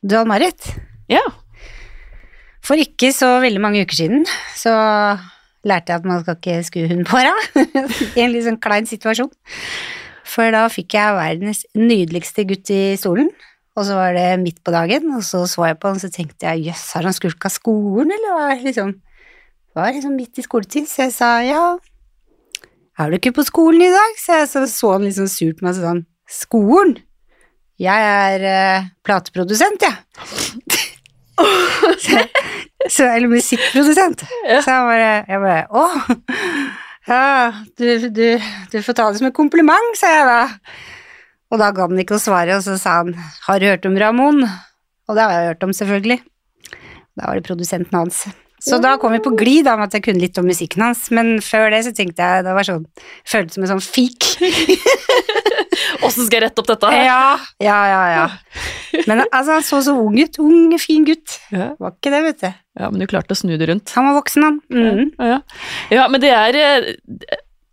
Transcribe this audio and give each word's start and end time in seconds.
Du, 0.00 0.14
Ann-Marit. 0.16 0.64
Ja. 1.12 1.20
For 2.64 2.80
ikke 2.80 3.10
så 3.12 3.34
veldig 3.42 3.60
mange 3.60 3.82
uker 3.84 3.98
siden 3.98 4.22
så 4.56 4.72
lærte 5.66 5.92
jeg 5.92 6.00
at 6.00 6.06
man 6.08 6.22
skal 6.22 6.38
ikke 6.38 6.60
skue 6.64 6.88
hunden 6.88 7.04
på 7.08 7.20
henne. 7.20 7.66
I 8.16 8.24
en 8.24 8.32
litt 8.32 8.46
sånn 8.46 8.60
klein 8.62 8.88
situasjon. 8.88 9.32
For 10.30 10.54
da 10.54 10.64
fikk 10.72 10.96
jeg 10.96 11.18
verdens 11.18 11.64
nydeligste 11.76 12.46
gutt 12.48 12.72
i 12.72 12.96
stolen, 13.00 13.28
og 13.76 13.84
så 13.88 13.98
var 13.98 14.14
det 14.16 14.40
midt 14.40 14.62
på 14.64 14.72
dagen, 14.72 15.10
og 15.16 15.24
så 15.26 15.42
så 15.50 15.66
jeg 15.68 15.78
på 15.82 15.90
han, 15.90 16.00
så 16.00 16.08
tenkte 16.12 16.48
jeg 16.48 16.70
jøss, 16.70 16.86
har 16.96 17.08
han 17.08 17.16
skulka 17.16 17.50
skolen, 17.52 18.12
eller 18.14 18.36
hva? 18.38 18.48
Liksom, 18.62 18.94
var 19.76 19.92
liksom 19.96 20.16
midt 20.16 20.40
i 20.40 20.46
skoletid, 20.46 20.88
så 20.88 21.04
jeg 21.08 21.16
sa 21.16 21.30
ja, 21.44 21.64
er 23.00 23.10
du 23.10 23.16
ikke 23.16 23.34
på 23.36 23.44
skolen 23.48 23.84
i 23.84 23.92
dag? 23.92 24.16
Så 24.20 24.38
jeg 24.38 24.48
så, 24.50 24.64
så 24.70 24.94
han 24.94 25.06
liksom 25.08 25.28
surt 25.32 25.60
på 25.60 25.66
meg 25.66 25.76
sånn, 25.76 26.04
skolen? 26.30 26.98
Jeg 27.80 28.04
er 28.04 28.42
uh, 28.44 28.88
plateprodusent, 29.06 29.86
jeg. 29.86 29.94
så, 32.04 32.22
så, 32.84 33.06
eller 33.06 33.30
musikkprodusent. 33.32 34.26
Ja. 34.44 34.60
Så 34.60 34.74
jeg 34.74 34.88
bare, 34.90 35.12
jeg 35.24 35.40
bare 35.40 35.62
Å, 35.72 35.84
ja, 37.08 37.22
du, 37.80 38.10
du, 38.12 38.26
du 38.72 38.76
får 38.84 38.98
ta 38.98 39.08
det 39.08 39.22
som 39.22 39.30
en 39.30 39.36
kompliment, 39.36 39.96
sa 39.96 40.12
jeg 40.12 40.26
da. 40.28 40.42
Og 41.50 41.62
da 41.62 41.70
ga 41.74 41.88
han 41.88 42.02
ikke 42.04 42.18
å 42.18 42.22
svare, 42.22 42.58
og 42.58 42.66
så 42.66 42.76
sa 42.78 43.00
han 43.00 43.16
Har 43.46 43.62
du 43.62 43.66
hørt 43.70 43.88
om 43.88 43.96
Ramón? 43.98 44.44
Og 44.44 45.16
det 45.16 45.24
har 45.24 45.34
jeg 45.34 45.50
hørt 45.54 45.66
om, 45.66 45.72
selvfølgelig. 45.74 46.20
Da 47.18 47.26
var 47.26 47.40
det 47.40 47.48
produsenten 47.48 47.96
hans. 47.96 48.22
Så 48.60 48.76
da 48.82 48.98
kom 49.00 49.14
vi 49.16 49.22
på 49.24 49.32
glid 49.40 49.64
med 49.64 49.86
at 49.88 49.94
jeg 49.96 50.04
kunne 50.04 50.20
litt 50.20 50.36
om 50.38 50.44
musikken 50.44 50.84
hans, 50.84 51.06
men 51.16 51.38
før 51.40 51.70
det 51.72 51.80
så 51.86 51.94
tenkte 51.96 52.20
jeg 52.20 52.44
det 52.44 52.52
var 52.52 52.66
sånn 52.68 52.84
Føltes 53.24 53.56
som 53.56 53.64
en 53.64 53.72
sånn 53.72 53.84
fik. 53.84 54.26
Åssen 56.06 56.26
skal 56.26 56.36
jeg 56.40 56.44
rette 56.48 56.62
opp 56.62 56.68
dette? 56.70 56.90
Ja, 56.96 57.36
ja, 57.62 57.78
ja, 57.90 58.00
ja. 58.14 58.24
Men 59.06 59.22
altså, 59.28 59.52
han 59.58 59.62
så 59.66 59.80
så 59.86 59.94
ung 60.00 60.16
ut. 60.18 60.38
Ung, 60.42 60.72
fin 60.82 61.04
gutt. 61.06 61.36
Ja. 61.54 61.72
Var 61.80 61.94
ikke 61.96 62.10
det, 62.14 62.22
vet 62.26 62.40
du. 62.42 62.50
ja, 62.80 62.88
men 62.90 62.98
du 63.02 63.06
klarte 63.10 63.36
å 63.36 63.38
snu 63.38 63.54
det 63.60 63.68
rundt. 63.70 63.92
Han 63.96 64.08
var 64.10 64.18
voksen, 64.18 64.42
han. 64.48 64.58
Mm. 64.72 65.12
Ja. 65.20 65.38
ja, 65.94 66.08
men 66.10 66.20
det 66.24 66.32
er 66.34 66.58
eh, 66.60 66.90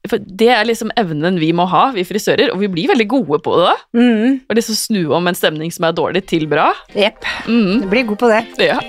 for 0.08 0.22
Det 0.24 0.48
er 0.54 0.64
liksom 0.70 0.92
evnen 0.96 1.36
vi 1.42 1.50
må 1.58 1.66
ha, 1.68 1.90
vi 1.96 2.06
frisører, 2.08 2.54
og 2.54 2.62
vi 2.62 2.70
blir 2.72 2.88
veldig 2.94 3.08
gode 3.12 3.42
på 3.44 3.58
det. 3.60 3.76
Mhm. 3.98 4.38
Og 4.48 4.56
liksom 4.62 4.78
snu 4.80 5.02
om 5.18 5.28
en 5.28 5.36
stemning 5.36 5.74
som 5.74 5.84
er 5.90 5.98
dårlig, 5.98 6.24
til 6.32 6.48
bra. 6.48 6.70
Jepp. 6.96 7.26
Mm, 7.50 7.82
Du 7.84 7.88
blir 7.92 8.08
god 8.14 8.22
på 8.24 8.32
det. 8.32 8.44
ja. 8.70 8.80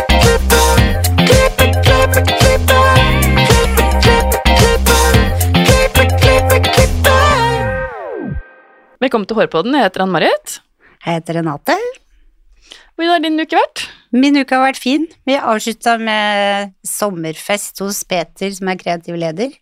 Velkommen 9.00 9.24
til 9.28 9.38
Hårpodden. 9.38 9.72
Jeg 9.78 9.86
heter 9.88 10.02
Ann-Marit. 10.04 10.58
Jeg 11.06 11.16
heter 11.20 11.38
Renate. 11.40 11.76
Hvordan 12.98 13.14
har 13.14 13.22
din 13.24 13.40
uke 13.40 13.56
vært? 13.56 13.86
Min 14.12 14.36
uke 14.36 14.52
har 14.58 14.66
vært 14.66 14.80
fin. 14.82 15.06
Vi 15.24 15.38
avslutta 15.38 15.94
med 16.02 16.74
sommerfest 16.84 17.80
hos 17.80 18.02
Peter, 18.04 18.50
som 18.52 18.68
er 18.68 18.76
kreativ 18.80 19.16
leder, 19.20 19.54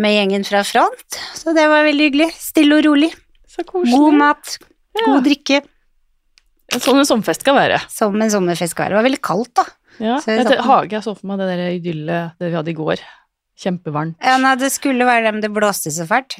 med 0.00 0.12
gjengen 0.12 0.44
fra 0.48 0.60
Front, 0.64 1.16
så 1.36 1.54
det 1.56 1.64
var 1.72 1.86
veldig 1.88 2.06
hyggelig. 2.10 2.28
Stille 2.36 2.78
og 2.80 2.84
rolig. 2.88 3.10
Så 3.48 3.64
koselig. 3.68 3.96
God 3.96 4.18
mat, 4.20 4.58
Ja. 4.96 5.06
god 5.06 5.24
drikke. 5.24 5.62
Sånn 6.76 7.00
en 7.00 7.08
sommerfest 7.08 7.40
skal 7.40 7.56
være. 7.56 7.80
Som 7.88 8.20
en 8.20 8.30
sommerfest 8.30 8.76
skal 8.76 8.84
være. 8.84 8.90
Det 8.92 9.00
var 9.00 9.08
veldig 9.08 9.22
kaldt, 9.22 9.54
da. 9.54 9.64
Ja, 10.00 10.16
Så 10.20 10.36
jeg 10.36 10.60
Hage, 10.60 10.92
jeg 10.92 11.02
så 11.02 11.16
for 11.16 11.26
meg 11.26 11.38
det 11.38 11.48
der 11.48 11.64
idyllet 11.80 12.38
det 12.38 12.50
vi 12.50 12.56
hadde 12.56 12.70
i 12.70 12.76
går. 12.76 13.00
Kjempevarmt. 13.58 14.16
Ja, 14.22 14.36
nei, 14.38 14.54
det 14.56 14.70
skulle 14.72 15.04
være 15.04 15.24
det, 15.24 15.32
men 15.34 15.40
det 15.40 15.50
blåste 15.52 15.90
så 15.92 16.06
fælt. 16.06 16.38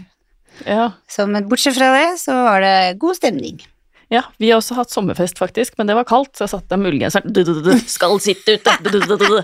Ja. 0.67 0.93
Så, 1.09 1.27
men 1.31 1.49
bortsett 1.49 1.77
fra 1.79 1.93
det, 1.97 2.19
så 2.21 2.35
var 2.47 2.65
det 2.65 2.99
god 3.01 3.17
stemning. 3.17 3.61
ja, 4.11 4.25
vi 4.43 4.51
har 4.51 4.59
også 4.59 4.75
hatt 4.75 4.91
sommerfest, 4.91 5.39
faktisk, 5.39 5.77
men 5.79 5.87
det 5.87 5.95
var 5.95 6.05
kaldt, 6.09 6.33
så 6.35 6.45
jeg 6.45 6.51
satte 6.51 6.77
du, 6.77 7.43
du, 7.45 7.53
du, 7.55 7.61
du, 7.63 7.73
Skal 7.87 8.19
sitte 8.21 8.57
ute! 8.59 8.77
Du, 8.83 8.91
du, 8.91 9.01
du, 9.07 9.17
du, 9.17 9.27
du. 9.39 9.43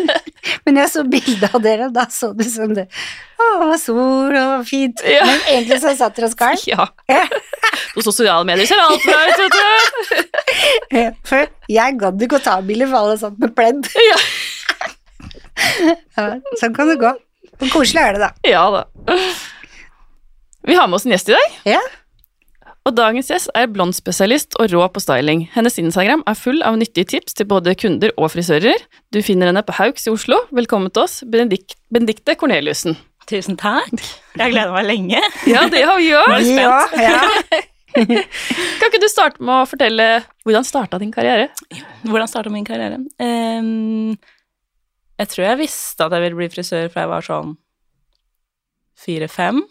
Men 0.66 0.76
jeg 0.76 0.90
så 0.92 1.02
bilde 1.08 1.48
av 1.48 1.62
dere, 1.64 1.86
og 1.88 1.94
da 1.96 2.04
så 2.12 2.28
det 2.36 2.46
som 2.52 2.74
det 2.76 2.84
Å, 2.84 3.46
det 3.62 3.68
var 3.70 3.80
sol 3.80 4.36
og 4.36 4.66
fint. 4.68 5.00
Ja. 5.08 5.24
Men 5.24 5.40
egentlig 5.54 5.78
så 5.80 5.94
satt 5.96 6.16
dere 6.16 6.28
og 6.28 6.34
skar. 6.36 6.60
Ja. 7.08 7.24
På 7.94 8.04
sosiale 8.04 8.44
medier 8.46 8.68
ser 8.68 8.80
alt 8.82 9.04
bra 9.04 9.18
ut, 9.24 9.40
vet 9.40 9.56
du. 9.56 11.08
For 11.30 11.48
jeg 11.72 11.98
gadd 12.00 12.22
ikke 12.28 12.38
å 12.40 12.44
ta 12.44 12.58
bilder, 12.64 12.90
for 12.92 13.00
alle 13.00 13.16
satt 13.20 13.40
med 13.40 13.54
pledd. 13.56 13.88
Ja. 14.10 14.18
Ja, 16.18 16.28
sånn 16.60 16.74
kan 16.76 16.90
det 16.90 17.00
gå. 17.00 17.10
Men 17.62 17.70
koselig 17.72 18.02
er 18.02 18.16
det, 18.18 18.28
da. 18.28 18.30
Ja 18.50 18.64
da. 18.74 18.84
Vi 20.66 20.74
har 20.74 20.88
med 20.88 20.96
oss 20.96 21.04
en 21.04 21.12
gjest 21.12 21.28
i 21.28 21.34
dag. 21.34 21.56
Ja. 21.74 21.80
Og 22.88 22.94
dagens 22.96 23.28
gjest 23.28 23.50
er 23.56 23.68
blondspesialist 23.72 24.56
og 24.60 24.70
rå 24.72 24.86
på 24.92 25.00
styling. 25.02 25.42
Hennes 25.52 25.76
Instagram 25.80 26.22
er 26.28 26.38
full 26.40 26.62
av 26.64 26.78
nyttige 26.80 27.08
tips 27.14 27.36
til 27.36 27.48
både 27.48 27.74
kunder 27.80 28.14
og 28.16 28.30
frisører. 28.32 28.80
Du 29.12 29.20
finner 29.24 29.50
henne 29.50 29.62
på 29.64 29.76
Hauks 29.76 30.08
i 30.08 30.12
Oslo. 30.12 30.38
Velkommen 30.56 30.92
til 30.92 31.04
oss, 31.04 31.18
Benedikt, 31.28 31.76
Benedikte 31.92 32.36
Corneliussen. 32.40 32.96
Tusen 33.28 33.60
takk. 33.60 33.92
Jeg 34.36 34.40
har 34.40 34.54
gleda 34.54 34.72
meg 34.72 34.88
lenge. 34.88 35.20
Ja, 35.48 35.66
det 35.72 35.84
har 35.84 36.00
vi 36.00 36.10
òg. 36.16 36.48
Ja, 36.48 36.80
ja. 36.96 37.20
Kan 38.80 38.88
ikke 38.88 39.04
du 39.04 39.08
starte 39.12 39.44
med 39.44 39.54
å 39.54 39.68
fortelle 39.68 40.08
hvordan 40.48 40.64
starta 40.66 40.98
din 41.00 41.12
karriere? 41.14 41.50
Hvordan 42.08 42.28
starta 42.28 42.52
min 42.52 42.64
karriere? 42.66 42.98
Um, 43.20 44.16
jeg 45.20 45.30
tror 45.30 45.50
jeg 45.50 45.60
visste 45.60 46.08
at 46.08 46.16
jeg 46.16 46.24
ville 46.24 46.40
bli 46.40 46.52
frisør 46.56 46.88
fra 46.88 47.04
jeg 47.04 47.12
var 47.12 47.32
sånn 47.32 47.56
fire-fem. 49.04 49.62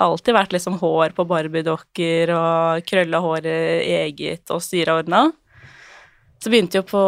Alltid 0.00 0.32
vært 0.32 0.54
liksom 0.54 0.78
hår 0.80 1.12
på 1.16 1.26
barbiedokker 1.28 2.32
og 2.32 2.86
krølla 2.88 3.20
håret 3.20 3.84
eget 3.84 4.52
og 4.54 4.62
styra 4.64 4.96
ordna. 5.02 5.26
Så 6.40 6.48
begynte 6.48 6.80
jeg 6.80 6.86
på 6.88 7.02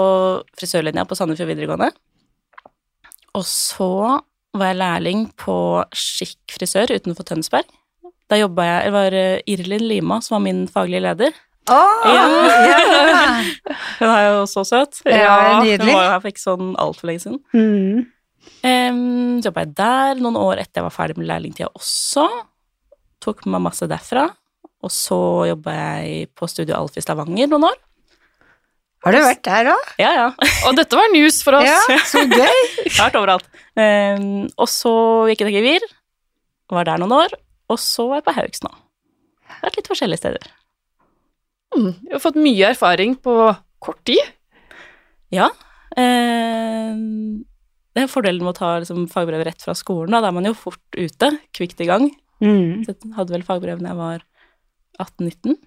frisørlinja 0.61 1.07
på 1.09 1.17
Sandefjord 1.17 1.49
videregående. 1.55 1.89
Og 3.39 3.47
så 3.49 3.89
var 4.53 4.69
jeg 4.69 4.81
lærling 4.83 5.23
på 5.41 5.55
Skikk 5.97 6.53
frisør 6.59 6.93
utenfor 6.93 7.25
Tønsberg. 7.31 7.71
Da 8.29 8.37
jobba 8.41 8.67
jeg 8.67 8.85
Det 8.85 8.93
var 8.93 9.17
eh, 9.17 9.41
Irlin 9.49 9.87
Lima 9.89 10.21
som 10.25 10.37
var 10.37 10.45
min 10.45 10.67
faglige 10.69 11.01
leder. 11.07 11.33
Oh, 11.71 12.05
Ja. 12.11 12.23
Hun 14.01 14.09
er 14.11 14.23
jo 14.27 14.47
så 14.51 14.65
søt. 14.67 14.99
Ja, 15.07 15.63
Hun 15.63 15.87
var 15.87 16.05
jo 16.05 16.11
her 16.11 16.21
for 16.21 16.33
ikke 16.33 16.43
sånn 16.43 16.73
altfor 16.81 17.09
lenge 17.09 17.23
siden. 17.25 17.41
Mm. 17.55 18.09
Um, 18.67 19.39
jobba 19.45 19.63
jeg 19.65 19.75
der 19.79 20.21
noen 20.23 20.37
år 20.39 20.61
etter 20.61 20.81
jeg 20.81 20.89
var 20.89 20.95
ferdig 20.95 21.17
med 21.21 21.29
lærlingtida 21.31 21.71
også. 21.79 22.27
Tok 23.23 23.45
med 23.47 23.57
meg 23.57 23.69
masse 23.71 23.87
derfra. 23.91 24.27
Og 24.83 24.91
så 24.91 25.19
jobba 25.53 25.75
jeg 25.79 26.29
på 26.35 26.49
Studio 26.51 26.75
Alf 26.79 26.97
i 26.99 27.05
Stavanger 27.05 27.51
noen 27.51 27.69
år. 27.71 27.79
Har 29.03 29.15
du 29.15 29.19
vært 29.23 29.43
der 29.47 29.71
òg? 29.73 29.89
Ja, 29.99 30.11
ja. 30.15 30.27
Og 30.69 30.77
dette 30.79 30.99
var 30.99 31.11
news 31.15 31.41
for 31.43 31.59
oss. 31.59 31.67
Ja, 31.67 31.99
så 32.07 32.23
gøy. 32.23 32.61
Jeg 32.87 32.95
har 32.99 33.09
vært 33.09 33.19
overalt. 33.19 33.49
Um, 33.75 34.27
og 34.61 34.69
så 34.71 34.93
gikk 35.31 35.43
jeg 35.43 35.49
til 35.49 35.57
Gevir. 35.57 35.87
Var 36.73 36.87
der 36.87 37.01
noen 37.03 37.15
år. 37.17 37.35
Og 37.73 37.81
så 37.81 38.05
er 38.11 38.21
jeg 38.21 38.27
på 38.27 38.35
Haugs 38.37 38.63
nå. 38.63 38.71
Vært 39.63 39.79
litt 39.79 39.89
forskjellige 39.91 40.21
steder. 40.21 40.51
Mm, 41.73 41.91
Du 42.05 42.13
har 42.15 42.23
fått 42.23 42.39
mye 42.39 42.69
erfaring 42.75 43.17
på 43.23 43.35
kort 43.83 44.03
tid. 44.07 44.21
Ja. 45.33 45.49
Um, 45.97 47.43
det 47.97 48.05
er 48.05 48.13
fordelen 48.13 48.45
med 48.45 48.55
å 48.55 48.59
ta 48.61 48.75
liksom, 48.83 49.07
fagbrevet 49.13 49.51
rett 49.51 49.65
fra 49.65 49.75
skolen. 49.79 50.13
Da. 50.15 50.21
da 50.25 50.31
er 50.31 50.37
man 50.37 50.47
jo 50.49 50.55
fort 50.59 50.83
ute, 50.99 51.33
kvikt 51.57 51.81
i 51.85 51.89
gang. 51.91 52.11
Mm. 52.43 52.83
Så 52.85 52.93
jeg 52.93 53.13
hadde 53.17 53.37
vel 53.37 53.47
fagbrev 53.47 53.83
da 53.83 53.93
jeg 53.93 54.01
var 54.01 54.25
18-19. 55.01 55.61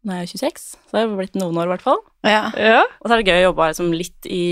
Nå 0.00 0.14
er 0.14 0.22
jeg 0.22 0.38
26, 0.40 0.62
så 0.88 0.96
det 0.96 1.00
har 1.02 1.10
blitt 1.18 1.34
noen 1.36 1.58
år 1.60 1.68
i 1.68 1.72
hvert 1.74 1.84
fall. 1.84 1.98
Ja. 2.24 2.46
Ja. 2.56 2.84
Og 3.02 3.08
så 3.08 3.12
er 3.12 3.20
det 3.20 3.32
gøy 3.34 3.42
å 3.42 3.48
jobbe 3.50 3.66
liksom, 3.68 3.90
litt 3.92 4.28
i 4.32 4.44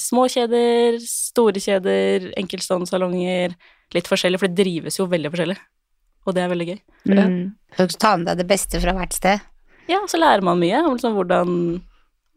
små 0.00 0.24
kjeder, 0.32 0.96
store 1.04 1.60
kjeder, 1.60 2.30
enkeltstående 2.40 2.88
salonger. 2.88 3.58
Litt 3.92 4.08
forskjellig, 4.08 4.40
for 4.40 4.48
det 4.48 4.64
drives 4.64 4.96
jo 4.96 5.08
veldig 5.10 5.32
forskjellig. 5.34 5.58
Og 6.26 6.34
det 6.34 6.42
er 6.42 6.48
veldig 6.50 6.68
gøy. 6.70 6.78
Mm. 7.12 7.36
Så 7.76 7.86
du 7.90 7.98
tar 8.00 8.16
med 8.16 8.30
deg 8.30 8.40
det 8.40 8.48
beste 8.48 8.80
fra 8.82 8.96
hvert 8.96 9.14
sted. 9.14 9.44
Ja, 9.86 10.00
og 10.00 10.08
så 10.10 10.18
lærer 10.18 10.42
man 10.48 10.58
mye 10.64 10.80
om 10.80 10.96
liksom, 10.96 11.14
hvordan, 11.14 11.52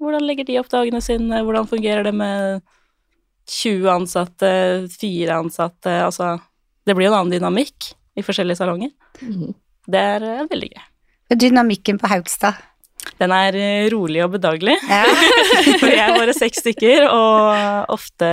hvordan 0.03 0.27
legger 0.27 0.49
de 0.49 0.59
opp 0.59 0.69
dagene 0.69 0.99
sine, 1.01 1.39
hvordan 1.47 1.69
fungerer 1.71 2.03
det 2.05 2.13
med 2.19 2.59
20 3.49 3.87
ansatte, 3.95 4.51
4 4.99 5.39
ansatte, 5.39 5.95
altså 6.05 6.35
Det 6.89 6.95
blir 6.97 7.05
jo 7.09 7.13
en 7.13 7.19
annen 7.21 7.35
dynamikk 7.35 7.91
i 8.17 8.23
forskjellige 8.25 8.57
salonger. 8.59 8.89
Mm. 9.21 9.53
Det 9.89 10.01
er 10.15 10.25
eh, 10.25 10.41
veldig 10.49 10.71
gøy. 10.73 10.83
Dynamikken 11.37 11.99
på 12.01 12.09
Haugstad. 12.09 12.57
Den 13.21 13.31
er 13.35 13.55
eh, 13.55 13.85
rolig 13.93 14.23
og 14.25 14.33
bedagelig. 14.35 14.75
Ja. 14.89 15.03
For 15.81 15.87
jeg 15.91 16.01
er 16.03 16.17
bare 16.17 16.33
seks 16.35 16.63
stykker, 16.65 17.05
og 17.13 17.93
ofte 17.95 18.29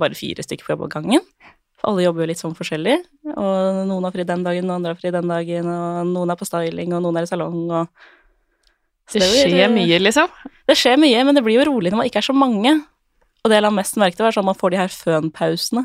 bare 0.00 0.16
fire 0.18 0.44
stykker 0.46 0.78
på 0.80 0.88
gangen. 0.92 1.22
For 1.78 1.92
alle 1.92 2.06
jobber 2.08 2.24
jo 2.24 2.30
litt 2.32 2.40
sånn 2.40 2.56
forskjellig, 2.58 2.96
og 3.36 3.82
noen 3.86 4.06
har 4.08 4.14
fri 4.16 4.24
den 4.26 4.42
dagen, 4.46 4.66
og 4.66 4.78
andre 4.80 4.94
har 4.96 4.98
fri 4.98 5.12
den 5.14 5.28
dagen, 5.30 5.68
og 5.70 6.08
noen 6.10 6.32
er 6.34 6.38
på 6.40 6.48
styling, 6.48 6.94
og 6.96 7.04
noen 7.04 7.20
er 7.20 7.28
i 7.28 7.30
salong, 7.30 7.60
og 7.70 8.08
Så 9.08 9.20
Det 9.22 9.28
blir- 9.30 9.52
skjer 9.54 9.70
mye, 9.72 9.98
liksom. 10.02 10.32
Det 10.68 10.74
skjer 10.76 10.98
mye, 11.00 11.20
men 11.24 11.34
det 11.38 11.44
blir 11.44 11.54
jo 11.60 11.68
rolig 11.70 11.92
når 11.92 11.96
man 12.02 12.08
ikke 12.10 12.18
er 12.20 12.26
så 12.26 12.34
mange. 12.36 12.74
Og 13.44 13.48
det 13.48 13.56
jeg 13.56 13.62
la 13.64 13.70
mest 13.72 13.96
merke 13.96 14.16
til, 14.18 14.26
var 14.26 14.34
sånn 14.34 14.44
at 14.44 14.50
man 14.50 14.58
får 14.58 14.70
de 14.74 14.80
her 14.82 14.92
fønpausene. 14.92 15.84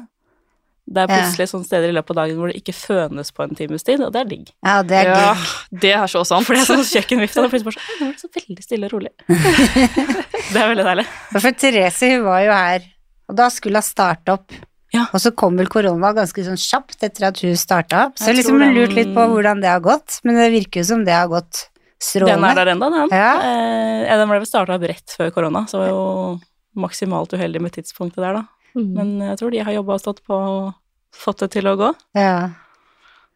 Det 0.86 0.98
er 1.00 1.08
Ja. 1.08 1.16
plutselig 1.22 1.48
sånne 1.48 1.66
steder 1.66 1.90
i 1.90 1.94
løpet 1.96 2.10
av 2.12 2.16
dagen 2.28 2.36
hvor 2.38 2.52
det 2.52 2.58
ikke 2.62 2.74
fønes 2.76 3.32
på 3.32 3.44
en 3.44 3.56
times 3.56 3.84
tid, 3.84 4.02
og 4.04 4.12
det 4.12 4.20
er 4.22 4.26
digg. 4.30 4.50
Ja, 4.66 4.82
det 4.84 4.98
er 5.00 5.06
Ja, 5.14 5.34
digg. 5.34 5.80
det 5.80 5.94
er 5.96 6.08
så 6.12 6.26
sant. 6.28 6.46
For 6.46 6.54
det 6.54 6.62
er 6.68 6.76
sånn 6.76 6.84
kjøkkenvifte, 6.84 7.38
og 7.40 7.44
det 7.44 7.48
er 7.48 7.54
plutselig 7.56 7.70
bare 7.70 7.78
sånn, 7.80 7.88
«Oi, 7.90 7.96
nå 8.00 8.08
er 8.08 8.12
det 8.12 8.20
så 8.20 8.30
veldig 8.36 8.64
stille 8.64 8.86
og 8.86 8.92
rolig. 8.92 9.14
det 10.54 10.60
er 10.60 10.68
veldig 10.74 10.86
deilig. 10.90 11.06
For 11.40 11.52
Therese 11.64 12.10
hun 12.14 12.24
var 12.28 12.40
jo 12.44 12.52
her, 12.52 12.86
og 13.30 13.36
da 13.40 13.48
skulle 13.54 13.80
hun 13.80 13.88
starte 13.88 14.36
opp. 14.36 14.52
Ja. 14.94 15.08
Og 15.16 15.20
så 15.24 15.32
kom 15.34 15.56
vel 15.58 15.66
korona 15.72 16.12
ganske 16.14 16.44
sånn 16.46 16.60
kjapt 16.60 17.02
etter 17.08 17.30
at 17.32 17.40
hun 17.42 17.56
starta 17.58 18.08
opp. 18.10 18.18
Så 18.20 18.28
Jeg 18.30 18.44
liksom 18.44 18.60
den- 18.60 18.76
lurt 18.76 18.94
litt 18.94 19.08
på 19.16 19.24
hvordan 19.26 19.62
det 19.62 19.70
har 19.72 19.80
gått, 19.82 20.20
men 20.24 20.36
det 20.36 20.52
virker 20.54 20.82
jo 20.82 20.84
som 20.84 21.04
det 21.06 21.14
har 21.16 21.28
gått 21.28 21.70
Den 22.14 22.28
er 22.28 22.36
strålende. 22.38 22.56
der 22.56 22.68
enda, 22.76 22.90
den. 22.92 23.10
Ja. 23.10 23.32
Eh, 23.40 24.18
den 24.18 24.28
ble 24.30 24.38
vel 24.40 24.46
starta 24.46 24.76
opp 24.76 24.82
rett 24.84 25.16
før 25.18 25.32
korona, 25.32 25.66
så 25.66 25.80
var 25.80 25.88
jo 25.88 26.42
maksimalt 26.76 27.30
uheldig 27.34 27.62
med 27.62 27.72
tidspunktet 27.72 28.18
der, 28.22 28.34
da. 28.34 28.44
Mm. 28.74 28.94
Men 28.98 29.12
jeg 29.30 29.40
tror 29.40 29.54
de 29.54 29.64
har 29.66 29.76
jobba 29.76 29.98
og 29.98 30.02
stått 30.04 30.24
på 30.26 30.38
og 30.38 30.72
fått 31.14 31.44
det 31.46 31.52
til 31.58 31.70
å 31.70 31.76
gå. 31.80 31.92
Ja. 32.18 32.50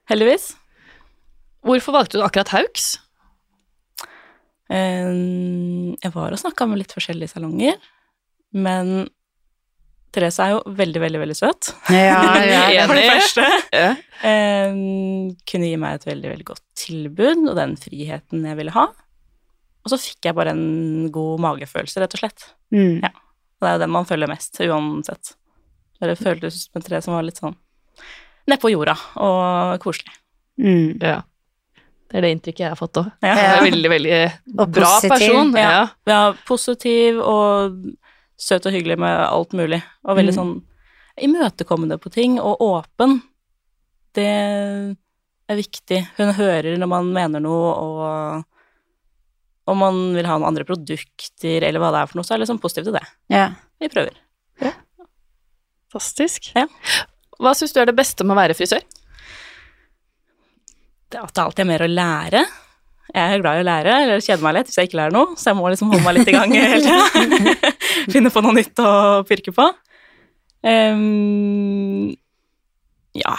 Heldigvis. 0.10 0.52
Hvorfor 1.68 1.98
valgte 1.98 2.18
du 2.20 2.26
akkurat 2.26 2.54
Hauks? 2.56 2.96
Jeg 4.68 6.12
var 6.14 6.34
og 6.36 6.42
snakka 6.42 6.68
med 6.68 6.82
litt 6.82 6.92
forskjellige 6.96 7.32
salonger, 7.38 7.78
men 8.58 9.08
Therese 10.16 10.44
er 10.44 10.54
jo 10.56 10.76
veldig, 10.76 11.02
veldig, 11.04 11.20
veldig 11.22 11.38
søt. 11.38 11.70
Ja, 11.94 12.20
ja, 12.42 12.62
Ja. 12.76 12.86
For 12.90 12.98
det 12.98 13.06
første. 13.12 13.46
Ja. 13.76 13.90
Kunne 15.48 15.70
gi 15.70 15.78
meg 15.80 16.00
et 16.00 16.08
veldig, 16.10 16.32
veldig 16.34 16.48
godt 16.52 16.64
tilbud, 16.80 17.44
og 17.52 17.56
den 17.60 17.76
friheten 17.80 18.48
jeg 18.48 18.60
ville 18.60 18.76
ha. 18.76 18.88
Og 19.86 19.94
så 19.94 20.00
fikk 20.02 20.28
jeg 20.28 20.36
bare 20.36 20.52
en 20.56 21.08
god 21.16 21.44
magefølelse, 21.46 22.02
rett 22.04 22.16
og 22.18 22.24
slett. 22.24 22.48
Mm. 22.76 23.00
Ja. 23.06 23.14
Det 23.60 23.68
er 23.70 23.74
jo 23.78 23.82
den 23.86 23.94
man 23.94 24.06
følger 24.06 24.30
mest, 24.30 24.60
uansett. 24.62 25.34
Det 26.00 26.18
føltes 26.20 26.60
som 26.68 26.78
en 26.78 26.86
tre 26.86 27.00
som 27.02 27.16
var 27.16 27.24
litt 27.26 27.40
sånn 27.42 27.56
nedpå 28.48 28.70
jorda 28.72 28.94
og 29.20 29.80
koselig. 29.84 30.14
Mm. 30.62 31.00
ja. 31.02 31.22
Det 32.08 32.16
er 32.20 32.24
det 32.24 32.30
inntrykket 32.36 32.64
jeg 32.64 32.70
har 32.72 32.80
fått 32.80 33.00
òg. 33.02 33.08
Ja. 33.26 33.34
Ja. 33.36 33.56
Veldig, 33.66 33.90
veldig 33.92 34.20
Og 34.62 34.70
bra 34.72 34.92
positiv. 34.94 35.10
person. 35.12 35.50
Ja. 35.60 35.72
Ja. 35.74 35.82
ja, 36.08 36.20
positiv 36.48 37.18
og 37.20 37.82
søt 38.40 38.66
og 38.70 38.72
hyggelig 38.78 38.96
med 39.02 39.18
alt 39.26 39.52
mulig. 39.58 39.82
Og 40.08 40.16
veldig 40.16 40.32
Mm. 40.32 40.38
sånn 40.38 40.54
imøtekommende 41.28 41.98
på 42.00 42.12
ting, 42.14 42.40
og 42.40 42.62
åpen. 42.62 43.18
Det 44.14 44.26
er 45.50 45.56
viktig. 45.60 46.08
Hun 46.18 46.32
hører 46.38 46.78
når 46.78 46.88
man 46.88 47.12
mener 47.12 47.40
noe, 47.44 47.74
og 47.76 48.46
om 49.68 49.82
man 49.84 49.98
vil 50.16 50.28
ha 50.28 50.38
noen 50.38 50.50
andre 50.52 50.66
produkter, 50.68 51.66
eller 51.68 51.82
hva 51.84 51.92
det 51.94 52.02
er 52.02 52.10
for 52.12 52.20
noe, 52.20 52.28
så 52.28 52.34
er 52.34 52.40
jeg 52.40 52.46
liksom 52.46 52.62
positiv 52.64 52.88
til 52.88 52.96
det. 52.96 53.04
Ja. 53.34 53.50
Vi 53.82 53.90
prøver. 53.92 54.16
Fantastisk. 55.98 56.52
Ja. 56.56 56.68
Hva 57.42 57.54
syns 57.58 57.74
du 57.74 57.82
er 57.82 57.90
det 57.90 57.98
beste 57.98 58.26
med 58.26 58.36
å 58.36 58.40
være 58.40 58.56
frisør? 58.58 58.84
Det 61.08 61.20
at 61.22 61.34
det 61.34 61.44
alltid 61.44 61.64
er 61.64 61.70
mer 61.70 61.86
å 61.86 61.92
lære. 61.92 62.42
Jeg 63.08 63.34
er 63.38 63.42
glad 63.42 63.58
i 63.58 63.64
å 63.64 63.68
lære, 63.68 63.94
eller 64.04 64.24
kjeder 64.24 64.44
meg 64.44 64.58
litt 64.58 64.70
hvis 64.70 64.80
jeg 64.82 64.90
ikke 64.90 65.00
lærer 65.00 65.16
noe, 65.16 65.38
så 65.40 65.52
jeg 65.52 65.58
må 65.58 65.70
liksom 65.72 65.94
holde 65.94 66.04
meg 66.04 66.18
litt 66.18 66.32
i 66.32 66.36
gang 66.36 66.56
hele 66.58 66.82
tida. 66.84 67.72
Finne 68.14 68.32
på 68.34 68.44
noe 68.44 68.58
nytt 68.58 68.82
å 68.84 68.92
pirke 69.28 69.54
på. 69.56 69.68
Um, 70.68 72.12
ja. 73.16 73.38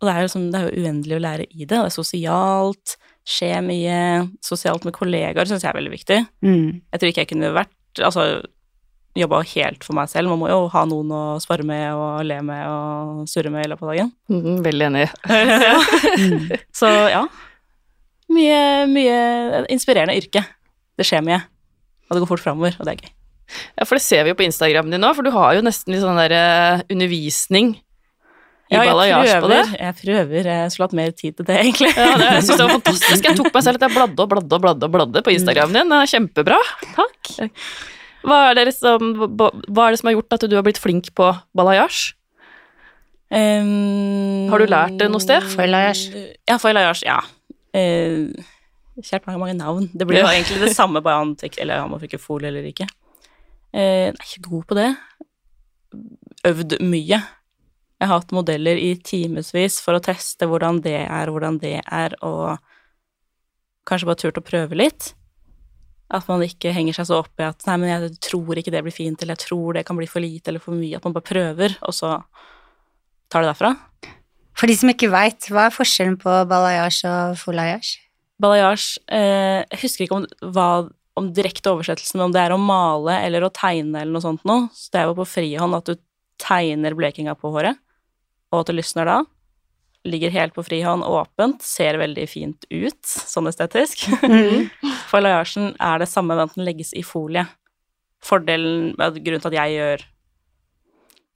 Og 0.00 0.08
det 0.08 0.14
er, 0.14 0.24
liksom, 0.24 0.48
det 0.50 0.60
er 0.60 0.70
jo 0.70 0.86
uendelig 0.86 1.18
å 1.18 1.22
lære 1.26 1.46
i 1.50 1.66
det. 1.66 1.74
Det 1.74 1.82
er 1.82 1.92
sosialt, 1.92 2.96
skjer 3.28 3.60
mye. 3.64 3.98
Sosialt 4.44 4.86
med 4.86 4.96
kollegaer 4.96 5.48
syns 5.48 5.64
jeg 5.64 5.72
er 5.72 5.78
veldig 5.78 5.92
viktig. 5.92 6.22
Mm. 6.46 6.80
Jeg 6.80 7.00
tror 7.02 7.12
ikke 7.12 7.24
jeg 7.26 7.34
kunne 7.34 7.52
vært 7.56 7.76
Altså 8.06 8.22
jobba 9.18 9.40
helt 9.50 9.82
for 9.82 9.96
meg 9.98 10.10
selv. 10.10 10.30
Man 10.30 10.38
må 10.38 10.48
jo 10.50 10.68
ha 10.70 10.84
noen 10.86 11.10
å 11.10 11.22
svare 11.42 11.64
med 11.66 11.82
og 11.98 12.20
le 12.26 12.36
med 12.46 12.62
og 12.70 13.24
surre 13.30 13.50
med 13.50 13.66
i 13.66 13.70
løpet 13.72 13.86
av 13.86 13.90
dagen. 13.90 14.12
Mm, 14.30 14.60
veldig 14.66 14.90
enig. 14.90 15.06
Mm. 16.20 16.50
Så 16.74 16.88
ja. 17.10 17.22
Mye, 18.30 18.86
mye 18.90 19.64
inspirerende 19.72 20.16
yrke. 20.18 20.42
Det 20.98 21.06
skjer 21.06 21.22
mye. 21.24 21.38
Og 22.08 22.16
det 22.16 22.22
går 22.22 22.30
fort 22.30 22.42
framover, 22.42 22.76
og 22.78 22.86
det 22.86 22.92
er 22.92 23.04
gøy. 23.04 23.12
Ja, 23.78 23.86
for 23.86 23.96
det 23.96 24.04
ser 24.04 24.24
vi 24.26 24.32
jo 24.32 24.38
på 24.38 24.44
Instagramen 24.46 24.92
din 24.92 25.02
nå, 25.02 25.10
for 25.16 25.26
du 25.26 25.32
har 25.34 25.56
jo 25.56 25.64
nesten 25.64 25.94
litt 25.94 26.04
sånn 26.04 26.18
der 26.20 26.34
eh, 26.36 26.82
undervisning 26.92 27.72
Ja, 28.70 28.84
jeg 28.86 29.40
prøver. 29.42 29.70
Jeg 29.74 29.94
prøver. 29.98 30.46
Jeg 30.46 30.70
skulle 30.70 30.86
hatt 30.86 30.94
mer 30.94 31.10
tid 31.10 31.34
til 31.40 31.46
det, 31.48 31.56
egentlig. 31.58 31.90
Ja, 31.96 32.12
det, 32.20 32.28
jeg 32.36 32.44
synes 32.46 32.60
det 32.60 32.66
var 32.68 32.74
fantastisk. 32.76 33.24
Jeg 33.26 33.38
tok 33.40 33.48
meg 33.56 33.64
selv 33.66 33.80
at 33.80 33.86
jeg 33.88 33.96
bladde 33.96 34.22
og 34.22 34.30
bladde 34.30 34.58
og 34.58 34.62
bladde 34.62 34.90
bladde 34.94 35.22
på 35.26 35.32
Instagramen 35.34 35.74
din. 35.74 35.90
Det 35.90 35.98
er 35.98 36.12
kjempebra. 36.12 36.58
Takk. 36.94 37.32
Hva 38.22 38.38
er, 38.50 38.60
det 38.60 38.74
som, 38.76 39.10
hva 39.16 39.50
er 39.88 39.94
det 39.96 40.00
som 40.02 40.10
har 40.10 40.16
gjort 40.18 40.36
at 40.36 40.46
du 40.46 40.54
har 40.54 40.64
blitt 40.66 40.78
flink 40.78 41.10
på 41.18 41.32
balayage? 41.56 42.12
Um, 43.30 44.50
Har 44.50 44.58
du 44.58 44.66
lært 44.66 44.96
det 44.98 45.06
noe 45.10 45.22
sted? 45.22 45.44
Foilayage. 45.54 46.10
Ja, 46.50 46.56
foilayage, 46.58 47.06
ja. 47.06 47.20
Uh, 47.74 48.30
Kjært 49.00 49.26
mange, 49.28 49.40
mange 49.40 49.54
navn. 49.56 49.86
Det 49.94 50.06
blir 50.06 50.20
jo 50.20 50.26
Ja. 50.26 50.32
egentlig 50.34 50.60
det 50.66 50.74
samme, 50.76 51.00
bare 51.00 51.22
han 51.22 51.36
Eller 51.58 51.80
han 51.80 51.90
må 51.90 52.00
fikk 52.02 52.18
fol 52.20 52.44
eller 52.44 52.66
ikke. 52.66 52.88
Uh, 53.72 54.10
jeg 54.10 54.14
er 54.14 54.26
ikke 54.26 54.48
god 54.50 54.64
på 54.66 54.74
det. 54.78 54.88
Øvd 56.44 56.80
mye. 56.82 57.22
Jeg 58.00 58.08
har 58.08 58.22
hatt 58.22 58.32
modeller 58.32 58.78
i 58.80 58.94
timevis 59.04 59.76
for 59.84 59.98
å 59.98 60.02
teste 60.02 60.48
hvordan 60.48 60.80
det 60.80 61.02
er, 61.04 61.28
hvordan 61.28 61.58
det 61.60 61.76
er, 61.84 62.14
og 62.24 62.56
kanskje 63.88 64.08
bare 64.08 64.20
turt 64.22 64.40
å 64.40 64.44
prøve 64.44 64.78
litt. 64.78 65.10
At 66.10 66.24
man 66.30 66.42
ikke 66.42 66.72
henger 66.74 66.96
seg 66.96 67.10
så 67.10 67.20
opp 67.20 67.38
i 67.38 67.44
at 67.44 67.60
'nei, 67.66 67.76
men 67.76 67.92
jeg 67.92 68.14
tror 68.24 68.56
ikke 68.56 68.72
det 68.72 68.82
blir 68.86 68.96
fint', 68.96 69.20
eller 69.22 69.36
'jeg 69.36 69.46
tror 69.46 69.74
det 69.74 69.84
kan 69.86 69.96
bli 69.96 70.08
for 70.08 70.24
lite 70.24 70.48
eller 70.48 70.64
for 70.64 70.72
mye'. 70.72 70.96
At 70.96 71.04
man 71.04 71.12
bare 71.12 71.28
prøver, 71.28 71.76
og 71.82 71.92
så 71.94 72.24
tar 73.28 73.44
det 73.44 73.52
derfra. 73.52 73.76
For 74.56 74.66
de 74.66 74.76
som 74.76 74.88
ikke 74.88 75.12
veit, 75.12 75.48
hva 75.52 75.66
er 75.68 75.76
forskjellen 75.76 76.16
på 76.20 76.32
balayage 76.48 77.04
og 77.04 77.36
folayage? 77.36 78.00
Balayage 78.40 78.98
eh, 79.08 79.64
Jeg 79.70 79.80
husker 79.84 80.04
ikke 80.04 80.16
om, 80.16 80.26
hva, 80.52 80.88
om 81.16 81.30
direkte 81.32 81.70
oversettelsen, 81.70 82.20
om 82.20 82.32
det 82.32 82.40
er 82.40 82.52
å 82.52 82.58
male 82.58 83.20
eller 83.24 83.44
å 83.44 83.52
tegne 83.52 84.00
eller 84.00 84.12
noe 84.12 84.24
sånt 84.24 84.44
noe. 84.44 84.68
Så 84.72 84.90
det 84.90 85.00
er 85.00 85.08
jo 85.08 85.16
på 85.20 85.28
frihånd 85.28 85.76
at 85.76 85.84
du 85.84 85.94
tegner 86.40 86.96
blekinga 86.96 87.36
på 87.36 87.52
håret, 87.52 87.76
og 88.50 88.60
at 88.62 88.70
det 88.70 88.76
lysner 88.80 89.06
da. 89.08 89.18
Ligger 90.08 90.32
helt 90.32 90.54
på 90.56 90.64
frihånd, 90.64 91.04
åpent, 91.04 91.60
ser 91.62 91.98
veldig 92.00 92.24
fint 92.30 92.64
ut, 92.72 93.00
sånn 93.04 93.50
estetisk. 93.50 94.06
Mm. 94.30 94.70
Foilagen 95.10 95.72
er 95.82 95.98
det 95.98 96.06
samme, 96.08 96.36
med 96.38 96.44
at 96.46 96.54
den 96.54 96.64
legges 96.64 96.92
i 96.94 97.02
folie. 97.02 97.42
Fordelen, 98.22 98.92
grunnen 98.96 99.42
til 99.42 99.50
at 99.50 99.56
jeg 99.58 99.74
gjør 99.74 100.04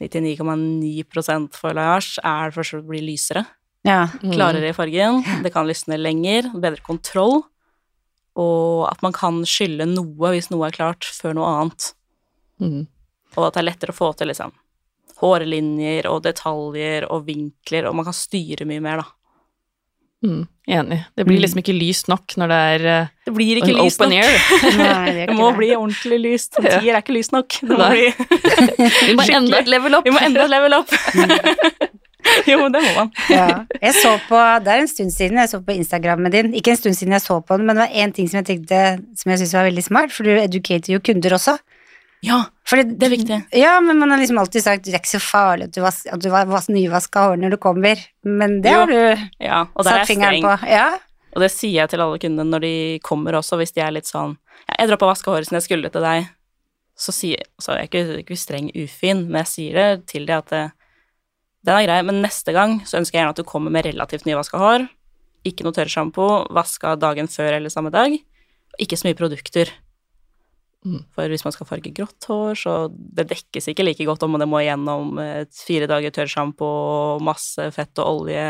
99,9% 0.04 1.54
foilayage, 1.58 2.18
er 2.24 2.54
for 2.54 2.78
å 2.78 2.82
bli 2.86 3.00
lysere 3.04 3.44
Ja. 3.84 4.06
klarere 4.22 4.70
i 4.70 4.76
fargen, 4.76 5.22
det 5.42 5.52
kan 5.52 5.66
lysne 5.66 5.98
lenger, 5.98 6.48
bedre 6.54 6.80
kontroll, 6.86 7.42
og 8.36 8.88
at 8.90 9.02
man 9.02 9.12
kan 9.12 9.42
skylle 9.44 9.86
noe 9.86 10.30
hvis 10.32 10.50
noe 10.50 10.66
er 10.68 10.72
klart, 10.76 11.04
før 11.04 11.34
noe 11.34 11.50
annet. 11.50 11.92
Mm. 12.60 12.86
Og 13.36 13.46
at 13.46 13.54
det 13.54 13.60
er 13.62 13.68
lettere 13.70 13.92
å 13.92 13.98
få 13.98 14.12
til 14.16 14.30
liksom 14.30 14.52
hårlinjer 15.24 16.06
og 16.12 16.22
detaljer 16.28 17.08
og 17.10 17.24
vinkler, 17.26 17.88
og 17.88 17.96
man 17.98 18.04
kan 18.10 18.16
styre 18.16 18.66
mye 18.68 18.84
mer, 18.84 19.02
da. 19.04 19.10
Mm. 20.24 20.44
Enig. 20.72 20.96
Det 21.18 21.26
blir 21.28 21.36
liksom 21.42 21.58
ikke 21.60 21.74
lyst 21.76 22.06
nok 22.08 22.32
når 22.40 22.48
det 22.48 22.58
er 22.74 22.84
eh, 22.88 23.08
Det 23.26 23.32
blir 23.36 23.58
ikke 23.60 23.74
lyst 23.76 24.00
open 24.00 24.14
nok. 24.14 24.24
air. 24.24 24.38
Nei, 24.78 25.10
det 25.18 25.26
Det 25.28 25.34
må 25.36 25.50
det. 25.50 25.56
bli 25.58 25.68
ordentlig 25.76 26.20
lyst. 26.22 26.56
En 26.62 26.64
Ja. 26.64 26.78
tier 26.80 26.94
er 26.96 27.02
ikke 27.04 27.16
lyst 27.18 27.34
nok. 27.36 27.58
Det 27.60 27.76
må 27.76 27.90
bli 27.92 28.06
Vi 29.10 29.18
må 29.18 29.26
enda 29.36 29.58
et 29.60 29.68
level 29.68 29.98
opp. 29.98 30.08
Vi 30.08 30.14
må 30.16 30.22
enda 30.24 30.46
et 30.46 30.54
level 30.54 30.78
opp. 30.78 30.94
jo, 32.48 32.56
det 32.72 32.80
må 32.86 32.92
man. 32.96 33.10
Ja. 33.28 33.46
Jeg 33.82 33.94
så 34.00 34.14
på, 34.30 34.40
det 34.64 34.72
er 34.72 34.80
en 34.86 34.88
stund 34.88 35.12
siden 35.12 35.36
jeg 35.42 35.50
så 35.52 35.60
på 35.60 35.76
Instagrammen 35.76 36.32
din. 36.32 36.54
Ikke 36.56 36.72
en 36.72 36.80
stund 36.80 36.96
siden 36.96 37.12
jeg 37.18 37.26
så 37.26 37.36
på 37.44 37.58
den, 37.60 37.66
men 37.68 37.76
det 37.76 37.84
var 37.84 38.00
én 38.06 38.14
ting 38.16 38.30
som 38.32 38.40
jeg 38.40 38.48
tenkte 38.48 38.80
som 39.20 39.34
jeg 39.34 39.42
syntes 39.42 39.54
var 39.58 39.68
veldig 39.68 39.84
smart, 39.84 40.14
for 40.16 40.24
du 40.24 40.32
educater 40.40 40.96
jo 40.96 41.02
kunder 41.04 41.36
også. 41.36 41.58
Ja, 42.24 42.40
For 42.64 42.80
det 42.80 43.04
er 43.04 43.12
viktig. 43.12 43.38
Ja, 43.58 43.74
men 43.84 43.98
man 44.00 44.12
har 44.14 44.20
liksom 44.20 44.38
alltid 44.40 44.64
sagt 44.64 44.86
det 44.86 44.94
er 44.94 45.02
ikke 45.02 45.14
så 45.16 45.20
farlig 45.22 45.68
at 45.68 45.74
du, 45.76 45.82
vas 45.84 45.98
at 46.08 46.22
du 46.22 46.30
var 46.32 46.48
vas 46.48 46.70
nyvaska 46.72 47.26
hår 47.28 47.42
når 47.42 47.56
du 47.56 47.58
kommer, 47.60 48.00
men 48.24 48.60
det 48.64 48.72
Jo, 48.72 48.84
har 48.84 48.92
du 48.92 49.26
Ja, 49.44 49.58
satt 49.84 50.08
fingeren 50.08 50.40
på. 50.44 50.54
Ja. 50.70 50.94
Og 51.34 51.42
det 51.42 51.50
sier 51.52 51.82
jeg 51.82 51.92
til 51.92 52.04
alle 52.04 52.20
kundene 52.22 52.46
når 52.48 52.64
de 52.64 52.74
kommer 53.04 53.36
også, 53.36 53.58
hvis 53.60 53.74
de 53.76 53.82
er 53.84 53.92
litt 53.92 54.08
sånn 54.08 54.38
'Jeg 54.64 54.88
droppa 54.88 55.06
å 55.06 55.12
vaske 55.12 55.30
håret 55.30 55.48
siden 55.48 55.60
jeg 55.60 55.68
skulle 55.68 55.90
til 55.90 56.00
deg.' 56.06 56.30
Så 56.96 57.12
sier 57.12 57.42
så 57.60 57.74
er 57.74 57.84
jeg 57.84 57.90
ikke, 57.90 58.18
ikke 58.22 58.38
streng 58.38 58.70
ufin, 58.70 59.26
men 59.28 59.42
jeg 59.42 59.50
sier 59.50 59.74
det 59.74 60.06
til 60.06 60.26
dem 60.26 60.38
at 60.38 60.46
det, 60.46 60.72
den 61.66 61.74
er 61.74 61.86
grei, 61.86 62.02
men 62.06 62.22
neste 62.22 62.52
gang 62.52 62.80
så 62.86 63.00
ønsker 63.00 63.18
jeg 63.18 63.24
gjerne 63.24 63.34
at 63.34 63.40
du 63.40 63.42
kommer 63.42 63.70
med 63.70 63.84
relativt 63.84 64.24
nyvaska 64.24 64.58
hår. 64.58 64.88
Ikke 65.44 65.64
noe 65.64 65.72
tørrsjampo, 65.72 66.46
vaska 66.54 66.94
dagen 66.96 67.26
før 67.26 67.58
eller 67.58 67.68
samme 67.68 67.90
dag. 67.90 68.14
Ikke 68.78 68.96
så 68.96 69.08
mye 69.08 69.18
produkter. 69.18 69.72
Mm. 70.84 70.98
For 71.16 71.32
hvis 71.32 71.44
man 71.46 71.54
skal 71.54 71.66
farge 71.66 71.90
grått 71.96 72.26
hår, 72.28 72.58
så 72.60 72.72
det 72.92 73.24
dekkes 73.30 73.70
ikke 73.72 73.86
like 73.86 74.04
godt 74.04 74.22
om 74.26 74.34
det 74.36 74.48
må 74.50 74.58
gjennom 74.60 75.16
et 75.22 75.48
fire 75.56 75.86
dager 75.88 76.12
tørrsjampo 76.12 76.66
og 76.68 77.22
masse 77.24 77.70
fett 77.72 78.02
og 78.04 78.24
olje, 78.26 78.44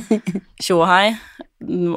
tjo 0.64 0.78
og 0.80 0.88
hei. 0.88 1.10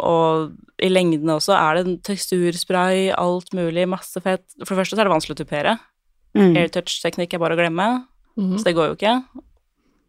Og 0.04 0.52
i 0.84 0.90
lengden 0.92 1.32
også 1.32 1.56
er 1.56 1.80
det 1.80 1.86
en 1.86 1.98
teksturspray, 2.10 3.10
alt 3.16 3.54
mulig, 3.56 3.88
masse 3.92 4.20
fett. 4.24 4.44
For 4.66 4.74
det 4.76 4.82
første 4.82 4.98
så 4.98 5.04
er 5.04 5.08
det 5.10 5.16
vanskelig 5.16 5.38
å 5.38 5.42
tupere. 5.46 5.78
Mm. 6.36 6.54
Airtouch-teknikk 6.60 7.34
er 7.36 7.42
bare 7.46 7.56
å 7.58 7.62
glemme, 7.64 7.90
Mm. 8.40 8.54
så 8.56 8.64
det 8.70 8.76
går 8.78 8.86
jo 8.88 8.94
ikke. 8.96 9.14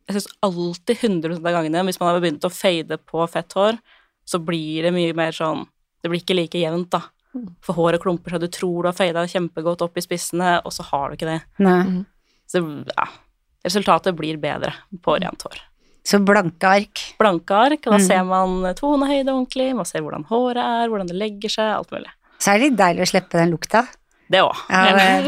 Jeg 0.06 0.14
syns 0.14 0.28
alltid 0.46 1.00
100 1.02 1.38
av 1.40 1.54
gangene, 1.56 1.80
hvis 1.88 1.98
man 1.98 2.12
har 2.12 2.20
begynt 2.22 2.44
å 2.46 2.50
fade 2.52 2.98
på 3.10 3.24
fett 3.32 3.56
hår, 3.58 3.78
så 4.26 4.38
blir 4.38 4.84
det 4.86 4.92
mye 4.94 5.14
mer 5.18 5.32
sånn 5.34 5.64
Det 6.02 6.08
blir 6.08 6.20
ikke 6.22 6.36
like 6.38 6.60
jevnt, 6.60 6.90
da. 6.94 7.00
For 7.62 7.76
håret 7.78 8.02
klumper 8.02 8.34
seg, 8.34 8.40
du 8.42 8.48
tror 8.50 8.82
du 8.82 8.88
har 8.90 8.96
fada 8.96 9.22
kjempegodt 9.30 9.82
opp 9.86 9.96
i 9.96 10.02
spissene, 10.02 10.56
og 10.66 10.72
så 10.74 10.82
har 10.90 11.10
du 11.12 11.16
ikke 11.18 11.28
det. 11.30 11.40
Nei. 11.62 12.04
Så 12.50 12.62
ja, 12.90 13.06
resultatet 13.64 14.16
blir 14.18 14.38
bedre 14.42 14.72
på 15.04 15.14
rent 15.22 15.42
hår. 15.46 15.60
Så 16.02 16.18
blanke 16.24 16.64
ark. 16.66 17.02
Blanke 17.20 17.54
ark, 17.54 17.84
og 17.86 17.92
da 17.92 17.98
Mm. 18.00 18.06
ser 18.06 18.24
man 18.24 18.74
tonehøyde 18.74 19.28
ordentlig, 19.30 19.74
man 19.76 19.84
ser 19.84 20.00
hvordan 20.02 20.24
håret 20.26 20.56
er, 20.64 20.88
hvordan 20.88 21.06
det 21.06 21.16
legger 21.20 21.50
seg, 21.52 21.70
alt 21.76 21.90
mulig. 21.92 22.10
Så 22.40 22.50
er 22.54 22.58
det 22.58 22.70
litt 22.70 22.78
deilig 22.80 23.02
å 23.04 23.10
slippe 23.12 23.36
den 23.38 23.50
lukta. 23.52 23.86
Det 24.30 24.38
òg. 24.46 24.54
Ja, 24.70 25.20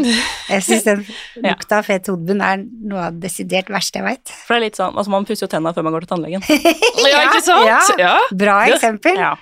jeg 0.48 0.62
syns 0.62 0.84
den 0.86 1.00
Ja. 1.44 1.50
lukta 1.52 1.78
av 1.78 1.84
fet 1.84 2.06
hodebunn 2.06 2.40
er 2.40 2.56
noe 2.86 3.00
av 3.08 3.12
det 3.18 3.28
desidert 3.28 3.66
verste 3.68 3.98
jeg 3.98 4.04
veit. 4.06 4.28
For 4.46 4.54
det 4.54 4.58
er 4.60 4.64
litt 4.66 4.76
sånn, 4.78 4.94
altså 4.96 5.10
man 5.10 5.24
pusser 5.26 5.44
jo 5.46 5.50
tenna 5.50 5.72
før 5.74 5.82
man 5.84 5.92
går 5.92 6.06
til 6.06 6.12
tannlegen. 6.16 6.42
Ja, 7.12 7.22
ikke 7.28 7.42
sant? 7.42 7.66
Ja. 7.66 7.80
Ja. 7.98 8.18
Bra 8.32 8.58
eksempel. 8.70 9.18
Ja. 9.18 9.34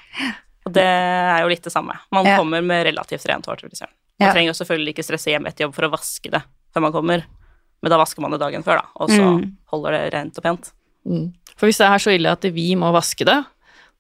Og 0.71 0.77
det 0.79 0.87
er 0.87 1.43
jo 1.43 1.51
litt 1.51 1.67
det 1.67 1.73
samme. 1.75 1.99
Man 2.15 2.25
Ja. 2.27 2.37
kommer 2.39 2.63
med 2.63 2.87
relativt 2.87 3.27
rent 3.29 3.47
hår 3.51 3.59
til 3.61 3.69
frisøren. 3.71 3.93
Man 4.21 4.29
Ja. 4.29 4.33
trenger 4.35 4.53
jo 4.55 4.59
selvfølgelig 4.65 4.95
ikke 4.95 5.05
stresse 5.05 5.31
hjem 5.35 5.47
etter 5.51 5.67
jobb 5.67 5.75
for 5.75 5.89
å 5.89 5.91
vaske 5.93 6.31
det 6.31 6.43
før 6.75 6.83
man 6.87 6.93
kommer, 6.93 7.25
men 7.83 7.91
da 7.91 7.99
vasker 7.99 8.21
man 8.23 8.31
det 8.31 8.41
dagen 8.41 8.63
før, 8.63 8.77
da, 8.83 8.87
og 8.97 9.09
så 9.11 9.21
Mm. 9.41 9.57
holder 9.73 9.91
det 9.93 10.15
rent 10.15 10.39
og 10.39 10.43
pent. 10.45 10.73
Mm. 11.07 11.33
For 11.57 11.67
hvis 11.67 11.79
det 11.79 11.87
er 11.89 11.99
så 11.99 12.15
ille 12.15 12.31
at 12.31 12.43
vi 12.43 12.75
må 12.77 12.93
vaske 12.93 13.25
det, 13.25 13.45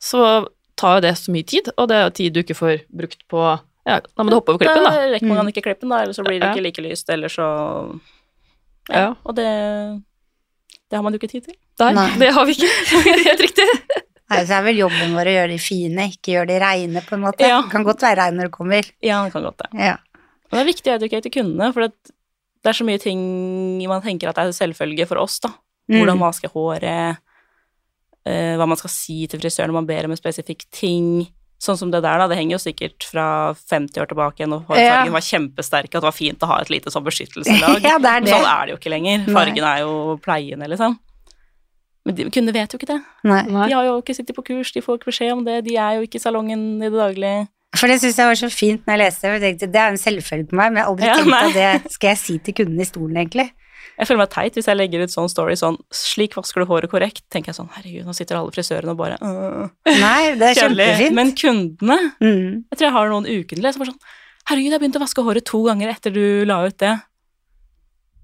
så 0.00 0.46
tar 0.76 0.96
jo 0.96 1.00
det 1.08 1.14
så 1.16 1.32
mye 1.32 1.44
tid, 1.46 1.68
og 1.76 1.88
det 1.88 1.96
er 1.96 2.04
jo 2.04 2.10
tid 2.10 2.32
du 2.34 2.42
ikke 2.42 2.56
får 2.56 2.80
brukt 2.94 3.26
på 3.28 3.60
Ja, 3.86 3.98
da 4.00 4.22
må 4.22 4.28
du 4.30 4.36
hoppe 4.36 4.50
over 4.52 4.58
klippen, 4.58 4.84
da. 4.84 4.90
Da 4.90 5.08
rekker 5.08 5.26
man 5.26 5.46
Mm. 5.46 5.52
ikke 5.52 5.62
klippen, 5.64 5.88
da, 5.88 6.02
eller 6.02 6.12
så 6.12 6.22
blir 6.22 6.38
det 6.38 6.54
ikke 6.54 6.62
like 6.62 6.82
lyst, 6.84 7.08
eller 7.08 7.28
så 7.28 8.00
Ja. 8.88 9.14
Og 9.24 9.34
det 9.34 10.02
Det 10.90 10.96
har 10.96 11.02
man 11.02 11.12
jo 11.12 11.18
ikke 11.20 11.30
tid 11.30 11.44
til. 11.44 11.54
Nei, 11.78 11.92
Nei. 11.94 12.18
det 12.18 12.32
har 12.34 12.44
vi 12.44 12.52
ikke. 12.52 12.66
Helt 13.24 13.40
riktig. 13.40 13.66
Nei, 14.30 14.44
så 14.46 14.60
er 14.60 14.62
vel 14.68 14.78
jobben 14.78 15.16
vår 15.16 15.26
å 15.26 15.32
gjøre 15.34 15.50
de 15.50 15.58
fine, 15.58 16.04
ikke 16.12 16.36
gjøre 16.36 16.50
de 16.52 16.58
reine, 16.62 17.02
på 17.02 17.16
en 17.16 17.24
måte. 17.24 17.48
Ja. 17.50 17.62
Det 17.64 17.72
kan 17.72 17.86
godt 17.86 18.04
være 18.06 18.20
regn 18.22 18.38
når 18.38 18.46
det 18.50 18.54
kommer. 18.54 18.90
Ja, 19.02 19.24
det 19.26 19.34
kan 19.34 19.46
godt 19.48 19.64
det. 19.64 19.70
Ja. 19.74 19.96
Og 20.50 20.54
det 20.54 20.62
er 20.62 20.68
viktig 20.70 20.92
å 20.92 20.98
educate 21.00 21.32
kundene, 21.34 21.72
for 21.74 21.86
det, 21.86 22.14
det 22.62 22.70
er 22.70 22.78
så 22.78 22.86
mye 22.86 23.00
ting 23.02 23.20
man 23.90 24.04
tenker 24.04 24.30
at 24.30 24.38
er 24.38 24.54
selvfølge 24.54 25.08
for 25.10 25.18
oss, 25.22 25.40
da. 25.42 25.50
Mm. 25.90 25.98
Hvordan 25.98 26.22
vaske 26.22 26.50
håret, 26.52 27.18
eh, 28.28 28.54
hva 28.58 28.70
man 28.70 28.78
skal 28.78 28.92
si 28.94 29.24
til 29.30 29.42
frisøren 29.42 29.72
når 29.72 29.80
man 29.80 29.90
ber 29.90 30.06
om 30.06 30.14
en 30.14 30.20
spesifikk 30.20 30.66
ting. 30.70 31.26
Sånn 31.60 31.76
som 31.76 31.90
det 31.92 32.00
der, 32.06 32.22
da. 32.22 32.28
Det 32.30 32.38
henger 32.38 32.54
jo 32.54 32.62
sikkert 32.62 33.04
fra 33.04 33.26
50 33.58 34.00
år 34.00 34.08
tilbake 34.08 34.46
og 34.46 34.62
hårfargen 34.70 35.10
Ja. 35.10 35.12
var 35.12 35.26
kjempesterk, 35.26 35.90
at 35.90 35.98
det 35.98 36.06
var 36.08 36.16
fint 36.16 36.46
å 36.46 36.48
ha 36.48 36.60
et 36.62 36.70
lite 36.72 36.94
sånn 36.94 37.04
beskyttelseslag. 37.04 37.82
Ja, 37.90 37.98
det 37.98 38.14
er 38.14 38.20
det. 38.24 38.32
Sånn 38.32 38.46
er 38.48 38.66
det 38.66 38.76
jo 38.76 38.78
ikke 38.78 38.94
lenger. 38.94 39.26
Nei. 39.26 39.34
Fargen 39.34 39.66
er 39.74 39.82
jo 39.82 40.18
pleiende, 40.22 40.70
liksom. 40.70 40.96
Men 42.06 42.14
de, 42.16 42.24
kundene 42.32 42.54
vet 42.56 42.72
jo 42.72 42.78
ikke 42.80 42.88
det. 42.94 42.98
Nei. 43.28 43.42
De 43.46 43.74
har 43.76 43.84
jo 43.84 43.96
ikke 44.00 44.14
sittet 44.16 44.36
på 44.36 44.44
kurs, 44.46 44.72
de 44.72 44.80
får 44.84 44.98
ikke 44.98 45.10
beskjed 45.12 45.32
om 45.34 45.42
det, 45.44 45.58
de 45.66 45.74
er 45.76 45.98
jo 45.98 46.06
ikke 46.06 46.16
i 46.16 46.22
salongen 46.22 46.62
i 46.80 46.88
det 46.88 46.96
daglige. 46.96 47.48
For 47.78 47.86
det 47.86 48.00
syns 48.02 48.16
jeg 48.18 48.26
var 48.26 48.34
så 48.40 48.48
fint 48.50 48.86
når 48.88 48.96
jeg 48.96 49.00
leste 49.04 49.26
det. 49.28 49.32
Jeg 49.36 49.42
tenkte, 49.44 49.66
det 49.74 49.80
er 49.80 49.92
en 49.92 50.00
selvfølge 50.00 50.48
for 50.48 50.56
meg, 50.58 50.72
men 50.72 50.80
jeg 50.80 50.84
har 50.84 50.90
aldri 50.90 51.06
Ja, 51.06 51.16
tenkt 51.20 51.30
nei. 51.30 51.42
at 51.46 51.84
det 51.84 51.92
skal 51.94 52.08
jeg 52.14 52.18
si 52.18 52.38
til 52.48 52.56
kunden 52.60 52.80
i 52.80 52.86
stolen, 52.88 53.16
egentlig. 53.20 53.50
Jeg 54.00 54.08
føler 54.08 54.18
meg 54.22 54.30
teit 54.32 54.56
hvis 54.56 54.66
jeg 54.70 54.76
legger 54.80 55.04
ut 55.04 55.12
sånn 55.12 55.28
story 55.28 55.54
sånn 55.60 55.76
'slik 55.92 56.34
vasker 56.38 56.62
du 56.64 56.66
håret 56.70 56.90
korrekt', 56.90 57.22
tenker 57.30 57.52
jeg 57.52 57.58
sånn 57.60 57.68
'herregud, 57.68 58.06
nå 58.08 58.14
sitter 58.16 58.36
alle 58.40 58.50
frisørene 58.54 58.94
og 58.94 58.96
bare 58.96 59.18
øh, 59.20 59.68
Nei, 60.00 60.34
det 60.40 60.48
er 60.50 60.54
Kjærlig. 60.56 60.86
kjempefint. 60.88 61.14
Men 61.14 61.32
kundene 61.36 61.98
mm. 62.16 62.48
Jeg 62.72 62.76
tror 62.80 62.86
jeg 62.88 62.96
har 62.96 63.08
noen 63.12 63.28
ukentlige 63.28 63.72
som 63.76 63.84
bare 63.84 63.92
sånn 63.92 64.00
'herregud, 64.48 64.72
jeg 64.72 64.80
begynte 64.80 65.00
å 65.00 65.04
vaske 65.04 65.24
håret 65.28 65.44
to 65.44 65.62
ganger 65.68 65.92
etter 65.92 66.10
du 66.16 66.44
la 66.48 66.62
ut 66.66 66.78
det'. 66.80 66.96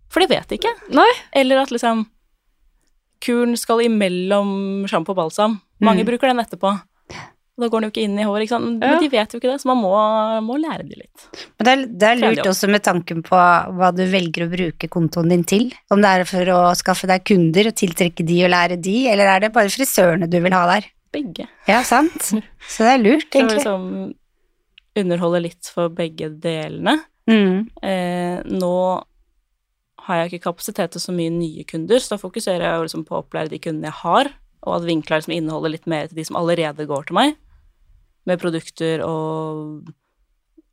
For 0.08 0.20
de 0.24 0.26
vet 0.32 0.56
ikke. 0.58 0.72
Nei. 0.96 1.10
Eller 1.36 1.60
at 1.60 1.70
liksom 1.74 2.06
kuren 3.26 3.56
skal 3.58 3.82
imellom 3.86 4.84
sjampo 4.90 5.12
og 5.14 5.18
balsam. 5.24 5.58
Mange 5.82 6.04
Mm. 6.04 6.08
bruker 6.12 6.30
den 6.32 6.44
etterpå. 6.44 6.70
Og 7.56 7.62
Da 7.64 7.68
går 7.72 7.80
den 7.80 7.88
jo 7.88 7.92
ikke 7.94 8.04
inn 8.04 8.18
i 8.20 8.24
håret. 8.28 8.50
Men 8.60 8.80
Ja. 8.82 8.98
de 9.00 9.08
vet 9.08 9.32
jo 9.32 9.38
ikke 9.40 9.50
det, 9.52 9.60
så 9.62 9.66
man 9.70 9.78
må, 9.80 9.92
må 10.44 10.58
lære 10.60 10.84
de 10.86 10.94
litt. 11.00 11.48
Men 11.58 11.64
det 11.64 11.72
er, 11.72 11.86
det 11.86 12.02
er 12.10 12.16
lurt 12.20 12.46
også 12.50 12.68
med 12.68 12.82
tanken 12.84 13.22
på 13.24 13.32
hva 13.32 13.88
du 13.96 14.02
velger 14.12 14.44
å 14.44 14.50
bruke 14.52 14.88
kontoen 14.92 15.30
din 15.30 15.42
til. 15.44 15.72
Om 15.90 16.02
det 16.04 16.10
er 16.20 16.24
for 16.28 16.44
å 16.52 16.58
skaffe 16.76 17.06
deg 17.08 17.24
kunder 17.24 17.66
og 17.70 17.74
tiltrekke 17.74 18.26
de 18.26 18.44
og 18.44 18.50
lære 18.52 18.76
de, 18.80 19.08
eller 19.08 19.24
er 19.24 19.40
det 19.40 19.52
bare 19.54 19.72
frisørene 19.72 20.28
du 20.28 20.38
vil 20.40 20.52
ha 20.52 20.66
der? 20.74 20.84
Begge. 21.14 21.48
Ja, 21.66 21.80
sant? 21.82 22.20
Så 22.68 22.84
det 22.84 22.92
er 22.92 23.02
lurt, 23.02 23.30
Så 23.32 23.48
som 23.48 23.48
liksom 23.48 24.14
underholde 24.96 25.42
litt 25.44 25.70
for 25.72 25.88
begge 25.88 26.28
delene. 26.38 26.98
Mm. 27.28 27.68
Eh, 27.82 28.42
nå 28.52 29.02
har 30.06 30.20
jeg 30.22 30.30
ikke 30.32 30.44
kapasitet 30.48 30.92
til 30.94 31.02
så 31.02 31.12
mye 31.14 31.32
nye 31.34 31.64
kunder, 31.68 31.98
så 32.02 32.14
da 32.14 32.20
fokuserer 32.22 32.62
jeg 32.66 32.78
jo 32.78 32.84
liksom 32.86 33.04
på 33.08 33.16
å 33.16 33.22
opplære 33.24 33.50
de 33.52 33.58
kundene 33.62 33.90
jeg 33.90 33.98
har, 34.04 34.30
og 34.66 34.76
at 34.78 34.86
vinkler 34.86 35.22
som 35.24 35.34
inneholder 35.34 35.72
litt 35.74 35.86
mer 35.90 36.08
til 36.10 36.18
de 36.20 36.24
som 36.28 36.38
allerede 36.38 36.86
går 36.88 37.08
til 37.08 37.18
meg, 37.18 37.34
med 38.26 38.40
produkter 38.42 39.02
og 39.06 39.90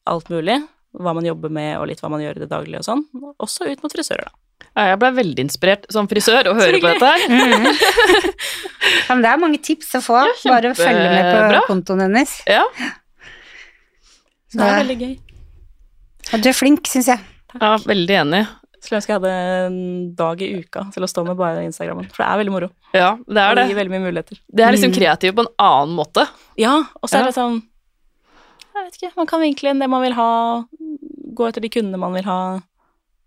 alt 0.09 0.29
mulig. 0.33 0.59
Hva 0.93 1.13
man 1.17 1.25
jobber 1.25 1.49
med, 1.53 1.75
og 1.79 1.87
litt 1.89 2.01
hva 2.03 2.09
man 2.13 2.21
gjør 2.21 2.37
i 2.37 2.41
det 2.43 2.49
daglige 2.51 2.81
og 2.81 2.85
sånn. 2.85 3.03
Også 3.41 3.65
ut 3.69 3.81
mot 3.81 3.93
frisører, 3.93 4.27
da. 4.29 4.39
Ja, 4.73 4.83
jeg 4.93 4.99
ble 5.01 5.09
veldig 5.17 5.43
inspirert 5.43 5.83
som 5.93 6.07
frisør 6.09 6.47
å 6.49 6.53
høre 6.57 6.79
på 6.81 6.87
dette 6.89 7.09
her. 7.09 7.23
Mm. 7.29 7.65
ja, 9.07 9.13
men 9.15 9.23
det 9.25 9.31
er 9.33 9.41
mange 9.41 9.59
tips 9.65 9.89
å 9.97 10.01
få, 10.05 10.19
Ja, 10.45 10.53
bare 10.53 10.71
å 10.73 10.77
følge 10.77 11.09
med 11.09 11.29
på 11.29 11.41
bra. 11.51 11.61
kontoen 11.69 12.01
hennes. 12.05 12.35
Ja, 12.49 12.63
Så 14.49 14.59
det 14.61 14.67
er 14.69 14.79
veldig 14.83 14.97
gøy. 15.01 15.13
Ja, 16.31 16.39
du 16.41 16.49
er 16.49 16.57
flink, 16.57 16.89
syns 16.89 17.09
jeg. 17.11 17.21
ja 17.59 17.71
veldig 17.85 18.17
enig. 18.21 18.43
Skulle 18.83 18.99
ønske 18.99 19.13
jeg 19.13 19.19
hadde 19.21 19.33
en 19.65 19.75
dag 20.19 20.41
i 20.43 20.49
uka 20.59 20.81
til 20.91 21.05
å 21.05 21.07
stå 21.07 21.21
med 21.25 21.37
bare 21.39 21.61
Instagrammen, 21.63 22.09
for 22.11 22.19
det 22.23 22.27
er 22.27 22.39
veldig 22.41 22.51
moro. 22.51 22.67
Ja, 22.93 23.13
det 23.15 23.37
er 23.39 23.55
Det 23.55 23.63
gir 23.69 23.75
det. 23.75 23.77
veldig 23.79 23.93
mye 23.93 24.03
muligheter. 24.11 24.39
Det 24.53 24.65
er 24.65 24.71
liksom 24.75 24.91
Mm. 24.91 24.97
kreativt 24.97 25.35
på 25.37 25.45
en 25.45 25.53
annen 25.57 25.95
måte. 25.95 26.27
Ja, 26.57 26.73
og 27.01 27.07
så 27.09 27.13
Ja. 27.15 27.21
er 27.21 27.25
det 27.31 27.35
sånn 27.35 27.61
Jeg 28.75 28.85
vet 28.91 28.97
ikke, 29.01 29.15
man 29.15 29.27
kan 29.27 29.39
vinkle 29.39 29.69
inn 29.69 29.79
det 29.79 29.87
man 29.89 30.01
vil 30.01 30.13
ha, 30.13 30.65
gå 31.33 31.47
etter 31.47 31.61
de 31.61 31.69
kundene 31.69 31.97
man 31.99 32.11
vil 32.13 32.23
ha, 32.23 32.59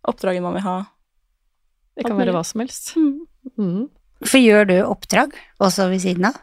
oppdraget 0.06 0.42
man 0.42 0.52
vil 0.54 0.62
ha. 0.62 0.86
Det 1.96 2.04
kan 2.04 2.16
være 2.18 2.32
hva 2.34 2.44
som 2.44 2.60
helst. 2.60 2.94
Mm. 2.96 3.20
Mm. 3.56 3.88
For 4.24 4.38
gjør 4.38 4.66
du 4.66 4.82
oppdrag 4.82 5.32
også 5.60 5.88
ved 5.88 6.00
siden 6.02 6.26
av? 6.26 6.34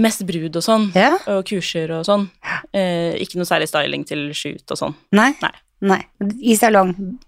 Mest 0.00 0.24
brud 0.26 0.54
og 0.56 0.62
sånn, 0.62 0.94
Ja? 0.94 1.18
og 1.26 1.44
kurser 1.44 1.90
og 1.98 2.04
sånn. 2.06 2.30
Eh, 2.72 3.14
ikke 3.18 3.36
noe 3.36 3.44
særlig 3.44 3.68
styling 3.68 4.06
til 4.06 4.32
shoot 4.32 4.70
og 4.70 4.78
sånn. 4.78 4.94
Nei? 5.12 5.34
Nei. 5.42 5.50
Nei. 5.82 6.04
I 6.42 6.54
salong? 6.54 7.18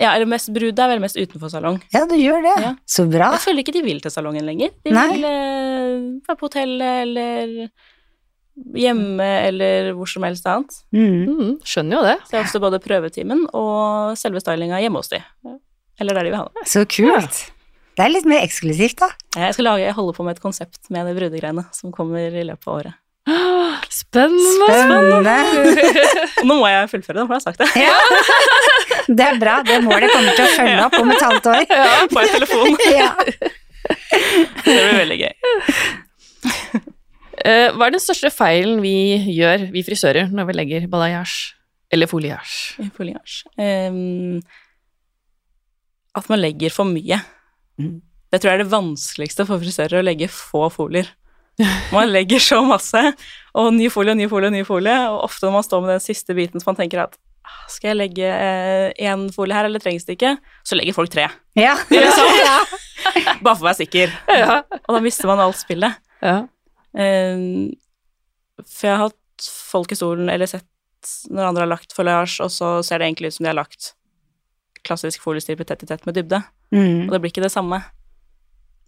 Ja, 0.00 0.14
eller 0.14 0.28
mest 0.30 0.48
brud 0.54 0.78
er 0.80 0.90
vel 0.94 1.02
mest 1.02 1.18
utenfor 1.18 1.52
salong. 1.52 1.78
Ja, 1.92 2.06
du 2.08 2.16
gjør 2.16 2.40
det. 2.46 2.56
Ja. 2.64 2.74
Så 2.88 3.04
bra. 3.10 3.32
Jeg 3.36 3.44
føler 3.44 3.64
ikke 3.64 3.74
de 3.76 3.84
vil 3.84 4.00
til 4.00 4.12
salongen 4.14 4.46
lenger. 4.48 4.72
De 4.86 4.94
Nei. 4.96 5.06
vil 5.12 5.26
eh, 5.28 5.96
være 6.24 6.40
på 6.40 6.48
hotellet 6.48 7.02
eller 7.04 7.56
hjemme 8.80 9.28
eller 9.46 9.92
hvor 9.96 10.08
som 10.10 10.24
helst 10.26 10.48
annet. 10.48 10.80
Mm. 10.96 11.28
Mm, 11.28 11.52
skjønner 11.66 11.98
jo 11.98 12.02
det. 12.08 12.16
Så 12.26 12.34
jeg 12.34 12.40
har 12.40 12.48
ofte 12.48 12.62
både 12.64 12.80
prøvetimen 12.84 13.46
og 13.56 14.16
selve 14.20 14.42
stylinga 14.42 14.80
hjemme 14.82 15.00
hos 15.02 15.12
de. 15.12 15.20
Eller 16.00 16.16
der 16.16 16.26
de 16.26 16.32
vil 16.32 16.40
ha 16.40 16.48
det. 16.48 16.66
Så 16.68 16.84
kult. 16.88 17.44
Det 17.98 18.06
er 18.06 18.12
litt 18.14 18.28
mer 18.28 18.44
eksklusivt, 18.46 19.02
da. 19.02 19.10
Jeg 19.36 19.56
skal 19.56 19.66
lage, 19.66 19.84
jeg 19.84 19.96
holder 19.96 20.16
på 20.16 20.24
med 20.24 20.38
et 20.38 20.42
konsept 20.42 20.88
med 20.94 21.08
de 21.08 21.12
brudegreiene 21.18 21.66
som 21.76 21.92
kommer 21.92 22.32
i 22.32 22.44
løpet 22.48 22.68
av 22.68 22.78
året. 22.78 22.96
Spennende! 23.90 24.66
Spennende. 24.70 25.36
Nå 26.46 26.56
må 26.60 26.68
jeg 26.70 26.90
fullføre 26.92 27.18
det, 27.18 27.24
for 27.26 27.34
jeg 27.34 27.40
har 27.40 27.46
sagt 27.48 27.58
det. 27.58 27.70
Ja. 27.80 27.96
Det 29.18 29.24
er 29.26 29.38
bra. 29.40 29.56
Det 29.66 29.80
målet 29.82 30.12
kommer 30.12 30.36
til 30.38 30.44
å 30.44 30.50
følge 30.54 30.84
opp 30.84 30.94
om 31.00 31.10
et 31.10 31.24
halvt 31.24 31.48
år. 31.50 31.64
Ja, 31.66 31.96
på 32.10 32.22
en 32.22 32.34
telefon. 32.36 32.76
Ja. 33.00 33.10
Det 33.90 34.76
blir 34.76 34.98
veldig 35.00 35.16
gøy. 35.18 35.32
Eh, 37.40 37.72
hva 37.74 37.88
er 37.88 37.94
den 37.96 38.02
største 38.02 38.30
feilen 38.30 38.78
vi 38.84 38.92
gjør, 39.34 39.64
vi 39.74 39.82
frisører, 39.82 40.28
når 40.30 40.50
vi 40.50 40.56
legger 40.58 40.86
balayage 40.92 41.56
eller 41.90 42.06
foliage? 42.10 42.76
I 42.78 42.86
foliage. 42.94 43.40
Ehm, 43.58 44.38
at 46.14 46.28
man 46.30 46.42
legger 46.44 46.70
for 46.74 46.86
mye. 46.86 47.18
Mm. 47.80 47.96
Det 48.30 48.38
tror 48.38 48.52
jeg 48.52 48.60
er 48.60 48.62
det 48.62 48.74
vanskeligste 48.76 49.48
for 49.48 49.62
frisører, 49.62 49.98
å 49.98 50.06
legge 50.06 50.30
få 50.30 50.68
folier. 50.70 51.10
Man 51.94 52.10
legger 52.12 52.40
så 52.42 52.60
masse, 52.66 53.00
og 53.58 53.72
ny 53.74 53.88
folie, 53.92 54.14
ny 54.18 54.28
folie, 54.30 54.50
ny 54.54 54.62
folie, 54.66 54.94
og 55.10 55.24
ofte 55.26 55.46
når 55.48 55.56
man 55.58 55.66
står 55.66 55.80
med 55.84 55.92
den 55.96 56.04
siste 56.04 56.36
biten 56.38 56.62
så 56.62 56.68
man 56.70 56.78
tenker 56.78 57.02
at 57.04 57.16
«Ah, 57.44 57.64
skal 57.72 57.90
jeg 57.90 57.98
legge 57.98 58.28
én 59.02 59.24
folie 59.34 59.56
her, 59.56 59.66
eller 59.66 59.82
trengs 59.82 60.04
det 60.06 60.14
ikke? 60.18 60.36
Så 60.62 60.76
legger 60.78 60.94
folk 60.94 61.10
tre. 61.10 61.24
Ja. 61.58 61.74
Ja. 61.90 62.58
Bare 63.42 63.56
for 63.56 63.64
å 63.64 63.68
være 63.70 63.78
sikker. 63.80 64.12
Ja. 64.28 64.60
Og 64.84 64.92
da 64.94 65.00
mister 65.02 65.26
man 65.30 65.40
alt 65.42 65.58
spillet. 65.58 65.96
ja. 66.22 66.42
Ehm, 66.98 67.70
for 68.60 68.86
jeg 68.88 68.92
har 68.98 69.06
hatt 69.08 69.46
folk 69.70 69.92
i 69.94 69.96
stolen, 69.98 70.28
eller 70.28 70.46
sett 70.50 70.66
når 71.32 71.46
andre 71.48 71.62
har 71.64 71.70
lagt 71.72 71.94
foliasj, 71.96 72.40
og 72.44 72.50
så 72.52 72.70
ser 72.84 73.00
det 73.00 73.06
egentlig 73.08 73.30
ut 73.32 73.36
som 73.38 73.46
de 73.46 73.50
har 73.54 73.56
lagt 73.56 73.92
klassisk 74.86 75.22
foliestripe 75.24 75.64
tett 75.68 75.84
i 75.86 75.88
tett 75.88 76.04
med 76.08 76.16
dybde. 76.18 76.42
Mm. 76.74 77.06
Og 77.08 77.14
det 77.14 77.20
blir 77.24 77.32
ikke 77.32 77.44
det 77.46 77.52
samme. 77.54 77.80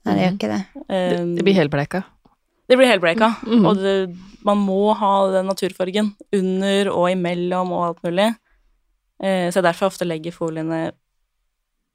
Nei, 0.05 0.14
det 0.19 0.26
gjør 0.26 0.37
ikke 0.37 0.50
det. 0.52 0.61
Det, 0.75 0.85
Ehm, 0.99 1.33
det 1.38 1.47
blir 1.47 1.57
helbleika. 1.57 2.02
Det 2.73 2.79
blir 2.81 2.88
helbreaka. 2.88 3.35
Mhm. 3.45 3.67
Og 3.69 3.81
det, 3.81 3.97
man 4.47 4.59
må 4.64 4.95
ha 4.99 5.12
den 5.35 5.50
naturfargen 5.50 6.14
under 6.35 6.91
og 6.93 7.11
imellom 7.12 7.73
og 7.76 7.85
alt 7.91 8.02
mulig. 8.09 8.33
Eh, 9.23 9.49
så 9.52 9.61
jeg 9.61 9.69
derfor 9.69 9.93
ofte 9.93 10.09
legger 10.09 10.35
foliene 10.35 10.91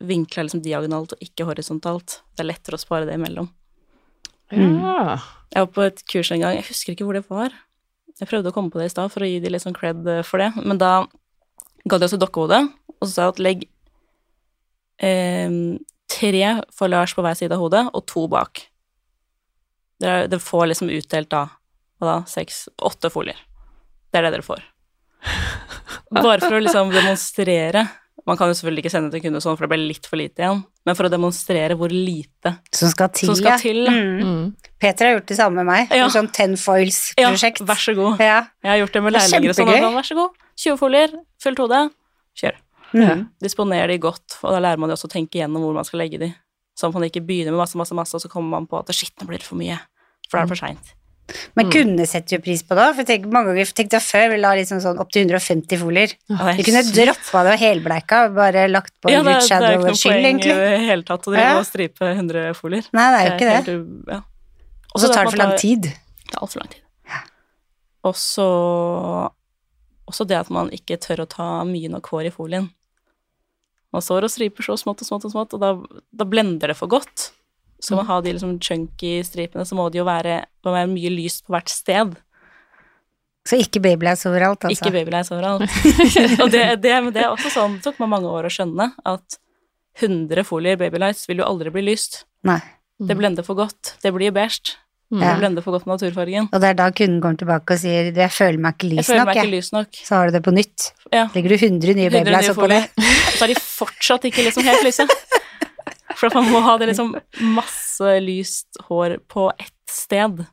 vinkla 0.07 0.45
liksom 0.45 0.61
diagonalt 0.61 1.15
og 1.15 1.23
ikke 1.23 1.47
horisontalt. 1.49 2.21
Det 2.37 2.45
er 2.45 2.51
lettere 2.51 2.77
å 2.77 2.81
spare 2.81 3.07
det 3.09 3.17
imellom. 3.17 3.49
Ja. 4.53 5.17
Jeg 5.51 5.65
var 5.65 5.71
på 5.73 5.85
et 5.87 6.03
kurs 6.07 6.29
en 6.31 6.43
gang, 6.43 6.55
jeg 6.59 6.69
husker 6.69 6.93
ikke 6.93 7.07
hvor 7.07 7.17
det 7.17 7.25
var. 7.27 7.55
Jeg 8.17 8.29
prøvde 8.29 8.51
å 8.51 8.55
komme 8.55 8.71
på 8.73 8.79
det 8.79 8.87
i 8.89 8.93
stad 8.93 9.11
for 9.13 9.25
å 9.25 9.29
gi 9.29 9.41
de 9.41 9.51
litt 9.51 9.63
sånn 9.65 9.75
cred 9.75 10.05
eh, 10.09 10.23
for 10.25 10.41
det, 10.41 10.51
men 10.61 10.79
da 10.81 10.91
ga 11.87 11.99
de 11.99 12.07
oss 12.07 12.15
et 12.15 12.21
dokkehode, 12.21 12.61
og 12.97 13.03
så 13.03 13.11
sa 13.11 13.25
jeg 13.25 13.33
at 13.33 13.43
legg 13.43 13.67
eh, 15.03 15.59
tre 16.11 16.45
foliasj 16.77 17.17
på 17.17 17.25
hver 17.25 17.37
side 17.37 17.55
av 17.57 17.61
hodet 17.61 17.83
og 17.91 18.05
to 18.09 18.25
bak. 18.31 18.67
Det, 19.97 20.15
dere 20.31 20.43
får 20.43 20.67
liksom 20.71 20.91
utdelt 20.93 21.29
da, 21.33 21.47
hva 21.97 22.09
da, 22.09 22.17
seks, 22.29 22.67
åtte 22.85 23.09
folier. 23.13 23.39
Det 24.11 24.19
er 24.19 24.27
det 24.27 24.35
dere 24.37 24.45
får. 24.45 24.61
Bare 26.13 26.39
for 26.39 26.55
å 26.55 26.59
liksom 26.61 26.91
demonstrere 26.93 27.81
Man 28.27 28.37
kan 28.37 28.51
jo 28.51 28.55
selvfølgelig 28.55 28.83
ikke 28.83 28.91
sende 28.93 29.09
til 29.11 29.23
kunde 29.23 29.39
sånn, 29.43 29.57
for 29.57 29.65
det 29.65 29.71
ble 29.71 29.87
litt 29.89 30.07
for 30.07 30.19
lite 30.19 30.43
igjen, 30.43 30.61
men 30.87 30.97
for 30.99 31.07
å 31.07 31.11
demonstrere 31.11 31.77
hvor 31.79 31.91
lite 31.93 32.53
Som 32.75 32.91
skal 32.91 33.11
til, 33.15 33.31
som 33.31 33.37
skal 33.39 33.61
til. 33.61 33.87
Mm. 33.87 34.19
Mm. 34.19 34.71
Peter 34.83 35.07
har 35.07 35.15
gjort 35.15 35.29
det 35.31 35.37
samme 35.39 35.63
med 35.63 35.69
meg. 35.69 35.95
Ja. 35.95 36.09
Sånn 36.11 36.27
Ten 36.35 36.57
Ja, 37.17 37.31
vær 37.31 37.79
så 37.79 37.95
god. 37.95 38.19
Ja. 38.19 38.41
Jeg 38.65 38.71
har 38.73 38.81
gjort 38.83 38.97
det 38.97 39.03
med 39.05 39.15
er 39.15 39.19
lærlinger 39.21 39.53
og 39.53 39.59
sånn, 39.61 39.95
Vær 39.95 40.09
så 40.09 40.19
god. 40.19 40.43
20 40.57 40.79
folier, 40.81 41.15
fullt 41.43 41.63
hode, 41.63 41.81
kjør. 42.41 42.59
Mm. 42.95 43.23
Disponer 43.43 43.87
de 43.91 43.97
godt, 44.01 44.39
og 44.41 44.53
da 44.53 44.59
lærer 44.63 44.81
man 44.81 44.91
jo 44.91 44.97
også 44.97 45.09
å 45.09 45.13
tenke 45.13 45.39
igjennom 45.39 45.63
hvor 45.63 45.75
man 45.75 45.87
skal 45.87 46.01
legge 46.03 46.19
de. 46.21 46.31
Sånn 46.77 46.91
at 46.93 46.99
man 46.99 47.07
ikke 47.07 47.23
begynner 47.25 47.55
med 47.55 47.63
masse, 47.63 47.77
masse, 47.79 47.95
masse, 47.97 48.13
og 48.13 48.21
så 48.21 48.29
kommer 48.29 48.53
man 48.59 48.67
på 48.69 48.77
at 48.79 48.93
shit, 48.93 49.13
nå 49.17 49.25
blir 49.29 49.41
det 49.41 49.47
for 49.47 49.57
mye. 49.59 49.79
For 50.29 50.37
da 50.37 50.43
er 50.43 50.47
det 50.47 50.53
for 50.53 50.61
seint. 50.61 50.93
Men 51.59 51.67
kundene 51.73 52.05
setter 52.07 52.37
jo 52.37 52.43
pris 52.45 52.61
på 52.63 52.75
det 52.77 52.83
òg. 52.85 52.93
For 52.95 53.09
jeg 53.11 53.25
mange 53.27 53.51
ganger 53.51 53.71
tenkte 53.75 53.97
jeg 53.97 54.05
før 54.05 54.29
vi 54.31 54.37
la 54.39 54.53
liksom 54.55 54.79
sånn 54.83 55.01
opptil 55.03 55.25
150 55.25 55.81
folier. 55.81 56.13
Vi 56.29 56.63
kunne 56.67 56.83
droppa 56.87 57.41
det 57.47 57.55
og 57.57 57.63
helbleika 57.65 58.21
og 58.29 58.37
bare 58.37 58.67
lagt 58.71 58.93
på 59.03 59.11
ja, 59.11 59.19
egentlig. 59.19 59.49
Ja, 59.51 59.59
det 59.59 59.67
er 59.67 59.75
ikke 59.75 59.81
og 59.81 59.97
noe 59.97 60.03
poeng 60.05 60.39
i 60.39 60.47
det 60.53 60.79
hele 60.85 61.07
tatt 61.09 61.27
å 61.27 61.33
drive 61.33 61.49
Ja. 61.49 61.57
og 61.59 61.67
stripe 61.67 62.11
100 62.13 62.53
folier. 62.55 62.87
Nei, 62.95 63.07
det 63.11 63.19
er 63.19 63.27
jo 63.27 63.33
ikke 63.35 63.49
det. 63.49 63.57
helt 63.57 64.13
ja. 64.13 64.21
Og 64.93 65.03
så 65.03 65.11
tar 65.11 65.25
det 65.27 65.33
for 65.33 65.41
lang 65.43 65.57
tid. 65.59 65.89
Det 65.91 66.37
er 66.37 66.45
altfor 66.45 66.63
lang 66.63 66.71
tid. 66.77 66.83
Og 68.07 68.15
så 68.15 68.47
også 70.07 70.23
det 70.29 70.37
at 70.39 70.49
man 70.53 70.69
ikke 70.71 70.95
tør 71.03 71.25
å 71.25 71.27
ta 71.27 71.47
mye 71.67 71.91
nok 71.91 72.07
hår 72.13 72.29
i 72.29 72.31
folien. 72.31 72.69
Man 73.95 74.03
sår 74.03 74.27
og 74.27 74.31
striper 74.33 74.65
så 74.65 74.75
smått 74.79 75.01
og 75.03 75.09
smått 75.09 75.25
og 75.29 75.33
smått, 75.33 75.55
og 75.55 75.63
da, 75.63 75.73
da 76.11 76.27
blender 76.27 76.73
det 76.73 76.77
for 76.79 76.91
godt. 76.91 77.31
Skal 77.79 77.99
man 77.99 78.07
ha 78.09 78.19
de 78.25 78.33
liksom 78.33 78.55
chunky 78.63 79.19
stripene, 79.25 79.65
så 79.65 79.77
må 79.77 79.85
det 79.93 80.01
jo 80.01 80.07
være, 80.07 80.41
må 80.65 80.73
være 80.73 80.89
mye 80.91 81.11
lyst 81.13 81.45
på 81.45 81.53
hvert 81.53 81.71
sted. 81.71 82.15
Så 83.47 83.59
ikke 83.63 83.79
babylights 83.83 84.25
overalt, 84.27 84.65
altså. 84.67 84.75
Ikke 84.75 84.95
babylights 84.97 85.31
overalt. 85.31 85.69
og 86.43 86.49
det, 86.51 86.63
det, 86.83 86.95
det 87.15 87.21
er 87.23 87.29
også 87.29 87.53
sånn, 87.53 87.77
det 87.77 87.85
tok 87.85 88.01
meg 88.03 88.11
mange 88.17 88.31
år 88.33 88.49
å 88.49 88.51
skjønne, 88.51 88.89
at 89.07 89.37
100 90.01 90.43
folier 90.45 90.79
babylights 90.79 91.29
vil 91.29 91.41
jo 91.41 91.47
aldri 91.47 91.71
bli 91.73 91.85
lyst. 91.87 92.25
Nei. 92.47 92.59
Det 92.97 93.15
blender 93.17 93.45
for 93.45 93.57
godt. 93.57 93.95
Det 94.01 94.11
blir 94.13 94.33
beige. 94.33 94.75
Mm. 95.07 95.21
Ja. 95.23 95.27
Det 95.31 95.39
blender 95.39 95.63
for 95.63 95.71
godt 95.71 95.85
med 95.87 95.93
naturfargen. 95.95 96.49
Og 96.51 96.61
det 96.61 96.69
er 96.69 96.73
da 96.75 96.89
kunden 96.91 97.21
kommer 97.23 97.39
tilbake 97.39 97.75
og 97.77 97.79
sier 97.79 98.11
'jeg 98.11 98.31
føler 98.31 98.59
meg 98.59 98.75
ikke 98.75 98.89
lys 98.91 99.07
nok', 99.09 99.25
meg 99.25 99.37
ikke 99.37 99.51
lys 99.55 99.71
nok. 99.71 99.87
Så 100.03 100.15
har 100.15 100.27
du 100.27 100.31
det 100.35 100.43
på 100.43 100.51
nytt. 100.51 100.91
Ja. 101.13 101.29
Legger 101.33 101.49
du 101.49 101.55
100 101.55 101.93
nye 101.95 102.09
babylights 102.09 102.49
oppå 102.49 102.67
det. 102.67 102.83
Så 103.37 103.43
er 103.43 103.47
de 103.53 103.55
fortsatt 103.55 104.25
ikke 104.25 104.43
liksom 104.43 104.63
helt 104.63 104.83
lyse. 104.83 105.07
For 106.17 106.33
man 106.33 106.51
må 106.51 106.59
ha 106.65 106.77
det 106.77 106.89
liksom 106.89 107.15
masse 107.55 108.19
lyst 108.19 108.67
hår 108.89 109.19
på 109.29 109.51
ett 109.57 109.73
sted 109.89 110.45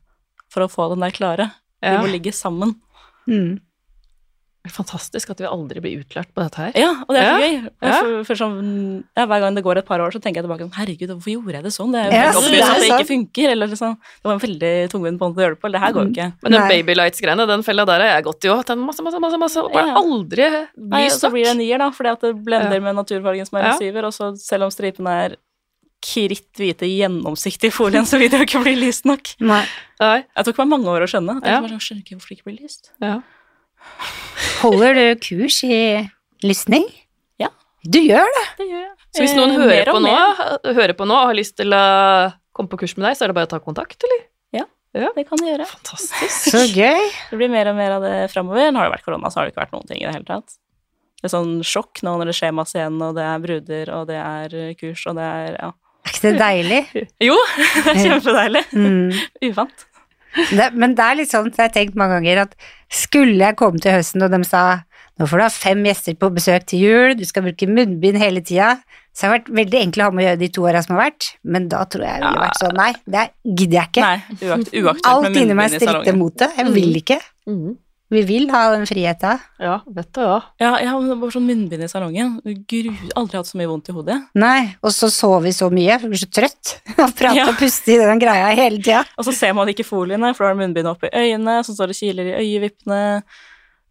for 0.53 0.63
å 0.63 0.71
få 0.71 0.89
den 0.95 1.01
der 1.01 1.11
klare. 1.11 1.51
De 1.83 1.99
må 1.99 2.07
ligge 2.07 2.33
sammen. 2.33 2.77
Mm. 3.27 3.59
Fantastisk 4.65 5.29
at 5.29 5.41
vi 5.43 5.45
aldri 5.45 5.81
blir 5.85 6.01
utlært 6.01 6.31
på 6.33 6.41
dette 6.41 6.57
her. 6.57 6.73
Ja, 6.81 6.93
og 7.05 7.11
det 7.13 7.21
er 7.21 7.27
så 7.27 7.33
Ja. 7.37 7.41
gøy. 7.45 7.71
Ja. 7.85 7.99
For, 8.01 8.25
for 8.25 8.35
sånn, 8.41 9.05
ja, 9.15 9.27
hver 9.29 9.41
gang 9.45 9.55
det 9.55 9.63
går 9.63 9.77
et 9.77 9.85
par 9.87 10.01
år, 10.01 10.11
så 10.11 10.21
tenker 10.25 10.41
jeg 10.41 10.47
tilbake 10.49 10.65
sånn 10.65 10.73
Herregud, 10.79 11.11
hvorfor 11.13 11.33
gjorde 11.35 11.53
jeg 11.59 11.63
det 11.67 11.73
sånn? 11.75 11.93
Det 11.93 12.01
er 12.01 12.07
jo 12.09 12.17
yes, 12.17 12.49
det 12.49 12.61
er 12.61 12.65
at 12.65 12.81
det 12.81 12.89
ikke 12.89 13.09
funker. 13.11 13.51
Eller 13.53 13.67
liksom, 13.69 13.99
det 14.01 14.25
var 14.25 14.33
en 14.33 14.41
veldig 14.47 14.73
tungvint 14.95 15.21
måte 15.21 15.37
å 15.37 15.45
gjøre 15.45 15.55
det 15.55 15.61
på. 15.61 15.69
Eller 15.69 15.79
det 15.79 15.85
her 15.85 15.93
går 15.93 16.03
jo 16.09 16.13
ikke. 16.15 16.29
Men 16.43 16.53
den 16.57 16.69
babylights-greiene, 16.73 17.47
den 17.53 17.63
fella 17.63 17.85
der 17.85 18.01
har 18.01 18.11
jeg 18.17 18.25
gått 18.25 18.45
i 18.45 18.49
òg. 18.49 18.77
Masse, 18.85 19.03
masse, 19.05 19.21
masse, 19.21 19.39
masse. 19.45 19.57
Og 19.61 19.73
bare 19.73 19.87
Ja. 19.93 20.01
aldri 20.01 20.49
Nei, 20.49 21.05
og 21.05 21.11
lyst 21.11 21.21
så 21.21 21.31
blir 21.31 21.45
det 21.45 21.57
nier, 21.61 21.79
da, 21.79 21.91
fordi 21.91 22.09
at 22.13 22.21
det 22.21 22.33
blender 22.45 22.73
Ja. 22.73 22.81
med 22.81 22.97
naturfargen 22.97 23.47
som 23.47 23.59
er 23.61 23.69
Ja. 23.69 23.77
syver, 23.77 24.05
og 24.09 24.13
så 24.17 24.33
selv 24.39 24.63
om 24.65 24.71
stripene 24.71 25.13
er 25.27 25.37
kritthvite, 26.05 26.85
gjennomsiktige 26.89 27.69
i 27.69 27.71
folien, 27.71 28.05
så 28.05 28.19
vil 28.19 28.29
det 28.29 28.41
jo 28.41 28.45
ikke 28.45 28.63
bli 28.65 28.75
lyst 28.77 29.05
nok. 29.09 29.35
Nei. 29.41 29.65
Nei. 30.01 30.25
Jeg 30.37 30.45
tok 30.45 30.59
meg 30.59 30.69
mange 30.69 30.87
år 30.93 31.05
å 31.05 31.09
skjønne. 31.09 31.37
At 31.39 31.45
jeg 31.45 31.53
Ja. 31.53 31.61
bare 31.61 31.71
sånn, 31.71 31.81
skjønner 31.85 32.03
ikke 32.05 32.17
hvorfor 32.17 32.29
det 32.29 32.39
ikke 32.39 32.49
blir 32.51 32.61
lyst. 32.65 32.91
Ja. 33.01 33.21
Holder 34.63 34.99
du 34.99 35.05
kurs 35.23 35.61
i 35.67 35.79
lysning? 36.45 36.87
Ja. 37.41 37.51
Du 37.85 38.01
gjør 38.01 38.29
det? 38.39 38.45
Det 38.61 38.69
gjør 38.71 38.85
jeg. 38.85 38.93
Så 39.15 39.23
hvis 39.23 39.35
noen 39.39 39.55
Eh, 39.55 39.61
hører 39.63 39.91
på, 39.93 40.01
nå, 40.03 40.15
hører 40.75 40.97
på 40.99 41.07
nå 41.07 41.19
og 41.21 41.29
har 41.31 41.37
lyst 41.39 41.57
til 41.61 41.75
å 41.77 41.83
komme 42.55 42.71
på 42.73 42.81
kurs 42.83 42.97
med 42.97 43.07
deg, 43.09 43.19
så 43.19 43.27
er 43.27 43.33
det 43.33 43.37
bare 43.39 43.51
å 43.51 43.55
ta 43.57 43.61
kontakt, 43.63 44.03
eller? 44.07 44.25
Det 44.95 45.25
kan 45.27 45.41
du 45.41 45.49
gjøre. 45.49 45.65
Fantastisk. 45.67 46.53
Så 46.55 46.61
gøy. 46.71 47.09
Det 47.31 47.39
blir 47.39 47.51
mer 47.51 47.67
og 47.73 47.75
mer 47.75 47.97
av 47.97 48.05
det 48.05 48.13
framover. 48.31 48.69
Nå 48.71 48.79
har 48.79 48.87
det 48.87 48.95
vært 48.95 49.07
korona, 49.09 49.31
så 49.31 49.41
har 49.41 49.49
det 49.49 49.55
ikke 49.55 49.65
vært 49.65 49.73
noen 49.75 49.89
ting 49.89 50.03
i 50.03 50.07
det 50.07 50.13
hele 50.15 50.29
tatt. 50.29 50.55
Det 51.19 51.27
er 51.27 51.33
sånn 51.33 51.55
sjokk 51.67 52.03
nå 52.07 52.13
når 52.21 52.31
det 52.31 52.37
skjer 52.39 52.53
masse 52.55 52.77
igjen, 52.79 53.01
og 53.03 53.17
det 53.17 53.25
er 53.27 53.43
bruder, 53.43 53.91
og 53.97 54.07
det 54.11 54.21
er 54.21 54.55
kurs, 54.79 55.03
og 55.11 55.19
det 55.19 55.25
er 55.27 55.57
ja. 55.57 55.71
Er 56.05 56.13
ikke 56.13 56.23
det 56.29 56.33
deilig? 56.39 56.81
Jo, 57.25 57.37
det 57.89 57.95
er 57.95 58.01
kjempedeilig. 58.05 58.65
Mm. 58.77 59.23
Uvant. 59.49 59.87
Det, 60.35 60.71
men 60.75 60.97
det 60.99 61.05
er 61.05 61.21
litt 61.21 61.31
sånn, 61.31 61.47
at 61.53 61.61
jeg 61.61 61.69
har 61.69 61.75
tenkt 61.77 61.99
mange 62.01 62.19
ganger 62.19 62.43
at 62.49 62.57
skulle 62.91 63.39
jeg 63.39 63.57
komme 63.61 63.83
til 63.83 63.95
høsten 63.95 64.25
og 64.27 64.33
de 64.35 64.43
sa 64.49 64.65
nå 65.15 65.29
får 65.31 65.39
du 65.39 65.45
ha 65.45 65.51
fem 65.55 65.85
gjester 65.87 66.17
på 66.19 66.31
besøk 66.35 66.65
til 66.67 66.81
jul, 66.83 67.13
du 67.15 67.23
skal 67.29 67.45
bruke 67.47 67.69
munnbind 67.71 68.19
hele 68.19 68.41
tida, 68.43 68.73
så 69.15 69.29
har 69.29 69.37
det 69.37 69.45
vært 69.45 69.53
veldig 69.61 69.81
enkelt 69.85 70.03
å 70.03 70.09
ha 70.09 70.15
med 70.17 70.25
å 70.25 70.27
gjøre 70.27 70.41
de 70.41 70.49
to 70.57 70.65
åra 70.67 70.83
som 70.83 70.97
har 70.97 71.05
vært, 71.05 71.29
men 71.47 71.69
da 71.71 71.85
tror 71.87 72.03
jeg 72.03 72.19
det 72.19 72.27
ville 72.33 72.43
vært 72.43 72.59
sånn, 72.65 72.75
nei, 72.81 72.89
det 73.15 73.23
gidder 73.47 73.79
jeg 73.79 73.91
ikke. 73.93 74.09
Nei, 74.09 74.39
uakt, 74.51 74.73
uaktuelt 74.75 75.11
Alt 75.13 75.39
inni 75.39 75.59
meg 75.61 75.77
stritter 75.77 76.19
mot 76.19 76.35
det, 76.43 76.51
jeg 76.59 76.75
vil 76.75 76.99
ikke. 77.05 77.21
Mhm. 77.47 77.77
Vi 78.13 78.21
vil 78.29 78.45
ha 78.53 78.61
den 78.75 78.85
friheten. 78.87 79.41
Ja, 79.59 79.79
vet 79.97 80.11
du 80.15 80.21
ja. 80.21 80.37
Ja, 80.61 80.75
jeg 80.79 80.91
har 80.93 81.07
bare 81.17 81.33
sånn 81.35 81.47
munnbind 81.49 81.83
i 81.83 81.89
salongen. 81.91 82.35
Gru, 82.69 82.91
aldri 83.17 83.39
hatt 83.41 83.49
så 83.49 83.57
mye 83.59 83.71
vondt 83.71 83.89
i 83.91 83.95
hodet. 83.97 84.19
Nei, 84.39 84.75
og 84.85 84.93
så 84.95 85.09
sover 85.11 85.47
vi 85.49 85.53
så 85.57 85.71
mye, 85.73 85.97
for 85.99 86.07
vi 86.11 86.13
blir 86.15 86.23
så 86.23 86.29
trøtt 86.37 86.75
og 87.01 87.15
prate 87.17 87.39
Ja. 87.41 87.49
og 87.51 87.57
puste 87.59 87.95
i 87.95 87.99
den 88.03 88.21
greia 88.23 88.53
hele 88.55 88.79
tida. 88.83 89.01
Og 89.19 89.27
så 89.27 89.35
ser 89.35 89.57
man 89.57 89.73
ikke 89.73 89.87
foliene, 89.89 90.35
for 90.37 90.45
da 90.45 90.53
har 90.53 90.59
du 90.59 90.63
munnbind 90.63 90.91
oppi 90.93 91.11
øynene, 91.11 91.57
så 91.67 91.75
står 91.75 91.91
det 91.95 91.99
kiler 92.03 92.31
i 92.31 92.37
øyevippene. 92.45 93.01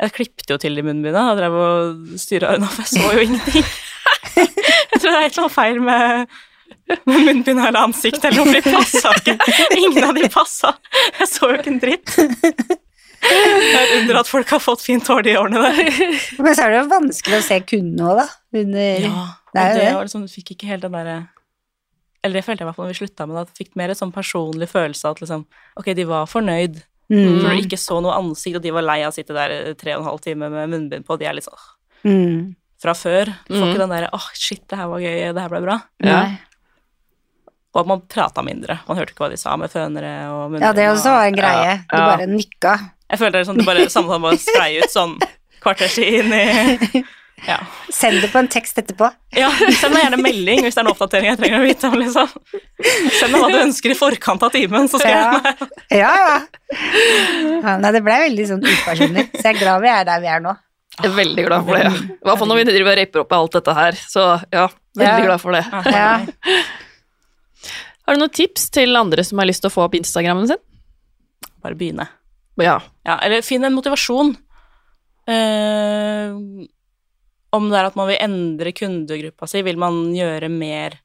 Jeg 0.04 0.14
klippte 0.16 0.54
jo 0.56 0.62
til 0.62 0.78
de 0.78 0.86
munnbindene 0.86 1.26
og 1.34 1.38
drev 1.42 1.58
og 1.66 2.16
styra 2.22 2.56
unna, 2.58 2.70
for 2.72 2.86
jeg 2.86 2.94
så 2.94 3.12
jo 3.18 3.28
ingenting. 3.28 3.68
Jeg 4.94 5.02
tror 5.02 5.10
det 5.10 5.18
er 5.20 5.26
et 5.26 5.34
eller 5.34 5.44
annet 5.44 5.54
feil 5.54 5.80
med, 5.84 6.34
med 7.10 7.20
munnbind 7.28 7.60
eller 7.60 7.80
ansikt 7.82 8.24
eller 8.24 8.40
noe, 8.40 8.54
for 8.54 8.70
de 8.70 8.74
passa 8.78 9.12
ikke. 9.20 9.36
Ingen 9.82 10.06
av 10.08 10.16
de 10.16 10.30
passa. 10.32 10.72
Jeg 11.20 11.28
så 11.32 11.50
jo 11.50 11.58
ikke 11.60 11.72
en 11.74 11.80
dritt. 11.82 12.14
Det 13.24 13.84
undrer 14.00 14.20
at 14.20 14.28
folk 14.30 14.50
har 14.54 14.60
fått 14.60 14.82
fint 14.84 15.08
hår 15.08 15.24
de 15.26 15.36
årene 15.40 15.62
der. 15.64 15.92
Men 16.44 16.56
så 16.56 16.66
er 16.66 16.74
det 16.74 16.80
jo 16.82 16.88
vanskelig 16.92 17.38
å 17.40 17.46
se 17.46 17.60
kunden 17.70 18.02
òg, 18.06 18.18
da. 18.22 18.26
Under 18.54 19.06
Ja, 19.08 19.24
det 19.54 19.62
er 19.64 19.70
jo 19.70 19.78
det 19.80 19.86
det. 19.86 19.94
var 19.96 20.08
liksom, 20.10 20.26
du 20.28 20.34
fikk 20.34 20.52
ikke 20.56 20.68
helt 20.70 20.82
den 20.86 20.92
derre 20.98 21.16
Eller 22.24 22.40
det 22.40 22.46
følte 22.46 22.62
jeg 22.64 22.68
i 22.68 22.70
hvert 22.70 22.76
fall 22.78 22.86
når 22.88 22.94
vi 22.94 23.00
slutta 23.02 23.28
med 23.28 23.36
det, 23.36 23.42
at 23.44 23.54
du 23.54 23.60
fikk 23.64 23.76
mer 23.80 23.90
en 23.94 24.00
sånn 24.00 24.14
personlig 24.16 24.70
følelse 24.72 25.06
av 25.10 25.16
at 25.18 25.22
liksom 25.26 25.46
Ok, 25.80 25.90
de 25.98 26.06
var 26.08 26.26
fornøyd. 26.32 26.82
mm. 27.12 27.42
For 27.42 27.50
du 27.50 27.62
ikke 27.64 27.80
så 27.82 27.98
noe 28.04 28.16
ansikt, 28.20 28.56
og 28.60 28.64
de 28.64 28.72
var 28.76 28.86
lei 28.86 29.00
av 29.04 29.12
å 29.12 29.16
sitte 29.16 29.34
der 29.36 29.74
tre 29.80 29.96
og 29.96 30.04
en 30.04 30.10
halv 30.12 30.22
time 30.24 30.50
med 30.54 30.70
munnbind 30.72 31.06
på, 31.08 31.14
og 31.18 31.20
de 31.20 31.26
er 31.30 31.34
litt 31.40 31.48
sånn 31.50 31.70
Mm. 32.04 32.56
fra 32.84 32.92
før. 32.94 33.26
Du 33.48 33.54
får 33.56 33.62
Mm. 33.64 33.70
ikke 33.74 33.80
den 33.80 33.90
derre 33.96 34.10
åh, 34.14 34.30
shit, 34.36 34.68
det 34.68 34.78
her 34.78 34.88
var 34.92 35.00
gøy, 35.00 35.34
det 35.34 35.42
her 35.42 35.50
ble 35.50 35.62
bra. 35.62 35.82
Ja. 36.04 36.24
Nei. 36.24 36.40
Og 37.74 37.80
at 37.82 37.88
man 37.88 38.02
prata 38.02 38.44
mindre. 38.46 38.80
Man 38.88 38.98
hørte 38.98 39.14
ikke 39.16 39.24
hva 39.26 39.30
de 39.32 39.38
sa 39.38 39.56
med 39.58 39.72
fønere 39.72 40.30
og 40.30 40.52
munnbind. 40.52 40.62
Ja, 40.68 40.74
det 40.78 40.90
også 40.92 41.10
var 41.16 41.26
en 41.26 41.34
greie. 41.40 41.78
Du 41.90 41.96
Ja. 41.98 42.06
bare 42.18 42.28
nikka. 42.28 42.74
Jeg 43.12 43.20
føler 43.20 43.32
det 43.36 43.42
er 43.44 43.50
sånn 43.52 43.58
det 43.60 43.66
bare 43.68 43.90
samtalen 43.90 44.22
bare 44.24 44.38
sklei 44.42 44.78
ut 44.82 44.90
sånn 44.94 45.18
kvarters 45.64 45.98
inn 46.04 46.34
i 46.34 47.04
Ja. 47.44 47.58
Send 47.92 48.22
det 48.24 48.30
på 48.32 48.40
en 48.40 48.48
tekst 48.48 48.78
etterpå. 48.80 49.10
ja. 49.36 49.50
Send 49.76 49.92
meg 49.92 50.06
gjerne 50.06 50.20
melding 50.22 50.62
hvis 50.64 50.78
det 50.78 50.80
er 50.80 50.86
en 50.86 50.92
oppdatering 50.94 51.26
jeg 51.28 51.40
trenger 51.42 51.60
å 51.60 51.66
vite 51.66 51.90
om, 51.90 51.98
liksom. 52.00 52.30
Send 53.20 53.34
meg 53.34 53.42
hva 53.42 53.50
du 53.52 53.58
ønsker 53.66 53.92
i 53.92 53.98
forkant 54.00 54.46
av 54.48 54.54
timen, 54.54 54.88
så 54.88 55.02
skal 55.02 55.12
Ja. 55.12 55.42
jeg 55.92 56.00
Ja, 56.00 56.14
ja. 56.22 56.38
ja 57.66 57.74
nei, 57.84 57.92
det 57.92 58.00
ble 58.06 58.16
veldig 58.30 58.46
sånn 58.48 58.64
upersonlig, 58.64 59.26
så 59.34 59.42
jeg 59.44 59.58
er 59.58 59.60
glad 59.60 59.84
vi 59.84 59.92
er 59.92 60.08
der 60.08 60.24
vi 60.24 60.32
er 60.32 60.46
nå. 60.46 60.56
Jeg 61.02 61.10
er 61.10 61.16
veldig 61.18 61.46
glad 61.50 61.68
for 61.68 61.76
det. 61.82 61.92
I 62.14 62.24
hvert 62.30 62.40
fall 62.40 62.48
når 62.54 62.62
vi 62.62 62.66
driver 62.70 62.92
og 62.94 62.98
raper 63.02 63.24
opp 63.26 63.32
i 63.36 63.40
alt 63.42 63.58
dette 63.60 63.76
her. 63.82 64.00
Så 64.14 64.24
ja, 64.54 64.66
veldig 64.96 65.20
Ja. 65.20 65.26
glad 65.28 65.42
for 65.44 65.52
det. 65.58 65.64
Ja. 65.92 66.10
Har 68.06 68.16
du 68.16 68.20
noen 68.24 68.34
tips 68.40 68.70
til 68.76 68.96
andre 69.00 69.24
som 69.28 69.40
har 69.42 69.48
lyst 69.50 69.64
til 69.66 69.72
å 69.72 69.74
få 69.74 69.84
opp 69.88 69.96
Instagrammen 70.00 70.48
sin? 70.48 70.62
Bare 71.64 71.76
begynne. 71.76 72.08
Ja. 72.62 72.78
Ja, 73.06 73.18
eller 73.18 73.46
finn 73.46 73.66
en 73.66 73.76
motivasjon. 73.78 74.36
Uh, 75.24 76.68
om 77.54 77.70
det 77.70 77.80
er 77.80 77.88
at 77.88 77.98
man 77.98 78.10
vil 78.10 78.20
endre 78.22 78.74
kundegruppa 78.76 79.48
si, 79.48 79.62
vil 79.66 79.80
man 79.80 80.06
gjøre 80.16 80.50
mer 80.52 81.00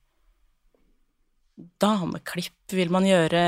dameklipp, 1.83 2.55
vil 2.75 2.91
man 2.95 3.07
gjøre 3.07 3.41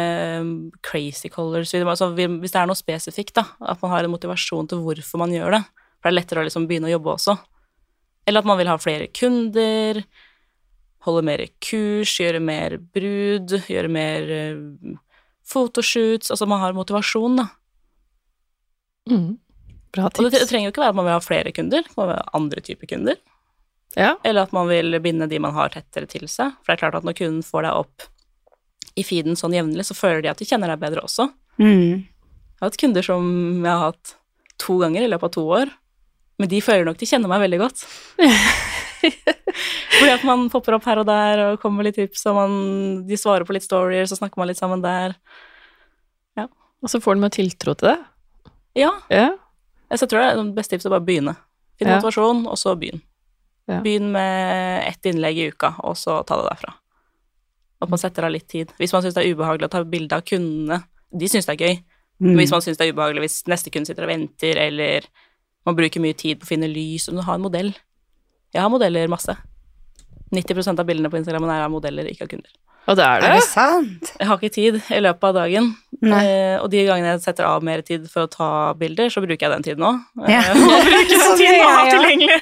um, 0.43 0.55
crazy 0.83 1.31
colors 1.31 1.73
vil 1.75 1.85
man, 1.85 1.95
altså, 1.95 2.11
Hvis 2.15 2.55
det 2.55 2.59
er 2.59 2.71
noe 2.71 2.79
spesifikt, 2.79 3.37
da, 3.39 3.47
at 3.61 3.83
man 3.83 3.93
har 3.95 4.07
en 4.07 4.15
motivasjon 4.15 4.71
til 4.71 4.83
hvorfor 4.85 5.23
man 5.23 5.35
gjør 5.35 5.59
det. 5.59 5.63
For 6.01 6.09
det 6.09 6.13
er 6.13 6.19
lettere 6.19 6.43
å 6.43 6.49
liksom 6.49 6.67
begynne 6.71 6.91
å 6.91 6.95
jobbe 6.95 7.15
også. 7.15 7.37
Eller 8.29 8.43
at 8.43 8.49
man 8.49 8.59
vil 8.61 8.71
ha 8.71 8.77
flere 8.81 9.09
kunder. 9.15 10.03
holde 11.07 11.23
mer 11.25 11.45
kurs, 11.65 12.13
gjøre 12.21 12.41
mer 12.45 12.77
brud, 12.79 13.55
gjøre 13.69 13.89
mer 13.89 14.33
eh, 14.35 14.97
fotoshoots 15.49 16.31
Altså 16.31 16.47
man 16.47 16.61
har 16.61 16.77
motivasjon, 16.77 17.41
da. 17.41 17.47
Mm. 19.11 19.35
Bra 19.91 20.07
Og 20.07 20.31
det, 20.31 20.45
trenger 20.47 20.69
jo 20.69 20.73
ikke 20.73 20.85
være 20.85 20.95
at 20.95 20.99
man 20.99 21.09
vil 21.09 21.17
ha 21.17 21.23
flere 21.25 21.53
kunder, 21.55 21.83
det 21.83 21.97
vil 21.97 22.11
være 22.13 22.35
andre 22.39 22.63
typer 22.63 22.91
kunder. 22.93 23.19
Ja. 23.99 24.15
Eller 24.23 24.47
at 24.47 24.55
man 24.55 24.69
vil 24.71 24.95
binde 25.03 25.27
de 25.27 25.41
man 25.43 25.57
har 25.57 25.73
tettere 25.75 26.07
til 26.11 26.29
seg. 26.31 26.55
For 26.61 26.71
det 26.71 26.77
er 26.77 26.83
klart 26.85 27.01
at 27.01 27.07
når 27.07 27.19
kunden 27.19 27.43
får 27.43 27.67
deg 27.67 27.81
opp 27.83 28.07
i 28.99 29.05
feeden 29.07 29.39
sånn 29.39 29.57
jevnlig, 29.57 29.87
så 29.89 29.99
føler 29.99 30.23
de 30.23 30.31
at 30.31 30.39
de 30.39 30.47
kjenner 30.47 30.71
deg 30.71 30.83
bedre 30.83 31.03
også. 31.07 31.27
Mm. 31.59 32.07
Jeg 32.07 32.63
har 32.63 32.71
hatt 32.71 32.81
kunder 32.81 33.07
som 33.07 33.27
jeg 33.65 33.71
har 33.71 33.91
hatt 33.91 34.15
to 34.61 34.79
ganger 34.83 35.07
i 35.07 35.11
løpet 35.11 35.31
av 35.31 35.35
to 35.35 35.47
år, 35.59 35.75
men 36.41 36.51
de 36.51 36.63
føler 36.63 36.87
nok 36.87 37.01
de 37.01 37.09
kjenner 37.09 37.33
meg 37.33 37.43
veldig 37.43 37.61
godt. 37.65 37.83
Fordi 39.01 40.13
at 40.13 40.25
man 40.29 40.47
popper 40.53 40.77
opp 40.77 40.87
her 40.87 41.01
og 41.03 41.09
der 41.09 41.45
og 41.49 41.61
kommer 41.63 41.81
med 41.81 41.91
litt 41.91 41.99
tips, 41.99 42.23
og 42.31 42.37
man, 42.37 42.53
de 43.09 43.19
svarer 43.19 43.49
på 43.49 43.57
litt 43.57 43.67
stories, 43.67 44.13
så 44.13 44.21
snakker 44.21 44.41
man 44.41 44.53
litt 44.53 44.61
sammen 44.61 44.85
der. 44.85 45.19
Og 46.81 46.89
så 46.89 47.01
får 47.01 47.17
du 47.17 47.25
med 47.25 47.35
tiltro 47.37 47.75
til 47.77 47.93
det. 47.93 47.99
Ja, 48.77 48.91
Ja. 49.11 49.31
så 49.91 50.05
jeg 50.07 50.11
tror 50.11 50.21
det 50.21 50.27
er 50.31 50.43
det 50.43 50.55
beste 50.55 50.77
tipset 50.77 50.91
å 50.91 50.95
bare 50.95 51.07
begynne. 51.07 51.37
Finn 51.79 51.89
motivasjon, 51.89 52.47
og 52.47 52.59
så 52.59 52.77
begynn. 52.79 53.01
Begynn 53.83 54.11
med 54.13 54.89
ett 54.89 55.03
innlegg 55.07 55.37
i 55.39 55.49
uka, 55.51 55.75
og 55.85 55.97
så 55.97 56.25
ta 56.27 56.37
det 56.41 56.49
derfra. 56.51 56.75
At 57.83 57.89
man 57.89 57.99
setter 57.99 58.25
av 58.27 58.33
litt 58.35 58.49
tid. 58.49 58.73
Hvis 58.79 58.93
man 58.93 59.03
syns 59.03 59.15
det 59.15 59.25
er 59.25 59.35
ubehagelig 59.35 59.69
å 59.69 59.71
ta 59.71 59.83
bilde 59.85 60.13
av 60.13 60.23
kundene, 60.23 60.83
de 61.17 61.27
syns 61.29 61.47
det 61.47 61.55
er 61.55 61.67
gøy. 61.67 61.77
Mm. 62.21 62.27
Men 62.35 62.37
hvis 62.43 62.51
man 62.53 62.61
syns 62.61 62.77
det 62.77 62.89
er 62.89 62.93
ubehagelig 62.93 63.21
hvis 63.25 63.39
neste 63.49 63.71
kunde 63.73 63.87
sitter 63.89 64.05
og 64.05 64.11
venter, 64.13 64.59
eller 64.61 65.07
man 65.65 65.77
bruker 65.77 66.01
mye 66.01 66.17
tid 66.17 66.41
på 66.41 66.45
å 66.45 66.51
finne 66.51 66.69
lys, 66.69 67.09
om 67.09 67.17
du 67.17 67.23
har 67.23 67.35
en 67.39 67.43
modell. 67.47 67.73
Jeg 68.53 68.63
har 68.63 68.69
modeller 68.73 69.09
masse. 69.09 69.37
90% 70.35 70.79
av 70.79 70.87
bildene 70.87 71.11
på 71.11 71.19
Instagram 71.19 71.49
er 71.49 71.65
av 71.65 71.73
modeller, 71.73 72.05
ikke 72.11 72.27
av 72.27 72.29
kunder. 72.29 72.53
Og 72.91 72.97
det 72.99 73.05
er 73.07 73.21
Er 73.21 73.23
det. 73.23 73.31
det 73.39 73.47
sant? 73.47 74.09
Jeg 74.19 74.27
har 74.27 74.39
ikke 74.41 74.53
tid 74.55 74.79
i 74.91 75.01
løpet 75.05 75.27
av 75.29 75.35
dagen, 75.37 75.69
eh, 76.03 76.57
og 76.59 76.67
de 76.73 76.81
gangene 76.89 77.13
jeg 77.15 77.23
setter 77.23 77.47
av 77.47 77.63
mer 77.63 77.83
tid 77.87 78.09
for 78.11 78.27
å 78.27 78.31
ta 78.33 78.49
bilder, 78.75 79.13
så 79.15 79.23
bruker 79.23 79.47
jeg 79.47 79.53
den 79.55 79.67
tiden 79.69 79.87
òg. 79.87 80.01
Ja. 80.35 80.43
bruker 80.51 81.21
Sånn 81.25 81.39
tiden 81.39 81.61
man 81.63 81.77
har 81.77 81.91
tilgjengelig. 81.95 82.41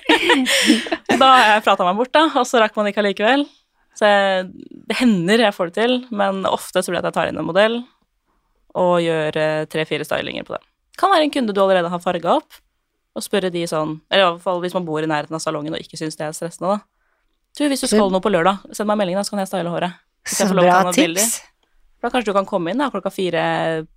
da 1.20 1.28
har 1.34 1.44
jeg 1.52 1.64
prata 1.68 1.84
meg 1.84 2.00
bort, 2.00 2.12
da, 2.16 2.24
og 2.40 2.46
så 2.48 2.62
rakk 2.62 2.76
man 2.80 2.88
ikke 2.88 3.04
allikevel. 3.04 3.44
Så 3.98 4.06
jeg, 4.08 4.48
det 4.88 4.96
hender 5.00 5.42
jeg 5.42 5.54
får 5.56 5.70
det 5.72 5.74
til, 5.82 5.94
men 6.14 6.44
ofte 6.46 6.80
så 6.82 6.92
blir 6.92 7.02
det 7.02 7.08
at 7.08 7.12
jeg 7.12 7.18
tar 7.18 7.32
inn 7.32 7.40
en 7.42 7.48
modell 7.48 7.80
og 8.78 9.00
gjør 9.02 9.36
eh, 9.42 9.64
tre-fire 9.66 10.06
stylinger 10.06 10.44
på 10.46 10.54
det. 10.54 10.62
Kan 10.98 11.10
være 11.12 11.26
en 11.26 11.32
kunde 11.34 11.52
du 11.56 11.60
allerede 11.62 11.90
har 11.90 12.02
farga 12.02 12.36
opp, 12.38 12.60
og 13.16 13.24
spørre 13.24 13.50
de 13.50 13.64
sånn 13.66 13.96
Eller 14.12 14.22
i 14.22 14.26
hvert 14.28 14.42
fall 14.44 14.60
hvis 14.62 14.74
man 14.76 14.84
bor 14.86 15.02
i 15.02 15.08
nærheten 15.10 15.34
av 15.34 15.42
salongen 15.42 15.74
og 15.74 15.80
ikke 15.82 15.98
syns 15.98 16.14
det 16.18 16.28
er 16.28 16.36
stressende, 16.36 16.76
da. 16.76 16.78
Du, 17.58 17.64
hvis 17.66 17.80
du 17.82 17.88
skal 17.90 18.10
noe 18.12 18.22
på 18.22 18.30
lørdag, 18.30 18.60
send 18.70 18.86
meg 18.86 18.94
en 18.94 19.00
melding, 19.02 19.16
da, 19.18 19.24
så 19.26 19.34
kan 19.34 19.40
jeg 19.42 19.50
style 19.50 19.72
håret. 19.72 19.96
Så 20.26 20.48
bra 20.52 20.80
tips. 20.90 20.96
bilder. 20.96 21.28
Da 22.02 22.10
kanskje 22.10 22.30
du 22.30 22.36
kan 22.36 22.46
komme 22.46 22.70
inn 22.70 22.78
da, 22.78 22.90
klokka 22.90 23.10
fire 23.10 23.42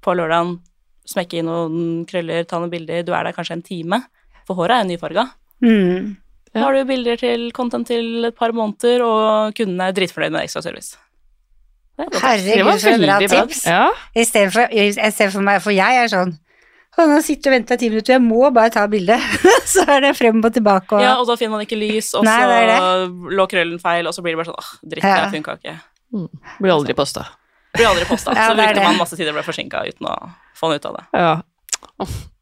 på 0.01 0.15
lørdagen, 0.17 0.59
smekke 1.07 1.41
inn 1.41 1.49
noen 1.49 2.05
krøller, 2.09 2.45
ta 2.49 2.59
noen 2.61 2.71
bilder. 2.71 3.03
Du 3.05 3.13
er 3.13 3.27
der 3.27 3.35
kanskje 3.35 3.57
en 3.59 3.65
time, 3.65 4.01
for 4.47 4.57
håret 4.57 4.77
er 4.77 4.83
jo 4.85 4.89
nyfarga. 4.93 5.27
Mm. 5.61 6.17
Da 6.51 6.65
har 6.65 6.75
du 6.75 6.83
bilder 6.89 7.19
til 7.21 7.51
content 7.55 7.87
til 7.87 8.25
et 8.27 8.35
par 8.35 8.51
måneder, 8.51 9.03
og 9.05 9.55
kundene 9.55 9.89
er 9.89 9.95
dritfornøyd 9.95 10.33
med 10.33 10.43
ekstra 10.47 10.63
service. 10.65 10.97
Det 11.97 12.07
er. 12.07 12.09
Det 12.09 12.21
var 12.21 12.29
Herregud, 12.31 12.71
for 12.71 13.03
bra 13.05 13.17
veldig 13.19 13.29
bra. 13.29 13.43
tips. 13.45 13.65
Ja. 13.67 13.83
I 14.15 14.23
stedet 14.25 14.53
for, 14.55 14.73
jeg 14.73 15.13
ser 15.13 15.29
for 15.29 15.45
meg, 15.45 15.61
for 15.61 15.75
jeg 15.75 16.01
er 16.03 16.09
sånn 16.11 16.37
nå 16.99 17.21
sitter 17.23 17.47
du 17.47 17.49
og 17.49 17.53
venter 17.55 17.77
i 17.77 17.79
ti 17.79 17.87
minutter, 17.89 18.13
jeg 18.17 18.21
må 18.21 18.49
bare 18.53 18.69
ta 18.73 18.83
bilde. 18.91 19.15
så 19.73 19.85
er 19.89 20.03
det 20.03 20.11
frem 20.17 20.41
og 20.43 20.51
tilbake 20.53 20.97
og 20.97 21.01
Ja, 21.01 21.13
og 21.21 21.29
da 21.29 21.37
finner 21.39 21.55
man 21.55 21.63
ikke 21.63 21.79
lys, 21.79 22.11
og 22.19 22.25
Nei, 22.27 22.35
det 22.67 22.75
så 22.75 23.31
lå 23.37 23.45
krøllen 23.49 23.79
feil, 23.81 24.09
og 24.09 24.13
så 24.13 24.21
blir 24.25 24.35
det 24.35 24.41
bare 24.41 24.51
sånn 24.51 24.59
åh, 24.59 24.71
dritt, 24.83 25.05
Ja. 25.07 25.21
det 25.23 25.31
funka 25.37 25.55
ikke. 25.61 25.77
Blir 26.11 26.73
aldri 26.73 26.93
posta. 26.97 27.25
Blir 27.75 27.87
aldri 27.91 28.05
posta. 28.09 28.33
Ja, 28.37 28.49
så 28.51 28.55
brukte 28.59 28.83
man 28.83 28.97
masse 28.99 29.15
tid 29.19 29.29
og 29.31 29.37
ble 29.39 29.43
forsinka 29.47 29.83
uten 29.87 30.07
å 30.11 30.15
få 30.57 30.69
noe 30.71 30.79
ut 30.81 30.85
av 30.89 30.97
det. 30.97 31.05
Ja. 31.15 31.33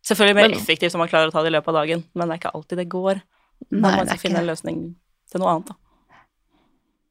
Selvfølgelig 0.10 0.36
mer 0.39 0.47
Men- 0.49 0.58
effektivt 0.60 0.95
om 0.97 1.03
man 1.03 1.10
klarer 1.12 1.29
å 1.29 1.32
ta 1.36 1.43
det 1.45 1.51
i 1.51 1.55
løpet 1.58 1.69
av 1.73 1.77
dagen, 1.84 2.03
men 2.15 2.27
det 2.27 2.36
er 2.36 2.41
ikke 2.41 2.53
alltid 2.58 2.77
det 2.82 2.88
går. 2.89 3.21
Nei, 3.69 3.82
man 3.84 3.99
er 4.08 4.10
skal 4.13 4.21
finne 4.23 4.39
en 4.41 4.47
løsning 4.49 4.79
til 5.29 5.41
noe 5.43 5.51
annet, 5.53 5.69
da. 5.69 5.75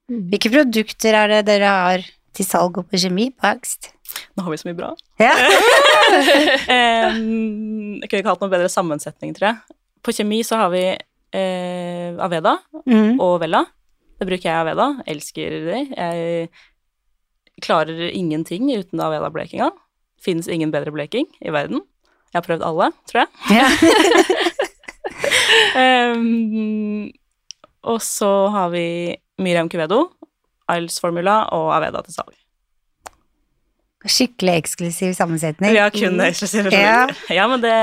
Hvilke 0.09 0.51
produkter 0.51 1.15
er 1.15 1.29
det 1.29 1.43
dere 1.51 1.69
har 1.69 2.05
til 2.35 2.47
salg 2.49 2.79
på 2.81 2.97
kjemi 3.03 3.29
på 3.37 3.45
Hagst? 3.45 3.91
Nå 4.35 4.43
har 4.47 4.51
vi 4.55 4.57
så 4.57 4.69
mye 4.71 4.79
bra. 4.79 4.89
Ja. 5.21 5.35
um, 7.13 7.99
jeg 8.01 8.09
kunne 8.09 8.23
ikke 8.23 8.31
hatt 8.33 8.43
noe 8.45 8.53
bedre 8.53 8.71
sammensetning, 8.73 9.35
tror 9.37 9.51
jeg. 9.51 9.77
På 10.05 10.15
kjemi 10.17 10.41
så 10.47 10.57
har 10.63 10.71
vi 10.73 10.85
eh, 10.89 12.17
Aveda 12.25 12.57
Mm. 12.89 13.19
og 13.21 13.41
Vella. 13.43 13.65
Det 14.19 14.27
bruker 14.27 14.49
jeg 14.49 14.63
Aveda. 14.65 14.89
Elsker 15.07 15.59
det. 15.69 15.83
Jeg 15.95 16.49
klarer 17.63 18.09
ingenting 18.11 18.67
uten 18.75 19.03
Aveda-blekinga. 19.03 19.71
Fins 20.23 20.49
ingen 20.51 20.73
bedre 20.75 20.93
bleking 20.95 21.29
i 21.41 21.55
verden. 21.55 21.85
Jeg 22.33 22.41
har 22.41 22.47
prøvd 22.47 22.67
alle, 22.67 22.91
tror 23.09 23.25
jeg. 23.25 23.29
Ja. 23.55 23.69
um, 26.13 27.09
og 27.95 28.03
så 28.05 28.33
har 28.53 28.75
vi 28.75 28.85
Miriam 29.39 29.71
Cuvedo, 29.71 30.11
Isles 30.75 30.99
Formula 31.01 31.45
og 31.55 31.71
Aveda 31.77 32.03
til 32.05 32.19
salg. 32.19 32.35
Skikkelig 34.09 34.55
eksklusiv 34.63 35.15
sammensetning. 35.17 35.73
Ja, 35.75 35.89
kun 35.91 36.21
eksklusive 36.23 36.71
Ja. 36.75 37.07
Ja, 37.35 37.47
men 37.51 37.63
det, 37.63 37.75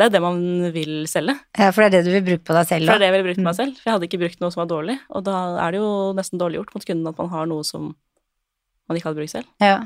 det 0.00 0.06
er 0.08 0.12
det 0.14 0.20
man 0.24 0.40
vil 0.72 1.04
selge. 1.10 1.34
Ja, 1.58 1.68
for 1.76 1.84
det 1.84 1.90
er 1.90 1.92
det 1.98 2.08
du 2.08 2.14
vil 2.14 2.26
bruke 2.30 2.46
på 2.48 2.54
deg 2.56 2.68
selv 2.70 2.88
For 2.88 2.96
det 2.96 2.96
er 2.96 3.02
det 3.02 3.08
jeg 3.10 3.14
ville 3.18 3.28
brukt 3.28 3.44
meg 3.44 3.56
selv. 3.58 3.76
For 3.76 3.90
jeg 3.90 3.96
hadde 3.96 4.06
ikke 4.08 4.20
brukt 4.22 4.40
noe 4.40 4.54
som 4.54 4.62
var 4.62 4.70
dårlig. 4.70 4.96
Og 5.12 5.24
da 5.26 5.38
er 5.66 5.74
det 5.74 5.80
jo 5.82 5.90
nesten 6.16 6.40
dårlig 6.40 6.60
gjort 6.60 6.76
mot 6.76 6.86
kunden 6.88 7.10
at 7.10 7.20
man 7.20 7.32
har 7.34 7.50
noe 7.50 7.66
som 7.68 7.90
man 7.92 8.98
ikke 8.98 9.10
hadde 9.10 9.20
brukt 9.20 9.34
selv. 9.34 9.50
Ja. 9.60 9.78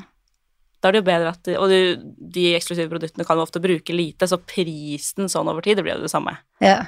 Da 0.79 0.91
er 0.91 0.95
det 0.95 1.01
jo 1.01 1.07
bedre 1.09 1.33
at 1.33 1.49
Og 1.57 1.67
de, 1.73 1.81
de 2.37 2.45
eksklusive 2.55 2.93
produktene 2.93 3.27
kan 3.27 3.41
jo 3.41 3.47
ofte 3.47 3.63
bruke 3.65 3.97
lite, 3.97 4.29
så 4.31 4.39
prisen 4.39 5.31
sånn 5.33 5.51
over 5.51 5.65
tid, 5.65 5.81
det 5.81 5.87
blir 5.87 5.99
jo 5.99 6.07
det 6.07 6.13
samme. 6.15 6.39
ja. 6.63 6.85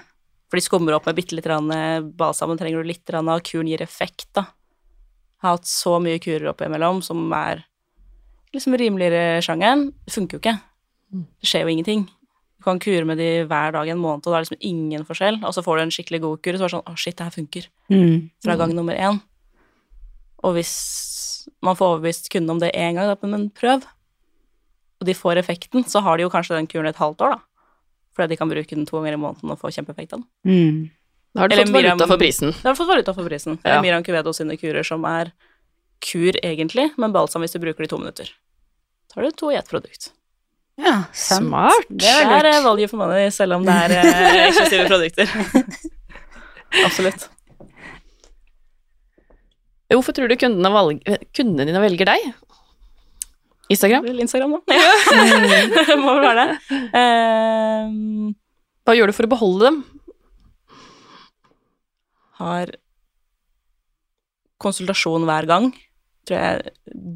For 0.46 0.60
de 0.60 0.62
skummer 0.62 0.94
opp 0.94 1.08
med 1.08 1.16
bitte 1.18 1.34
litt 1.34 1.46
eh, 1.50 2.04
balsamen 2.14 2.58
trenger 2.60 2.78
du 2.84 2.86
litt 2.86 3.10
av, 3.10 3.40
kuren 3.42 3.66
gir 3.66 3.82
effekt, 3.82 4.28
da. 4.38 4.44
Jeg 4.46 5.42
har 5.42 5.56
hatt 5.56 5.66
så 5.66 5.96
mye 5.98 6.20
kurer 6.22 6.52
oppimellom 6.52 7.00
som 7.02 7.24
er 7.34 7.64
liksom 8.54 8.76
rimeligere 8.78 9.42
sjangeren. 9.42 9.88
Det 10.06 10.14
funker 10.14 10.38
jo 10.38 10.42
ikke. 10.44 10.54
Det 11.42 11.50
skjer 11.50 11.66
jo 11.66 11.72
ingenting. 11.74 12.06
Du 12.66 12.72
kan 12.72 12.80
kure 12.82 13.06
med 13.06 13.20
de 13.22 13.44
hver 13.46 13.76
dag 13.76 13.88
en 13.92 14.00
måned, 14.02 14.24
og 14.26 14.32
det 14.32 14.34
er 14.34 14.42
liksom 14.42 14.64
ingen 14.66 15.04
forskjell. 15.06 15.36
Og 15.46 15.52
så 15.54 15.62
får 15.62 15.76
du 15.78 15.82
en 15.84 15.92
skikkelig 15.94 16.18
god 16.24 16.40
kur, 16.42 16.56
og 16.56 16.58
så 16.58 16.64
er 16.64 16.66
det 16.66 16.72
sånn 16.72 16.88
å, 16.90 16.94
shit, 16.98 17.14
det 17.14 17.26
her 17.28 17.34
funker. 17.36 17.68
Mm. 17.94 18.16
Fra 18.42 18.56
gang 18.58 18.72
nummer 18.74 18.98
én. 18.98 19.20
Og 20.42 20.56
hvis 20.56 20.72
man 21.62 21.78
får 21.78 21.92
overbevist 21.92 22.26
kunden 22.32 22.56
om 22.56 22.62
det 22.64 22.72
én 22.74 22.98
gang, 22.98 23.06
da, 23.06 23.30
men 23.30 23.46
prøv. 23.54 23.86
Og 24.98 25.06
de 25.06 25.14
får 25.14 25.38
effekten, 25.44 25.86
så 25.86 26.02
har 26.02 26.18
de 26.18 26.26
jo 26.26 26.32
kanskje 26.32 26.58
den 26.58 26.66
kuren 26.66 26.90
et 26.90 26.98
halvt 26.98 27.22
år, 27.22 27.36
da. 27.36 27.70
Fordi 28.18 28.34
de 28.34 28.40
kan 28.40 28.50
bruke 28.50 28.80
den 28.80 28.90
to 28.90 28.98
ganger 28.98 29.14
i 29.14 29.22
måneden 29.28 29.54
og 29.54 29.62
få 29.62 29.70
kjempeeffekt 29.70 30.16
av 30.16 30.24
den. 30.24 30.26
Mm. 30.50 30.82
Da 31.36 31.44
har 31.44 31.52
du 31.52 31.54
Eller 31.54 31.70
fått 31.70 31.78
valuta 31.78 32.10
for 32.10 32.24
prisen. 32.24 32.50
Da 32.50 32.70
har 32.72 32.74
du 32.74 32.82
fått 32.82 32.90
valuta 32.90 33.14
for 33.14 33.30
prisen. 33.30 33.58
Ja. 33.62 33.76
er 33.76 33.86
Miriam 33.86 34.02
Cuvedo 34.02 34.34
sine 34.34 34.58
kurer 34.58 34.82
som 34.82 35.06
er 35.06 35.30
kur 36.02 36.34
egentlig, 36.42 36.90
men 36.98 37.14
balsam 37.14 37.46
hvis 37.46 37.54
du 37.54 37.62
bruker 37.62 37.84
det 37.84 37.92
i 37.92 37.94
to 37.94 38.02
minutter. 38.02 38.34
Så 39.12 39.20
har 39.20 39.30
du 39.30 39.38
to 39.38 39.54
i 39.54 39.60
ett 39.60 39.70
produkt. 39.70 40.15
Ja, 40.80 40.96
sant. 41.12 41.46
Smart. 41.46 41.86
Det 41.88 42.02
Det 42.04 42.10
er 42.12 42.26
valget 42.28 42.50
eh, 42.50 42.58
lurt. 42.58 42.66
value 42.68 42.88
for 42.90 43.00
money, 43.00 43.30
selv 43.32 43.56
om 43.56 43.64
det 43.66 43.76
er 43.84 43.94
eh, 43.96 44.40
eksklusive 44.48 44.86
produkter. 44.90 45.26
Absolutt. 46.86 47.28
Hvorfor 49.92 50.12
tror 50.16 50.28
du 50.28 50.34
kundene, 50.36 50.72
valg, 50.74 51.00
kundene 51.36 51.68
dine 51.68 51.80
velger 51.80 52.08
deg? 52.10 52.24
Instagram? 53.70 54.04
Vel 54.06 54.20
Instagram, 54.22 54.56
da. 54.58 54.76
Ja. 54.78 55.96
Må 55.98 56.16
vel 56.18 56.26
være 56.26 56.44
det. 56.46 56.80
Um, 56.94 58.34
Hva 58.86 58.94
gjør 58.98 59.10
du 59.10 59.16
for 59.16 59.26
å 59.28 59.32
beholde 59.36 59.70
dem? 59.70 59.84
har 62.36 62.68
konsultasjon 64.60 65.24
hver 65.24 65.46
gang, 65.48 65.70
tror 66.28 66.36
jeg 66.36 66.56
er 66.58 66.66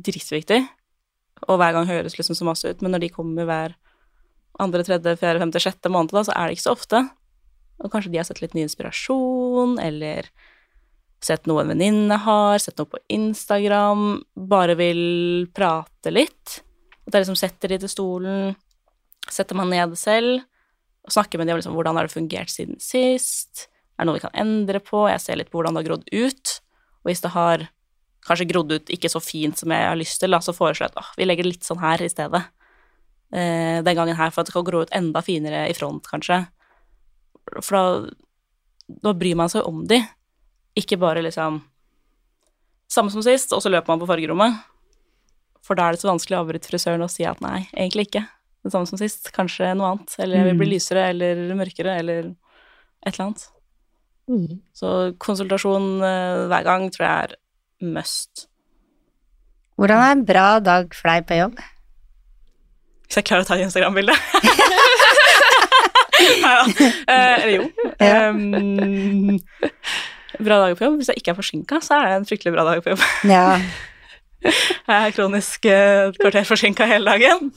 dritviktig. 0.07 0.61
Og 1.49 1.61
hver 1.61 1.73
gang 1.77 1.89
høres 1.89 2.19
liksom 2.19 2.37
så 2.37 2.47
masse 2.49 2.69
ut, 2.69 2.83
men 2.85 2.95
når 2.95 3.07
de 3.07 3.15
kommer 3.15 3.49
hver 3.49 3.77
andre, 4.61 4.85
tredje, 4.85 5.17
fjerde, 5.17 5.41
femte, 5.41 5.63
sjette 5.63 5.93
måned, 5.93 6.13
da, 6.13 6.25
så 6.27 6.35
er 6.37 6.49
det 6.49 6.59
ikke 6.59 6.67
så 6.67 6.77
ofte. 6.77 7.03
Og 7.81 7.93
kanskje 7.93 8.13
de 8.13 8.21
har 8.21 8.29
sett 8.29 8.43
litt 8.43 8.57
ny 8.57 8.67
inspirasjon, 8.67 9.79
eller 9.81 10.29
sett 11.25 11.49
noe 11.49 11.65
en 11.65 11.73
venninne 11.73 12.17
har, 12.25 12.59
sett 12.61 12.81
noe 12.81 12.89
på 12.91 13.01
Instagram, 13.13 14.21
bare 14.51 14.77
vil 14.81 15.03
prate 15.57 16.13
litt. 16.13 16.61
At 17.07 17.17
jeg 17.17 17.25
liksom 17.25 17.41
setter 17.41 17.73
de 17.73 17.81
til 17.83 17.93
stolen, 17.93 18.55
setter 19.31 19.57
meg 19.57 19.71
ned 19.73 19.97
selv, 20.01 20.45
og 21.07 21.15
snakker 21.15 21.41
med 21.41 21.49
de 21.49 21.55
om 21.55 21.61
liksom, 21.61 21.77
hvordan 21.77 21.97
har 21.97 22.09
det 22.09 22.15
fungert 22.15 22.53
siden 22.53 22.81
sist, 22.83 23.69
er 23.97 24.05
det 24.05 24.11
noe 24.11 24.19
vi 24.19 24.25
kan 24.25 24.37
endre 24.41 24.81
på, 24.85 25.07
jeg 25.09 25.23
ser 25.25 25.41
litt 25.41 25.51
på 25.53 25.59
hvordan 25.59 25.77
det 25.77 25.83
har 25.83 25.89
grodd 25.91 26.07
ut, 26.09 26.53
og 27.01 27.09
hvis 27.09 27.25
det 27.25 27.33
har 27.33 27.67
kanskje 28.31 28.47
grodd 28.53 28.73
ut 28.77 28.93
ikke 28.95 29.11
så 29.13 29.21
fint 29.23 29.59
som 29.59 29.73
jeg 29.75 29.89
har 29.91 29.99
lyst 29.99 30.21
til, 30.23 30.31
da, 30.33 30.41
så 30.45 30.55
foreslår 30.57 30.89
jeg 30.89 30.97
at 31.03 31.19
vi 31.19 31.27
legger 31.29 31.47
det 31.47 31.53
litt 31.57 31.67
sånn 31.69 31.83
her 31.83 32.03
i 32.07 32.09
stedet. 32.13 32.45
Eh, 33.35 33.83
den 33.87 33.99
gangen 33.99 34.17
her, 34.19 34.31
for 34.31 34.43
at 34.43 34.49
det 34.49 34.55
skal 34.55 34.67
gro 34.67 34.81
ut 34.87 34.95
enda 34.97 35.23
finere 35.23 35.67
i 35.71 35.75
front, 35.77 36.07
kanskje. 36.11 36.41
For 37.61 37.77
da, 37.77 38.15
da 39.11 39.13
bryr 39.19 39.37
man 39.39 39.51
seg 39.53 39.67
om 39.69 39.85
de, 39.91 40.01
ikke 40.79 40.99
bare 41.03 41.23
liksom 41.27 41.61
samme 42.91 43.13
som 43.15 43.23
sist, 43.23 43.53
og 43.55 43.63
så 43.63 43.71
løper 43.71 43.93
man 43.93 44.01
på 44.03 44.09
fargerommet. 44.11 44.59
For 45.63 45.79
da 45.79 45.87
er 45.91 45.95
det 45.95 46.03
så 46.03 46.11
vanskelig 46.11 46.39
å 46.39 46.43
avbryte 46.45 46.71
frisøren 46.71 47.05
og 47.05 47.11
si 47.13 47.27
at 47.29 47.43
nei, 47.45 47.69
egentlig 47.77 48.09
ikke. 48.09 48.25
Det 48.65 48.73
samme 48.75 48.89
som 48.91 48.99
sist, 49.01 49.31
kanskje 49.37 49.71
noe 49.79 49.93
annet. 49.95 50.15
Eller 50.19 50.41
jeg 50.41 50.49
vil 50.51 50.59
bli 50.59 50.67
Mm. 50.67 50.73
lysere 50.75 51.05
eller 51.13 51.55
mørkere 51.55 51.99
eller 52.01 52.31
et 53.07 53.13
eller 53.15 53.25
annet. 53.27 53.47
Så 54.77 54.91
konsultasjon 55.19 55.87
eh, 56.07 56.47
hver 56.51 56.65
gang 56.67 56.91
tror 56.91 57.07
jeg 57.07 57.25
er 57.31 57.37
must. 57.81 58.47
Hvordan 59.81 60.03
er 60.05 60.13
en 60.13 60.25
bra 60.29 60.47
dag 60.61 60.95
for 60.95 61.09
deg 61.09 61.27
på 61.29 61.39
jobb? 61.39 61.61
Hvis 63.09 63.19
jeg 63.19 63.27
klarer 63.27 63.47
å 63.47 63.49
ta 63.49 63.57
et 63.59 63.67
Instagram-bilde. 63.69 64.17
Eh, 66.21 67.43
Eller 67.43 67.55
jo. 67.55 67.63
Um, 67.97 69.39
bra 70.39 70.59
dager 70.61 70.77
på 70.77 70.85
jobb. 70.85 70.99
Hvis 71.01 71.09
jeg 71.09 71.21
ikke 71.23 71.33
er 71.33 71.39
forsinka, 71.39 71.79
så 71.81 71.97
er 71.97 72.05
det 72.11 72.19
en 72.19 72.27
fryktelig 72.29 72.53
bra 72.53 72.67
dag 72.69 72.83
på 72.85 72.93
jobb. 72.93 73.05
Ja. 73.25 73.47
Jeg 74.91 74.97
er 74.97 75.15
kronisk 75.17 75.65
eh, 75.69 76.11
et 76.11 76.21
kvarter 76.21 76.45
forsinka 76.49 76.87
hele 76.89 77.09
dagen. 77.09 77.51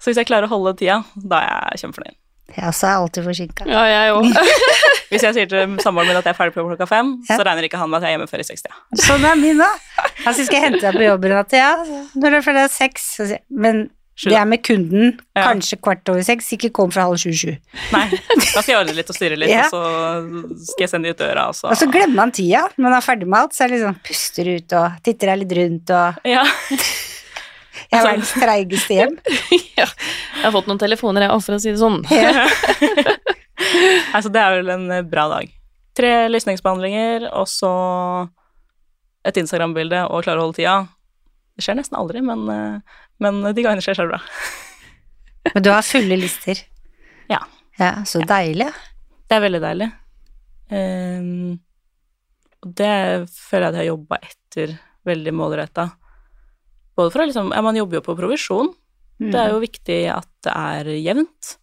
Så 0.00 0.08
hvis 0.10 0.20
jeg 0.20 0.28
klarer 0.28 0.46
å 0.46 0.52
holde 0.52 0.72
tida, 0.78 1.00
da 1.16 1.40
er 1.42 1.72
jeg 1.72 1.82
kjempefornøyd. 1.82 2.16
Jeg 2.56 2.72
så 2.74 2.86
er 2.88 2.92
jeg 2.94 3.00
alltid 3.02 3.24
forsinka. 3.28 3.66
Ja, 3.68 3.82
jeg 3.90 4.14
òg. 4.16 4.24
Hvis 5.12 5.22
jeg 5.24 5.34
sier 5.36 5.48
til 5.48 5.76
samboeren 5.84 6.08
min 6.10 6.16
at 6.20 6.24
jeg 6.26 6.32
er 6.34 6.38
ferdig 6.38 6.54
på 6.56 6.62
jobb 6.62 6.72
klokka 6.74 6.88
fem, 6.88 7.12
Ja. 7.28 7.36
så 7.36 7.44
regner 7.46 7.64
ikke 7.68 7.78
han 7.80 7.90
med 7.92 7.98
at 8.00 8.06
jeg 8.08 8.14
er 8.14 8.18
hjemme 8.18 8.28
før 8.30 8.40
i 8.42 8.48
60. 8.48 8.80
Sånn 9.04 9.24
er 9.28 9.36
min 9.40 9.60
òg. 9.64 9.84
Altså, 10.26 10.44
skal 10.48 10.58
jeg 10.58 10.64
hente 10.68 10.80
deg 10.84 10.96
på 10.98 11.04
jobben 11.06 11.32
natt, 11.36 11.52
ja, 11.56 11.70
når 12.16 12.34
det 12.34 12.40
er 12.40 12.44
ferdig 12.48 12.64
seks, 12.74 13.06
så 13.18 13.26
sier 13.28 13.38
jeg, 13.38 13.44
men 13.50 13.84
det 14.24 14.34
er 14.34 14.48
med 14.50 14.64
kunden, 14.66 15.12
Ja. 15.36 15.44
kanskje 15.46 15.76
kvart 15.78 16.08
over 16.10 16.24
seks, 16.26 16.48
ikke 16.56 16.72
kom 16.74 16.90
fra 16.90 17.04
halv 17.06 17.20
sju-sju. 17.22 17.52
Nei, 17.94 18.06
da 18.10 18.62
skal 18.64 18.72
jeg 18.72 18.78
ordne 18.80 18.96
litt 18.96 19.12
og 19.12 19.16
styre 19.16 19.36
litt, 19.38 19.52
Ja. 19.52 19.68
og 19.68 19.70
så 19.70 20.64
skal 20.72 20.84
jeg 20.84 20.90
sende 20.90 21.06
de 21.06 21.14
ut 21.14 21.20
døra, 21.22 21.44
og 21.52 21.54
så 21.54 21.70
Og 21.70 21.76
så 21.78 21.86
glemmer 21.92 22.16
man 22.24 22.32
tida. 22.34 22.64
Når 22.76 22.82
man 22.88 22.96
er 22.98 23.04
ferdig 23.06 23.28
med 23.30 23.38
alt, 23.44 23.52
så 23.54 23.64
er 23.64 23.68
det 23.68 23.78
liksom 23.78 24.00
puster 24.08 24.50
ut 24.56 24.72
og 24.80 24.98
titter 25.06 25.26
deg 25.30 25.38
litt 25.44 25.56
rundt 25.60 25.90
og 25.90 26.14
Ja. 26.26 26.42
Jeg 27.88 28.00
er 28.00 28.04
verdens 28.04 28.32
treigeste 28.36 28.96
hjem. 28.98 29.14
ja. 29.78 29.86
Jeg 29.86 30.44
har 30.44 30.52
fått 30.54 30.68
noen 30.68 30.80
telefoner, 30.80 31.24
jeg, 31.24 31.44
for 31.46 31.56
å 31.56 31.60
si 31.62 31.72
det 31.72 31.80
sånn. 31.80 32.02
Altså, 34.12 34.28
det 34.34 34.42
er 34.42 34.58
vel 34.58 34.72
en 34.74 34.86
eh, 34.92 35.06
bra 35.08 35.24
dag. 35.32 35.50
Tre 35.98 36.12
lysningsbehandlinger, 36.30 37.30
og 37.32 37.48
så 37.50 37.72
et 39.26 39.40
Instagram-bilde 39.40 40.04
og 40.08 40.24
klare 40.26 40.40
å 40.42 40.46
holde 40.46 40.60
tida. 40.60 40.76
Det 41.56 41.64
skjer 41.64 41.78
nesten 41.80 41.98
aldri, 41.98 42.22
men, 42.24 42.44
eh, 42.52 42.98
men 43.24 43.40
de 43.48 43.64
gangene 43.64 43.84
skjer, 43.84 43.96
så 43.96 44.04
er 44.04 44.10
det 44.10 44.18
bra. 44.18 44.22
Men 45.54 45.64
du 45.64 45.70
har 45.72 45.86
fulle 45.86 46.16
lister. 46.20 46.58
Ja. 47.30 47.38
Ja, 47.78 48.02
Så 48.04 48.20
deilig. 48.26 48.66
Det 49.30 49.36
er 49.36 49.40
veldig 49.40 49.60
deilig. 49.62 49.86
Um, 50.68 51.54
og 52.60 52.74
det 52.76 52.90
føler 53.32 53.64
jeg 53.64 53.70
at 53.70 53.78
jeg 53.78 53.80
har 53.80 53.88
jobba 53.88 54.18
etter 54.26 54.74
veldig 55.08 55.32
målretta. 55.38 55.86
Både 56.98 57.12
for 57.14 57.22
å 57.22 57.28
liksom 57.28 57.52
Ja, 57.54 57.62
man 57.62 57.78
jobber 57.78 58.00
jo 58.00 58.04
på 58.08 58.16
provisjon. 58.18 58.72
Mm. 59.22 59.30
Det 59.32 59.40
er 59.40 59.52
jo 59.54 59.62
viktig 59.62 59.98
at 60.14 60.28
det 60.46 60.54
er 60.54 60.90
jevnt. 60.98 61.54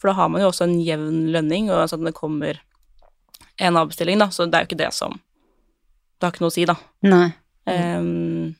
For 0.00 0.10
da 0.10 0.16
har 0.18 0.30
man 0.32 0.42
jo 0.42 0.48
også 0.50 0.64
en 0.66 0.78
jevn 0.82 1.26
lønning, 1.34 1.68
og 1.70 1.84
sånn 1.90 2.06
at 2.06 2.12
det 2.12 2.16
kommer 2.18 2.60
en 3.60 3.76
avbestilling, 3.76 4.18
da. 4.22 4.30
Så 4.32 4.46
det 4.48 4.56
er 4.56 4.64
jo 4.64 4.70
ikke 4.70 4.80
det 4.80 4.92
som 4.96 5.18
Det 6.20 6.26
har 6.26 6.32
ikke 6.34 6.42
noe 6.44 6.52
å 6.52 6.56
si, 6.56 6.64
da. 6.68 6.74
Nei. 7.08 7.26
Um, 7.70 8.54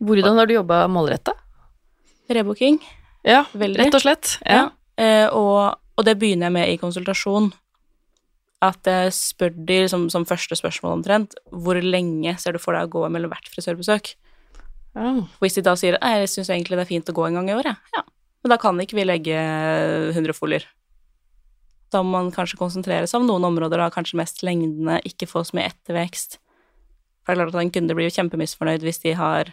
Hvordan 0.00 0.38
har 0.38 0.46
du 0.48 0.54
jobba 0.54 0.84
målretta? 0.88 1.34
rebooking, 2.32 2.78
Ja, 3.26 3.42
veldig. 3.52 3.76
rett 3.80 3.94
og 3.98 4.00
slett. 4.00 4.38
Ja. 4.46 4.54
Ja. 4.56 5.04
Eh, 5.04 5.26
og, 5.36 5.74
og 5.98 6.04
det 6.06 6.14
begynner 6.20 6.46
jeg 6.48 6.54
med 6.54 6.70
i 6.70 6.78
konsultasjon. 6.80 7.50
At 8.62 8.86
jeg 8.88 9.10
spør 9.12 9.50
de 9.66 9.80
liksom, 9.82 10.06
som 10.08 10.24
første 10.24 10.56
spørsmål 10.56 10.94
omtrent, 11.00 11.34
hvor 11.50 11.76
lenge 11.82 12.36
ser 12.40 12.54
du 12.56 12.60
for 12.62 12.72
deg 12.72 12.86
å 12.88 12.92
gå 12.94 13.08
mellom 13.12 13.32
hvert 13.34 13.50
frisørbesøk? 13.52 14.14
Ja. 14.98 15.14
Hvis 15.40 15.56
de 15.56 15.64
da 15.64 15.74
sier 15.78 15.96
at 15.96 16.04
jeg 16.20 16.30
syns 16.34 16.50
egentlig 16.52 16.76
det 16.78 16.84
er 16.84 16.90
fint 16.90 17.08
å 17.08 17.16
gå 17.16 17.24
en 17.26 17.40
gang 17.40 17.50
i 17.50 17.56
året, 17.56 17.92
ja. 17.96 18.04
Men 18.42 18.50
da 18.50 18.58
kan 18.58 18.78
ikke 18.82 18.98
vi 18.98 19.06
legge 19.06 19.38
100 20.12 20.34
folier. 20.34 20.64
Da 21.94 22.00
må 22.02 22.16
man 22.16 22.32
kanskje 22.34 22.58
konsentrere 22.58 23.06
seg 23.06 23.20
om 23.20 23.28
noen 23.28 23.46
områder, 23.46 23.78
da 23.78 23.92
kanskje 23.92 24.18
mest 24.18 24.42
lengdene, 24.42 24.98
ikke 25.06 25.28
få 25.30 25.44
så 25.46 25.58
mye 25.58 25.68
ettervekst. 25.70 26.40
For 27.22 27.30
det 27.30 27.36
er 27.36 27.44
klart 27.44 27.54
at 27.54 27.62
en 27.62 27.74
kunde 27.76 27.94
blir 27.94 28.08
jo 28.08 28.16
kjempemisfornøyd 28.16 28.82
hvis 28.82 29.02
de 29.04 29.14
har 29.18 29.52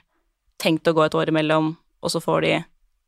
tenkt 0.59 0.89
å 0.89 0.95
gå 0.97 1.05
et 1.05 1.17
år 1.19 1.29
imellom, 1.31 1.75
og 2.01 2.13
så 2.13 2.21
får 2.23 2.41
de 2.47 2.53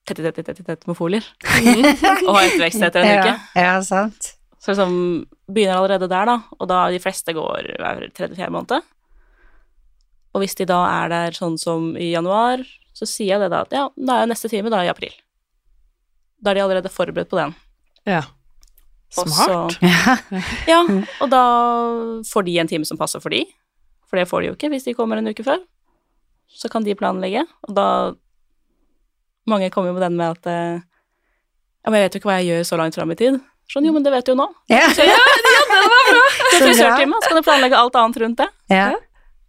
tett, 0.08 0.22
tett, 0.22 0.44
tett, 0.46 0.62
tett 0.68 0.88
med 0.90 1.00
folier. 1.00 1.26
og 2.28 2.36
har 2.36 2.46
ettervekst 2.46 2.86
etter 2.86 3.02
en 3.02 3.18
uke. 3.18 3.34
Ja, 3.58 3.66
ja, 3.66 3.76
sant. 3.86 4.36
Så 4.62 4.76
liksom 4.76 4.96
begynner 5.50 5.80
allerede 5.80 6.12
der, 6.12 6.30
da, 6.30 6.38
og 6.60 6.70
da 6.70 6.84
de 6.94 7.02
fleste 7.02 7.34
går 7.34 7.74
hver 7.82 8.06
tredje-fjerde 8.14 8.54
måned. 8.54 8.90
Og 10.32 10.44
hvis 10.44 10.56
de 10.56 10.66
da 10.70 10.80
er 11.04 11.10
der 11.12 11.36
sånn 11.36 11.58
som 11.60 11.92
i 12.00 12.12
januar, 12.14 12.64
så 12.96 13.08
sier 13.10 13.34
jeg 13.36 13.42
det 13.44 13.50
da 13.52 13.64
at 13.66 13.74
ja, 13.76 13.88
da 13.96 14.18
er 14.20 14.26
jo 14.26 14.32
neste 14.32 14.50
time 14.52 14.72
da 14.72 14.84
i 14.86 14.92
april. 14.92 15.12
Da 16.42 16.52
er 16.52 16.60
de 16.60 16.64
allerede 16.66 16.92
forberedt 16.94 17.30
på 17.32 17.40
den. 17.42 17.56
ja. 18.10 18.24
Smart. 19.12 19.28
Også, 19.28 19.80
Ja. 19.84 20.14
ja, 20.72 20.78
og 21.20 21.28
da 21.34 21.42
får 22.30 22.46
de 22.48 22.54
en 22.62 22.70
time 22.72 22.88
som 22.88 22.96
passer 22.96 23.20
for 23.20 23.28
de, 23.36 23.42
for 24.08 24.16
det 24.16 24.24
får 24.30 24.40
de 24.40 24.48
jo 24.48 24.54
ikke 24.56 24.70
hvis 24.72 24.86
de 24.88 24.94
kommer 24.96 25.20
en 25.20 25.28
uke 25.28 25.44
før. 25.44 25.60
Så 26.48 26.72
kan 26.72 26.86
de 26.88 26.96
planlegge, 26.96 27.44
og 27.68 27.76
da 27.76 27.88
Mange 29.52 29.68
kommer 29.74 29.90
jo 29.90 29.98
med 29.98 30.04
den 30.06 30.16
med 30.16 30.38
at 30.38 30.48
eh, 30.48 30.80
Ja, 31.82 31.90
men 31.90 31.98
jeg 32.00 32.06
vet 32.06 32.16
jo 32.16 32.20
ikke 32.22 32.30
hva 32.30 32.38
jeg 32.40 32.48
gjør 32.54 32.66
så 32.70 32.78
langt 32.80 32.96
fram 32.96 33.12
i 33.12 33.18
tid. 33.20 33.40
Sånn, 33.68 33.84
jo, 33.88 33.92
men 33.92 34.04
det 34.06 34.12
vet 34.14 34.28
du 34.28 34.32
jo 34.32 34.38
nå. 34.38 34.48
Ja. 34.72 34.84
Så, 34.96 35.04
ja, 35.04 35.18
det 35.18 35.54
var 35.58 35.70
bra. 35.72 35.82
Er 35.92 36.16
bra. 36.16 36.58
frisørtime, 36.62 37.20
så 37.24 37.32
kan 37.32 37.40
du 37.40 37.46
planlegge 37.48 37.80
alt 37.84 37.96
annet 38.00 38.20
rundt 38.22 38.38
det. 38.44 38.48
Ja. 38.72 38.92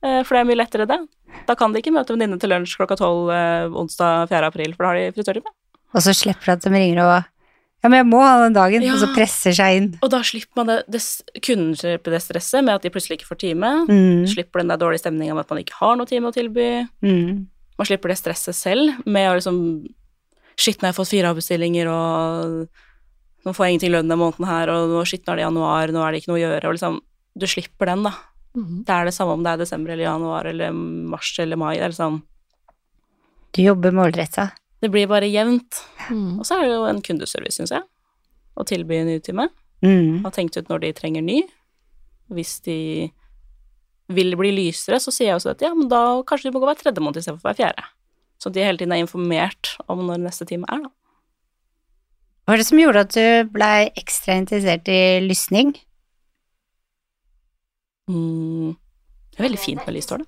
Eh, 0.03 0.23
For 0.27 0.35
det 0.35 0.41
er 0.43 0.49
mye 0.51 0.61
lettere, 0.61 0.87
det. 0.91 1.01
Da 1.49 1.55
kan 1.59 1.73
de 1.73 1.81
ikke 1.83 1.93
møte 1.95 2.13
venninne 2.15 2.39
til 2.41 2.51
lunsj 2.53 2.77
klokka 2.79 2.97
tolv 3.01 3.31
eh, 3.33 3.67
onsdag 3.83 4.29
4. 4.31 4.49
april, 4.53 4.75
for 4.77 4.85
da 4.85 4.91
har 4.93 5.01
de 5.01 5.13
frisørtime. 5.17 5.53
Og 5.93 6.01
så 6.05 6.15
slipper 6.17 6.45
du 6.47 6.53
at 6.57 6.65
de 6.67 6.71
ringer 6.73 7.03
og 7.05 7.13
Ja, 7.83 7.89
men 7.91 7.99
jeg 7.99 8.07
må 8.13 8.21
ha 8.23 8.37
den 8.45 8.55
dagen, 8.55 8.83
Ja. 8.87 8.93
og 8.95 9.01
så 9.03 9.09
presser 9.11 9.51
seg 9.59 9.77
inn. 9.77 9.89
Og 10.07 10.11
da 10.13 10.21
slipper 10.23 10.55
man 10.61 10.69
det, 10.71 10.77
det 10.95 11.01
kunden 11.43 11.73
slipper 11.75 12.13
det 12.15 12.21
stresset 12.23 12.63
med 12.63 12.77
at 12.77 12.83
de 12.85 12.91
plutselig 12.95 13.19
ikke 13.19 13.27
får 13.33 13.41
time. 13.43 13.71
Mm. 13.89 14.23
Slipper 14.31 14.63
den 14.63 14.69
der 14.71 14.79
dårlige 14.79 15.03
stemninga 15.03 15.35
med 15.35 15.43
at 15.43 15.51
man 15.51 15.59
ikke 15.65 15.75
har 15.81 15.97
noe 15.99 16.07
time 16.07 16.31
å 16.31 16.33
tilby. 16.37 16.69
Mm. 17.03 17.49
Man 17.79 17.87
slipper 17.89 18.13
det 18.13 18.19
stresset 18.21 18.55
selv 18.55 19.03
med 19.05 19.27
å 19.31 19.35
liksom 19.41 19.59
Shit, 20.55 20.79
nå 20.79 20.87
har 20.87 20.93
jeg 20.93 20.99
fått 21.01 21.09
fire 21.11 21.31
avbestillinger, 21.33 21.89
og 21.89 22.69
nå 23.43 23.55
får 23.57 23.65
jeg 23.67 23.73
ingenting 23.75 23.93
lønn 23.95 24.05
denne 24.07 24.19
måneden 24.21 24.47
her, 24.47 24.69
og 24.71 24.91
nå 24.93 25.01
shit, 25.09 25.25
nå 25.27 25.33
er 25.33 25.41
det 25.41 25.47
januar, 25.49 25.89
nå 25.97 26.03
er 26.05 26.13
det 26.13 26.21
ikke 26.21 26.31
noe 26.31 26.39
å 26.39 26.43
gjøre, 26.45 26.67
og 26.69 26.75
liksom 26.77 26.99
Du 27.41 27.47
slipper 27.49 27.89
den, 27.89 28.03
da. 28.05 28.13
Mhm. 28.55 28.85
Det 28.85 28.93
er 28.93 29.05
det 29.09 29.15
samme 29.15 29.33
om 29.33 29.43
det 29.43 29.53
er 29.53 29.63
desember 29.63 29.93
eller 29.93 30.05
januar 30.05 30.45
eller 30.45 30.73
mars 30.73 31.39
eller 31.39 31.57
mai. 31.57 31.77
Det 31.77 31.85
er 31.85 31.95
liksom 31.95 32.23
Du 33.53 33.63
jobber 33.63 33.93
målretta. 33.93 34.51
Det 34.81 34.91
blir 34.91 35.07
bare 35.07 35.29
jevnt. 35.29 35.85
Mm. 36.11 36.41
Og 36.41 36.47
så 36.47 36.57
er 36.57 36.67
det 36.67 36.75
jo 36.75 36.87
en 36.89 37.03
kundeservice, 37.03 37.59
syns 37.61 37.71
jeg, 37.71 37.83
å 38.57 38.65
tilby 38.65 38.97
en 38.97 39.07
ny 39.07 39.19
time. 39.21 39.49
Mm. 39.85 40.23
Har 40.25 40.33
tenkt 40.33 40.57
ut 40.57 40.69
når 40.69 40.81
de 40.81 40.93
trenger 40.93 41.23
ny. 41.23 41.43
Hvis 42.33 42.61
de 42.65 43.13
vil 44.09 44.37
bli 44.37 44.51
lysere, 44.57 44.99
så 44.99 45.13
sier 45.13 45.29
jeg 45.31 45.37
også 45.37 45.53
at 45.53 45.63
ja, 45.63 45.73
men 45.77 45.91
da 45.93 46.23
kanskje 46.27 46.49
de 46.49 46.55
må 46.57 46.63
gå 46.63 46.71
hver 46.71 46.81
tredje 46.81 47.05
måned 47.05 47.21
istedenfor 47.21 47.51
hver 47.51 47.61
fjerde. 47.61 47.85
Så 48.43 48.51
de 48.51 48.65
hele 48.65 48.81
tiden 48.81 48.97
er 48.97 49.05
informert 49.05 49.77
om 49.87 50.03
når 50.09 50.25
neste 50.25 50.49
time 50.49 50.67
er, 50.73 50.89
da. 50.89 50.91
Hva 52.43 52.57
er 52.57 52.59
det 52.59 52.67
som 52.67 52.81
gjorde 52.81 53.05
at 53.07 53.15
du 53.15 53.53
blei 53.55 53.93
ekstra 54.01 54.35
interessert 54.41 54.89
i 54.91 55.21
lysning? 55.23 55.77
Mm. 58.13 58.73
Det 59.33 59.41
er 59.41 59.47
veldig 59.49 59.61
fint 59.63 59.87
med. 59.89 60.27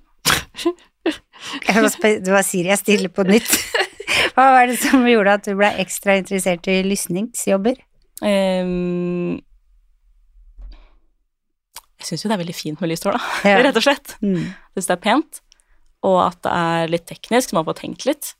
Jeg 1.05 1.81
var 1.83 1.91
spe- 1.93 2.19
Det 2.25 2.33
var 2.33 2.45
Siri 2.45 2.71
jeg 2.71 2.81
stiller 2.81 3.11
på 3.13 3.25
nytt. 3.27 3.49
Hva 4.35 4.47
var 4.55 4.69
det 4.69 4.79
som 4.81 5.03
gjorde 5.05 5.35
at 5.37 5.45
du 5.45 5.53
ble 5.57 5.69
ekstra 5.83 6.15
interessert 6.17 6.65
i 6.71 6.79
lysningsjobber? 6.85 7.77
Um, 8.25 9.37
jeg 11.99 12.07
syns 12.09 12.23
jo 12.25 12.29
det 12.31 12.35
er 12.35 12.41
veldig 12.43 12.55
fint 12.57 12.81
med 12.81 12.91
lystår, 12.91 13.17
da. 13.17 13.29
Ja. 13.47 13.59
Rett 13.65 13.77
og 13.79 13.85
slett. 13.85 14.15
Mm. 14.25 14.49
Syns 14.75 14.89
det 14.89 14.95
er 14.97 15.03
pent, 15.03 15.41
og 16.05 16.19
at 16.25 16.41
det 16.45 16.55
er 16.65 16.91
litt 16.91 17.07
teknisk, 17.09 17.51
så 17.51 17.59
man 17.59 17.67
får 17.69 17.79
tenkt 17.83 18.07
litt. 18.09 18.33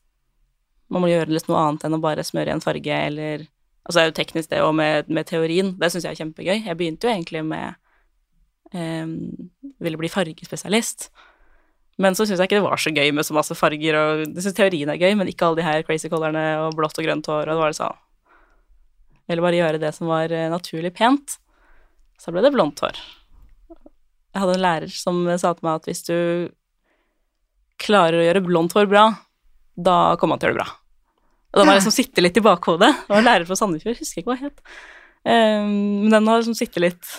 Man 0.93 1.01
må 1.05 1.09
gjøre 1.09 1.33
litt 1.33 1.47
noe 1.49 1.61
annet 1.63 1.85
enn 1.87 1.97
å 1.97 2.01
bare 2.03 2.25
smøre 2.25 2.51
i 2.51 2.55
en 2.57 2.65
farge, 2.65 3.01
eller 3.11 3.45
Altså, 3.85 3.99
det 3.99 4.01
er 4.01 4.07
jo 4.09 4.13
teknisk, 4.17 4.49
det, 4.49 4.59
og 4.65 4.71
med, 4.73 5.09
med 5.13 5.27
teorien. 5.29 5.67
Det 5.77 5.91
syns 5.93 6.07
jeg 6.07 6.15
er 6.15 6.17
kjempegøy. 6.23 6.55
Jeg 6.65 6.77
begynte 6.79 7.05
jo 7.05 7.11
egentlig 7.13 7.43
med 7.45 7.75
Ville 8.75 9.99
bli 9.99 10.11
fargespesialist. 10.11 11.09
Men 12.01 12.15
så 12.15 12.25
syns 12.27 12.41
jeg 12.41 12.49
ikke 12.49 12.59
det 12.59 12.65
var 12.65 12.81
så 12.81 12.91
gøy 12.91 13.13
med 13.15 13.23
så 13.23 13.35
masse 13.35 13.55
farger, 13.55 13.95
og 13.95 14.23
jeg 14.25 14.43
syns 14.43 14.57
teorien 14.57 14.89
er 14.91 14.99
gøy, 14.99 15.13
men 15.15 15.29
ikke 15.31 15.47
alle 15.47 15.61
de 15.61 15.67
her 15.67 15.85
crazy 15.87 16.11
colorene 16.11 16.43
og 16.65 16.75
blått 16.75 16.97
og 16.99 17.07
grønt 17.07 17.29
hår, 17.31 17.47
og 17.47 17.53
det 17.53 17.61
var 17.61 17.71
det 17.71 17.77
sånn 17.79 18.01
Eller 19.31 19.45
bare 19.45 19.59
gjøre 19.61 19.81
det 19.81 19.91
som 19.95 20.09
var 20.11 20.31
eh, 20.35 20.49
naturlig 20.51 20.91
pent. 20.93 21.37
Så 22.19 22.33
ble 22.35 22.43
det 22.43 22.51
blondt 22.53 22.83
hår. 22.83 22.99
Jeg 24.35 24.43
hadde 24.43 24.57
en 24.57 24.65
lærer 24.65 24.91
som 24.91 25.23
sa 25.39 25.53
til 25.55 25.65
meg 25.65 25.79
at 25.79 25.87
hvis 25.87 26.03
du 26.09 26.17
klarer 27.81 28.19
å 28.19 28.25
gjøre 28.27 28.43
blondt 28.43 28.75
hår 28.75 28.91
bra, 28.91 29.05
da 29.75 30.15
kommer 30.19 30.35
han 30.35 30.43
til 30.43 30.49
å 30.49 30.51
gjøre 30.51 30.59
det 30.59 30.65
bra. 30.65 30.75
Og 31.55 31.61
den 31.61 31.71
har 31.71 31.79
liksom 31.79 31.95
sittet 31.95 32.23
litt 32.23 32.37
i 32.37 32.43
bakhodet. 32.43 32.91
Det 33.05 33.13
var 33.13 33.23
en 33.23 33.29
lærer 33.29 33.47
fra 33.47 33.55
Sandefjord, 33.55 33.95
husker 34.01 34.21
ikke 34.21 34.33
hva 34.33 34.37
het. 34.41 34.59
Men 35.23 36.11
den 36.11 36.27
har 36.27 36.41
liksom 36.41 36.57
sittet 36.59 36.83
litt 36.83 37.11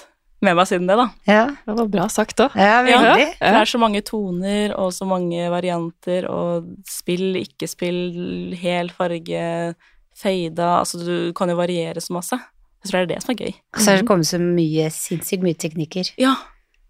med 0.46 0.56
meg 0.58 0.68
siden 0.70 0.86
det, 0.88 0.96
da. 1.00 1.06
Ja, 1.28 1.42
Det 1.66 1.74
var 1.80 1.88
bra 1.92 2.06
sagt, 2.12 2.38
òg. 2.44 2.54
ja 2.56 2.80
Ja. 2.86 3.02
veldig. 3.02 3.26
Ja. 3.40 3.52
det 3.52 3.60
er 3.64 3.70
så 3.72 3.78
mange 3.82 4.02
toner 4.06 4.74
og 4.78 4.92
så 4.94 5.06
mange 5.08 5.50
varianter 5.52 6.28
og 6.30 6.70
spill, 6.88 7.34
ikke 7.42 7.68
spill, 7.68 8.54
hel 8.58 8.90
farge, 8.94 9.74
fada 10.16 10.68
Altså, 10.80 11.02
du 11.04 11.32
kan 11.36 11.48
jo 11.52 11.56
variere 11.58 12.00
så 12.00 12.14
masse. 12.16 12.38
Jeg 12.84 12.90
tror 12.92 13.02
det 13.02 13.10
er 13.10 13.14
det 13.16 13.22
som 13.24 13.32
er 13.34 13.40
gøy. 13.44 13.54
Og 13.74 13.80
så 13.82 13.90
har 13.90 13.96
det 14.00 14.06
kommet 14.08 14.28
så 14.28 14.38
mye, 14.40 14.86
sinnssykt 14.94 15.42
mye 15.42 15.58
teknikker. 15.58 16.12
Ja. 16.22 16.36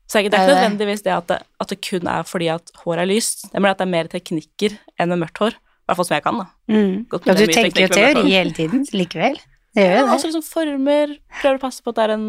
Så 0.07 0.21
det 0.23 0.29
er 0.29 0.45
ikke 0.45 0.53
nødvendigvis 0.55 1.03
det 1.03 1.13
at, 1.17 1.27
det 1.27 1.39
at 1.61 1.69
det 1.73 1.81
kun 1.83 2.07
er 2.07 2.23
fordi 2.29 2.47
at 2.53 2.69
håret 2.85 3.03
er 3.03 3.09
lyst. 3.11 3.47
Mener 3.55 3.73
at 3.73 3.81
det 3.81 3.87
er 3.89 3.91
mer 3.91 4.11
teknikker 4.13 4.77
enn 5.01 5.09
med 5.11 5.19
mørkt 5.25 5.41
hår. 5.43 5.57
I 5.57 5.89
hvert 5.89 5.99
fall 5.99 6.07
som 6.09 6.15
jeg 6.17 6.23
kan, 6.27 6.39
da. 6.43 6.47
Mm. 6.71 7.07
Ja, 7.27 7.35
du 7.35 7.47
tenker 7.51 7.81
jo 7.87 7.89
teori 7.95 8.31
hele 8.31 8.53
tiden 8.55 8.85
likevel. 8.93 9.39
Det 9.75 9.83
gjør 9.83 9.91
Ja, 9.93 9.99
jo 10.01 10.07
det. 10.07 10.13
Altså 10.15 10.29
liksom 10.31 10.45
former. 10.47 11.17
Prøver 11.41 11.59
å 11.59 11.63
passe 11.67 11.83
på 11.83 11.91
at 11.93 11.99
det 11.99 12.05
er 12.07 12.15
en 12.15 12.29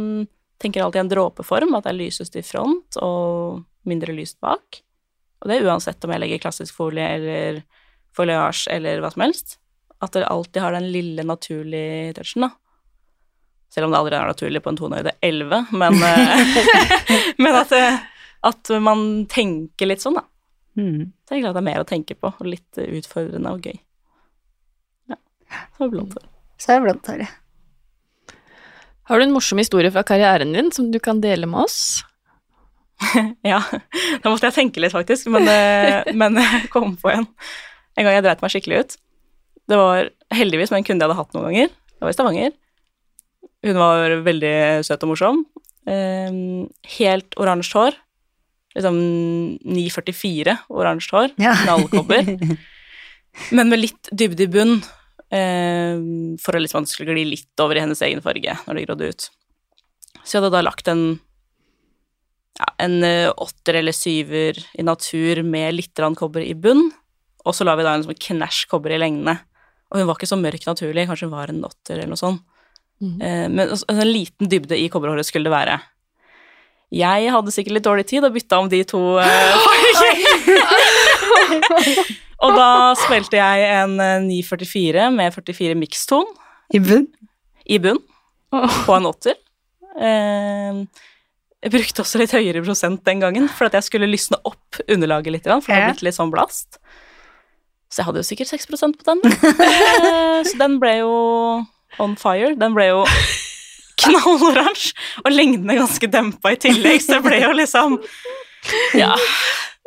Tenker 0.57 0.83
alltid 0.83 1.03
en 1.03 1.11
dråpeform, 1.11 1.75
at 1.77 1.85
det 1.85 1.93
er 1.93 1.99
lysest 1.99 2.35
i 2.39 2.45
front 2.45 2.97
og 3.03 3.63
mindre 3.87 4.15
lyst 4.15 4.39
bak. 4.43 4.81
Og 5.41 5.49
det 5.49 5.57
er 5.57 5.67
uansett 5.69 6.03
om 6.03 6.13
jeg 6.13 6.23
legger 6.23 6.41
klassisk 6.41 6.77
folie 6.77 7.07
eller 7.17 7.59
foliasje 8.17 8.73
eller 8.73 9.03
hva 9.03 9.11
som 9.13 9.27
helst. 9.27 9.59
At 10.01 10.13
det 10.13 10.25
alltid 10.25 10.61
har 10.61 10.73
den 10.73 10.89
lille 10.93 11.25
naturlige 11.25 12.15
touchen, 12.17 12.47
da. 12.47 12.51
Selv 13.73 13.87
om 13.87 13.93
det 13.93 13.99
aldri 13.99 14.15
er 14.17 14.29
naturlig 14.31 14.61
på 14.63 14.71
en 14.71 14.79
tonehøyde 14.79 15.13
11, 15.21 15.73
men, 15.77 15.97
eh, 16.09 16.57
men 17.43 17.59
at, 17.59 17.73
det, 17.73 17.85
at 18.49 18.73
man 18.81 19.01
tenker 19.29 19.89
litt 19.89 20.05
sånn, 20.05 20.17
da. 20.17 20.25
Mm. 20.77 21.11
Tenker 21.29 21.49
at 21.49 21.57
det 21.57 21.63
er 21.63 21.69
mer 21.69 21.83
å 21.83 21.89
tenke 21.89 22.17
på, 22.17 22.31
og 22.31 22.49
litt 22.49 22.81
utfordrende 22.81 23.53
og 23.53 23.65
gøy. 23.65 23.77
Ja. 25.11 25.19
Så 25.75 25.83
er 25.83 25.85
det 25.85 25.93
blondt 25.93 26.17
hår. 26.17 26.31
Så 26.57 26.71
er 26.71 26.79
det 26.79 26.87
blondt 26.87 27.11
håret. 27.11 27.43
Har 29.07 29.19
du 29.19 29.23
en 29.27 29.33
morsom 29.35 29.59
historie 29.61 29.91
fra 29.93 30.03
karrieren 30.07 30.51
din 30.55 30.71
som 30.75 30.89
du 30.91 30.99
kan 31.03 31.21
dele 31.23 31.49
med 31.49 31.67
oss? 31.67 32.03
Ja, 33.45 33.61
da 34.23 34.31
måtte 34.31 34.47
jeg 34.49 34.55
tenke 34.55 34.81
litt, 34.81 34.95
faktisk, 34.95 35.27
men, 35.29 35.45
eh, 35.51 36.07
men 36.17 36.39
jeg 36.41 36.69
kom 36.73 36.95
på 36.99 37.11
en. 37.13 37.27
En 37.97 38.07
gang 38.07 38.17
jeg 38.17 38.25
dreit 38.25 38.41
meg 38.41 38.53
skikkelig 38.53 38.79
ut. 38.81 38.95
Det 39.69 39.77
var 39.77 40.09
heldigvis 40.33 40.71
med 40.73 40.81
en 40.81 40.87
kunde 40.87 41.05
jeg 41.05 41.11
hadde 41.11 41.19
hatt 41.19 41.37
noen 41.37 41.47
ganger. 41.49 41.69
Det 41.69 42.01
var 42.05 42.13
i 42.13 42.17
Stavanger. 42.17 42.55
Hun 43.67 43.79
var 43.81 44.15
veldig 44.25 44.55
søt 44.87 45.05
og 45.05 45.11
morsom. 45.13 45.43
Eh, 45.89 46.33
helt 46.97 47.37
oransje 47.39 47.77
hår. 47.77 47.97
Liksom 48.77 48.97
944 49.61 50.57
oransje 50.69 51.15
hår. 51.15 51.33
Ja. 51.41 51.55
Knallkobber. 51.63 52.33
Men 53.55 53.69
med 53.69 53.81
litt 53.81 54.09
dybde 54.09 54.47
i 54.47 54.51
bunn, 54.51 54.79
for 55.29 56.55
å 56.55 56.61
liksom 56.61 56.79
at 56.79 56.87
det 56.87 56.93
skulle 56.93 57.15
gli 57.17 57.25
litt 57.33 57.63
over 57.63 57.75
i 57.75 57.81
hennes 57.83 58.01
egen 58.05 58.21
farge 58.23 58.53
når 58.65 58.77
det 58.77 58.85
grådde 58.87 59.09
ut. 59.11 59.27
Så 60.23 60.37
jeg 60.37 60.41
hadde 60.41 60.53
da 60.55 60.63
lagt 60.65 60.87
en, 60.91 61.03
ja, 62.59 62.69
en 62.83 62.97
eh, 63.07 63.31
åtter 63.31 63.79
eller 63.79 63.95
syver 63.95 64.59
i 64.75 64.85
natur 64.87 65.43
med 65.47 65.77
litt 65.77 66.03
kobber 66.19 66.43
i 66.43 66.55
bunn, 66.55 66.89
og 67.47 67.55
så 67.55 67.67
la 67.67 67.77
vi 67.79 67.85
da 67.87 67.95
en 67.95 68.03
sånn 68.03 68.23
knæsj 68.27 68.65
kobber 68.71 68.95
i 68.95 68.99
lengdene. 68.99 69.37
Og 69.87 70.01
hun 70.01 70.07
var 70.09 70.17
ikke 70.19 70.27
så 70.27 70.39
mørk 70.39 70.65
naturlig, 70.67 71.07
kanskje 71.07 71.29
hun 71.29 71.35
var 71.37 71.51
en 71.51 71.63
åtter 71.63 71.95
eller 71.95 72.11
noe 72.11 72.19
sånt. 72.19 72.43
Mm. 72.99 73.21
Eh, 73.21 73.45
men 73.53 73.67
altså, 73.67 73.85
en 73.93 74.09
liten 74.09 74.49
dybde 74.51 74.75
i 74.75 74.89
kobberhåret 74.91 75.27
skulle 75.27 75.47
det 75.47 75.55
være. 75.55 75.77
Jeg 76.97 77.31
hadde 77.31 77.51
sikkert 77.51 77.77
litt 77.77 77.87
dårlig 77.87 78.07
tid 78.07 78.23
og 78.23 78.35
bytta 78.35 78.59
om 78.63 78.69
de 78.71 78.81
to 78.87 79.01
eh, 79.19 79.27
Og 82.45 82.53
da 82.53 82.67
spilte 83.01 83.39
jeg 83.39 83.67
en 83.73 83.95
eh, 84.03 84.19
944 84.27 85.07
med 85.15 85.33
44 85.33 85.77
mikston 85.79 86.27
I 86.75 86.79
bunn. 86.83 87.07
i 87.65 87.79
bunn 87.81 87.97
på 88.51 88.93
en 88.95 89.07
åtter. 89.09 89.33
Eh, 89.97 90.83
jeg 91.65 91.73
brukte 91.73 92.03
også 92.03 92.19
litt 92.21 92.31
høyere 92.37 92.61
prosent 92.63 93.01
den 93.07 93.19
gangen, 93.23 93.47
for 93.49 93.67
at 93.67 93.73
jeg 93.79 93.87
skulle 93.87 94.07
lysne 94.11 94.37
opp 94.45 94.77
underlaget 94.85 95.33
litt, 95.33 95.47
for 95.49 95.65
det 95.65 95.73
hadde 95.73 95.89
blitt 95.95 96.05
litt 96.05 96.15
sånn 96.19 96.31
blast. 96.31 96.77
Så 97.89 98.01
jeg 98.03 98.07
hadde 98.09 98.21
jo 98.21 98.27
sikkert 98.29 98.51
6% 98.53 98.99
på 99.01 99.07
den. 99.09 99.23
Eh, 99.25 100.43
så 100.45 100.53
den 100.59 100.77
ble 100.79 100.93
jo 100.99 101.13
on 102.03 102.13
fire. 102.19 102.51
Den 102.59 102.75
ble 102.77 102.89
jo 102.91 103.01
knalloransje, 104.03 104.93
og 105.25 105.31
lengden 105.33 105.71
er 105.73 105.79
ganske 105.81 106.09
dempa 106.13 106.53
i 106.53 106.59
tillegg, 106.61 107.01
så 107.01 107.17
det 107.17 107.23
ble 107.25 107.39
jo 107.41 107.53
liksom 107.57 107.97
Ja. 108.97 109.15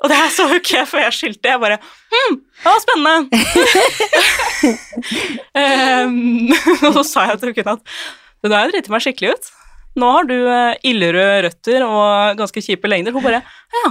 Og 0.01 0.09
det 0.09 0.17
her 0.17 0.31
så 0.33 0.47
jo 0.49 0.59
ikke 0.61 0.79
jeg 0.79 0.89
før 0.89 1.03
jeg 1.05 1.17
skilte. 1.17 1.51
Jeg 1.53 1.61
bare 1.61 1.79
Hm, 2.11 2.37
det 2.41 2.67
var 2.67 2.81
spennende. 2.83 3.21
um, 5.55 6.53
og 6.89 6.95
så 6.99 7.05
sa 7.07 7.27
jeg 7.31 7.41
til 7.43 7.55
henne 7.61 7.77
at 7.77 7.97
du 8.41 8.49
har 8.55 8.65
jeg 8.65 8.73
driti 8.75 8.93
meg 8.93 9.05
skikkelig 9.05 9.35
ut. 9.37 9.51
Nå 10.01 10.09
har 10.15 10.29
du 10.29 10.37
eh, 10.39 10.79
ildrøde 10.87 11.43
røtter 11.45 11.83
og 11.85 12.39
ganske 12.39 12.63
kjipe 12.65 12.89
lengder. 12.89 13.13
Hun 13.13 13.25
bare 13.27 13.43
Ja, 13.43 13.91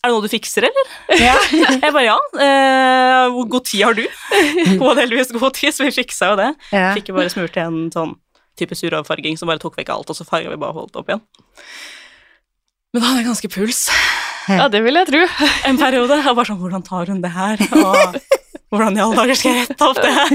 er 0.00 0.08
det 0.08 0.14
noe 0.14 0.22
du 0.24 0.30
fikser, 0.32 0.68
eller? 0.68 0.92
Ja. 1.18 1.34
Jeg 1.82 1.90
bare 1.92 2.04
ja. 2.06 2.16
Eh, 2.44 3.24
hvor 3.34 3.48
god 3.56 3.66
tid 3.66 3.82
har 3.84 3.96
du? 3.98 4.04
Hun 4.30 4.84
hadde 4.86 5.02
heldigvis 5.02 5.32
god 5.34 5.56
tid, 5.58 5.74
så 5.74 5.84
vi 5.84 5.92
fiksa 5.96 6.30
jo 6.32 6.38
det. 6.40 6.50
Ja. 6.72 6.92
Fikk 6.96 7.10
jo 7.10 7.16
bare 7.18 7.32
smurt 7.32 7.56
igjen 7.58 7.88
sånn 7.92 8.14
type 8.60 8.76
suravfarging 8.78 9.36
som 9.40 9.50
bare 9.50 9.60
tok 9.62 9.76
vekk 9.80 9.90
alt, 9.96 10.12
og 10.12 10.16
så 10.16 10.28
farga 10.28 10.52
vi 10.52 10.60
bare 10.60 10.76
holdt 10.76 10.96
opp 11.00 11.10
igjen. 11.10 11.24
Men 12.92 13.02
da 13.02 13.10
hadde 13.10 13.22
jeg 13.24 13.28
ganske 13.32 13.52
puls 13.56 13.82
Ja, 14.48 14.68
det 14.72 14.80
vil 14.84 14.94
jeg 14.96 15.06
tro. 15.10 15.20
en 15.68 15.78
periode. 15.80 16.16
Jeg 16.16 16.24
var 16.26 16.38
bare 16.38 16.48
sånn 16.48 16.60
Hvordan 16.62 16.84
tar 16.86 17.10
hun 17.12 17.20
det 17.24 17.32
her? 17.34 17.60
Og 17.76 18.16
hvordan 18.70 18.96
i 18.96 19.02
alle 19.04 19.18
dager 19.18 19.34
skal 19.38 19.56
jeg 19.58 19.68
rette 19.68 19.88
opp 19.90 20.00
det 20.00 20.12
her? 20.16 20.30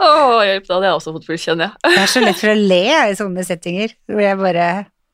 Å, 0.00 0.10
hjelp, 0.46 0.64
da 0.68 0.76
hadde 0.76 0.86
jeg 0.88 0.96
også 0.96 1.12
fått 1.16 1.26
puls, 1.28 1.42
kjenner 1.44 1.68
jeg. 1.68 1.92
Det 1.96 2.00
er 2.04 2.08
så 2.08 2.22
lett 2.24 2.38
for 2.40 2.52
å 2.52 2.56
le 2.56 2.80
i 3.10 3.16
sånne 3.18 3.44
settinger, 3.44 3.92
hvor 4.08 4.22
jeg 4.24 4.38
bare 4.40 4.68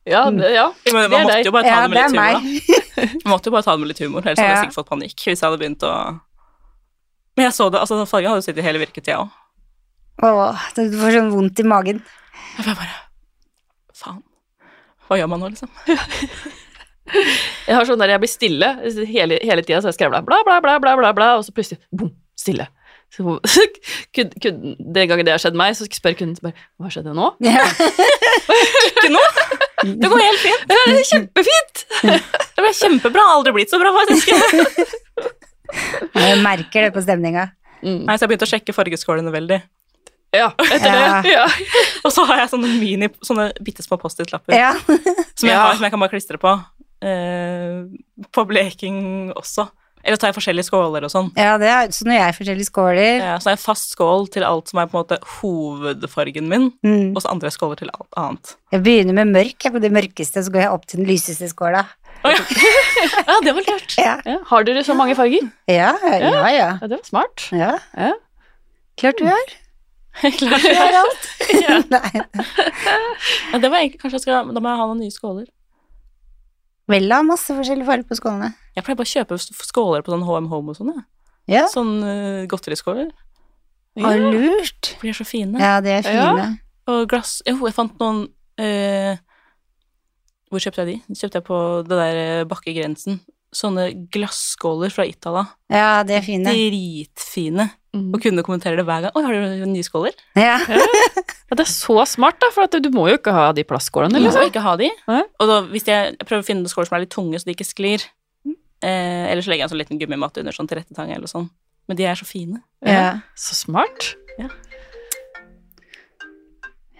Ja, 0.07 0.21
det, 0.31 0.53
ja. 0.55 0.67
Men 0.93 1.01
Det 1.01 1.07
er 1.07 1.11
man 1.11 1.25
måtte 1.27 1.49
jo 1.49 1.55
bare 1.57 1.67
ta 1.67 1.73
Ja, 1.73 1.81
det 1.83 1.91
med 1.91 1.97
litt 1.99 2.13
humor, 2.13 2.37
da. 2.37 3.09
Man 3.25 3.33
måtte 3.33 3.51
jo 3.51 3.55
bare 3.57 3.67
ta 3.67 3.73
det 3.75 3.83
med 3.83 3.91
litt 3.91 4.03
humor, 4.05 4.21
ellers 4.23 4.39
hadde 4.39 4.47
jeg 4.47 4.55
Ja. 4.55 4.61
sikkert 4.63 4.79
fått 4.79 4.91
panikk 4.93 5.17
hvis 5.25 5.41
jeg 5.41 5.47
hadde 5.47 5.59
begynt 5.63 5.83
å 5.89 5.95
Men 7.37 7.49
jeg 7.49 7.57
så 7.57 7.67
det, 7.73 7.81
altså 7.83 7.99
fargen 8.07 8.31
hadde 8.31 8.41
jo 8.45 8.47
sittet 8.47 8.63
i 8.63 8.67
hele 8.69 8.81
virketida 8.81 9.19
òg. 9.25 9.35
Åh, 10.25 10.63
du 10.79 10.95
får 10.97 11.19
sånn 11.19 11.35
vondt 11.35 11.59
i 11.61 11.67
magen. 11.69 11.99
Jeg 12.57 12.65
bare 12.71 12.95
Faen. 13.97 14.23
Hva 15.07 15.19
gjør 15.21 15.31
man 15.33 15.45
nå, 15.45 15.53
liksom? 15.55 15.71
Jeg 17.07 17.75
har 17.77 17.87
sånn 17.87 18.01
der 18.01 18.11
jeg 18.17 18.19
blir 18.19 18.31
stille 18.31 18.69
hele, 19.07 19.37
hele 19.39 19.63
tida, 19.63 19.79
så 19.79 19.93
jeg 19.93 19.95
skrev 19.95 20.11
bla, 20.11 20.25
bla, 20.27 20.41
bla, 20.43 20.59
bla, 20.83 20.97
bla, 20.99 21.13
bla, 21.15 21.29
og 21.39 21.45
så 21.47 21.53
plutselig 21.55 21.79
bom, 21.95 22.11
stille. 22.35 22.67
Så, 23.15 23.23
kun, 24.15 24.33
kun, 24.43 24.57
den 24.81 25.07
gangen 25.09 25.27
det 25.29 25.37
har 25.37 25.43
skjedd 25.43 25.55
meg, 25.59 25.77
så 25.79 25.87
spør 25.87 26.17
kunden 26.19 26.41
bare 26.43 26.57
Hva 26.83 26.91
skjedde 26.91 27.15
nå? 27.15 27.29
Ja. 27.47 27.63
Ikke 28.91 29.13
nå! 29.15 29.23
Det 29.87 30.11
går 30.11 30.25
helt 30.25 30.43
fint. 30.43 30.67
Ja, 30.73 30.83
det 30.91 30.99
er 30.99 31.09
kjempefint! 31.13 31.85
Det 32.03 32.65
ble 32.65 32.73
kjempebra. 32.75 33.27
Aldri 33.37 33.53
blitt 33.55 33.71
så 33.71 33.79
bra, 33.79 33.93
faktisk. 33.95 34.33
Jeg 36.17 36.41
merker 36.43 36.89
det 36.89 36.93
på 36.97 37.03
stemninga. 37.05 37.51
Mm. 37.83 38.07
Nei, 38.09 38.17
så 38.17 38.25
jeg 38.25 38.33
begynte 38.33 38.49
å 38.49 38.51
sjekke 38.51 38.75
fargeskålene 38.75 39.31
veldig. 39.35 39.61
Ja, 40.37 40.51
etter 40.67 40.87
Ja. 40.93 41.23
det. 41.23 41.33
Ja. 41.35 41.47
Og 42.05 42.13
så 42.15 42.25
har 42.29 42.43
jeg 42.45 42.53
sånne 42.53 42.71
mini, 42.79 43.09
sånne 43.25 43.49
bitte 43.65 43.83
små 43.87 43.99
Post-It-lapper 44.03 44.55
Ja. 44.57 44.75
som, 45.39 45.49
jeg 45.49 45.57
har, 45.57 45.75
som 45.75 45.83
jeg 45.87 45.93
kan 45.95 46.01
bare 46.05 46.13
klistre 46.15 46.39
på. 46.43 46.55
eh, 47.03 47.83
på 48.33 48.47
bleking 48.49 49.33
også. 49.37 49.69
Eller 50.07 50.21
tar 50.23 50.31
jeg 50.31 50.37
forskjellige 50.37 50.69
skåler 50.69 51.03
og 51.03 51.11
sånn. 51.11 51.33
ja, 51.35 51.57
det 51.59 51.67
er, 51.67 51.89
så 51.91 52.05
når 52.07 52.15
jeg 52.15 52.25
er 52.31 52.35
forskjellige 52.37 52.69
skåler 52.69 53.17
Ja, 53.19 53.33
så 53.43 53.49
har 53.51 53.57
jeg 53.57 53.63
fast 53.65 53.91
skål 53.91 54.29
til 54.31 54.45
alt 54.47 54.71
som 54.71 54.79
er 54.79 54.87
på 54.87 54.95
en 54.95 55.01
måte 55.03 55.19
hovedfargen 55.41 56.47
min, 56.47 56.69
mm. 56.87 57.09
og 57.17 57.25
så 57.25 57.33
andre 57.33 57.51
skåler 57.51 57.81
til 57.81 57.91
alt 57.91 58.15
annet. 58.23 58.53
Jeg 58.71 58.85
begynner 58.87 59.17
med 59.19 59.33
mørk, 59.35 59.57
jeg 59.67 59.75
på 59.75 59.83
det 59.83 59.91
mørkeste, 59.97 60.45
så 60.47 60.53
går 60.55 60.63
jeg 60.63 60.71
opp 60.77 60.87
til 60.87 61.03
den 61.03 61.11
lyseste 61.11 61.49
skåla. 61.51 61.83
Oh, 62.23 62.31
ja. 62.31 62.39
ja, 63.33 63.35
det 63.49 63.57
var 63.59 63.67
lurt. 63.67 63.97
Ja, 63.99 64.15
Ja. 64.31 64.39
Har 64.53 64.65
dere 64.71 64.87
så 64.87 64.95
mange 64.95 65.19
farger? 65.19 65.51
ja, 65.67 65.91
ja. 66.07 66.15
ja, 66.23 66.47
ja. 66.55 66.71
Ja, 66.81 66.87
det 66.87 67.01
var 67.01 67.05
smart. 67.11 67.49
ja. 67.51 67.75
Ja. 67.99 68.13
Klart 68.97 69.19
du 69.19 69.27
har. 69.29 69.57
Du 70.23 70.47
har 70.49 70.97
alt. 71.03 71.27
Ja. 71.67 71.77
Nei. 71.93 72.23
Det 73.61 73.69
var 73.71 73.79
egentlig, 73.81 74.01
kanskje 74.01 74.17
jeg 74.19 74.25
skal, 74.25 74.49
Da 74.55 74.61
må 74.63 74.71
jeg 74.73 74.81
ha 74.81 74.87
noen 74.89 75.01
nye 75.05 75.13
skåler. 75.15 75.47
Vel, 76.91 77.09
da. 77.11 77.19
masse 77.27 77.51
forskjellige 77.55 77.87
farger 77.89 78.07
på 78.07 78.17
skålene. 78.19 78.53
Jeg 78.77 78.85
pleier 78.87 78.99
bare 79.01 79.09
å 79.09 79.13
kjøpe 79.13 79.39
skåler 79.67 80.05
på 80.07 80.13
sånn 80.15 80.25
HM 80.27 80.49
Home 80.53 80.73
og 80.73 80.79
sånn. 80.79 80.93
jeg. 80.95 81.05
Ja, 81.57 81.65
Sånn 81.71 81.93
uh, 82.03 82.45
godteriskåler. 82.51 83.11
ja. 83.99 84.13
lurt. 84.19 84.93
For 84.97 85.07
de 85.07 85.13
er 85.15 85.19
så 85.19 85.27
fine. 85.27 85.61
Ja, 85.63 85.77
de 85.83 85.93
er 85.99 86.03
Ja. 86.11 86.27
fine. 86.35 86.49
Og 86.87 87.09
glass 87.11 87.41
Jo, 87.47 87.57
jeg 87.67 87.75
fant 87.75 87.97
noen 87.99 88.21
uh, 88.63 89.17
Hvor 90.51 90.63
kjøpte 90.63 90.85
jeg 90.85 90.91
de? 90.93 90.97
De 91.11 91.19
kjøpte 91.19 91.41
jeg 91.41 91.47
på 91.49 91.57
det 91.89 91.97
der 91.99 92.19
eh, 92.23 92.45
bakkegrensen. 92.47 93.19
Sånne 93.57 93.89
glasskåler 94.15 94.93
fra 94.95 95.07
Itala. 95.09 95.43
Ja, 95.73 96.03
de 96.07 96.15
er 96.15 96.23
fine. 96.23 96.53
Dritfine. 96.55 97.67
Mm. 97.97 98.11
Og 98.15 98.21
kunne 98.23 98.43
kommentere 98.47 98.77
det 98.79 98.85
hver 98.87 99.01
gang. 99.07 99.13
'Oi, 99.17 99.23
har 99.25 99.33
du 99.33 99.67
nye 99.73 99.83
skåler?' 99.87 100.15
Ja. 100.37 100.59
Ja, 100.69 101.55
det 101.57 101.63
er 101.65 101.71
så 101.71 101.97
smart, 102.07 102.37
da, 102.43 102.51
for 102.53 102.63
at 102.67 102.75
du 102.83 102.91
må 102.93 103.09
jo 103.09 103.17
ikke 103.19 103.33
ha 103.33 103.53
de 103.57 103.65
plastskålene. 103.65 104.13
Du 104.19 104.21
må 104.21 104.29
Liksom. 104.29 104.47
ikke 104.51 104.61
ha 104.65 104.77
de. 104.77 104.91
Ja. 105.09 105.23
Og 105.41 105.49
da, 105.51 105.61
hvis 105.71 105.87
jeg, 105.89 106.17
jeg 106.19 106.27
prøver 106.27 106.43
å 106.43 106.47
finne 106.49 106.69
skåler 106.69 106.87
som 106.91 106.97
er 106.99 107.05
litt 107.07 107.15
tunge, 107.15 107.39
så 107.39 107.45
de 107.49 107.55
ikke 107.57 107.65
sklir. 107.69 108.03
Eh, 108.85 109.25
eller 109.31 109.41
så 109.43 109.49
legger 109.51 109.63
jeg 109.65 109.69
en 109.71 109.73
sånn 109.75 109.81
liten 109.81 109.99
gummimatte 110.03 110.41
under 110.43 110.53
sånn 110.53 110.69
til 110.69 110.77
rettetang 110.81 111.11
eller 111.15 111.27
sånn. 111.31 111.49
Men 111.89 111.97
de 111.97 112.05
er 112.05 112.15
så 112.19 112.27
fine. 112.27 112.61
ja. 112.85 113.21
Så 113.39 113.55
smart. 113.55 114.17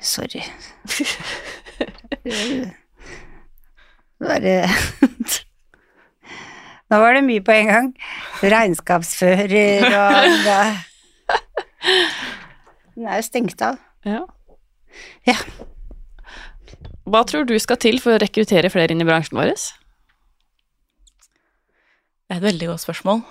Sorry. 0.01 0.43
Bare 4.21 4.69
Nå 6.87 6.99
var 7.03 7.17
det 7.17 7.25
mye 7.27 7.43
på 7.43 7.55
en 7.55 7.71
gang. 7.71 7.89
Regnskapsfører 8.47 9.87
og 9.91 10.37
da. 10.47 10.59
Den 12.97 13.09
er 13.11 13.19
jo 13.19 13.25
stengt 13.27 13.63
av. 13.67 13.81
Ja. 14.07 14.23
Ja. 15.27 15.35
Hva 17.07 17.23
tror 17.27 17.47
du 17.47 17.55
skal 17.63 17.79
til 17.83 17.99
for 18.03 18.15
å 18.17 18.23
rekruttere 18.23 18.71
flere 18.73 18.95
inn 18.95 19.03
i 19.03 19.07
bransjen 19.07 19.39
vår? 19.39 19.53
Det 22.27 22.35
er 22.35 22.41
et 22.41 22.47
veldig 22.47 22.71
godt 22.73 22.83
spørsmål. 22.87 23.23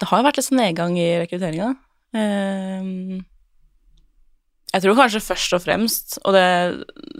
Det 0.00 0.08
har 0.10 0.20
jo 0.20 0.26
vært 0.26 0.38
litt 0.40 0.48
sånn 0.48 0.60
nedgang 0.62 0.96
i 1.00 1.08
rekrutteringa. 1.22 1.74
Ehm, 2.16 3.22
Jeg 4.74 4.82
tror 4.82 4.96
kanskje 4.98 5.20
først 5.22 5.52
og 5.54 5.60
fremst, 5.62 6.16
og 6.26 6.34
det 6.34 6.46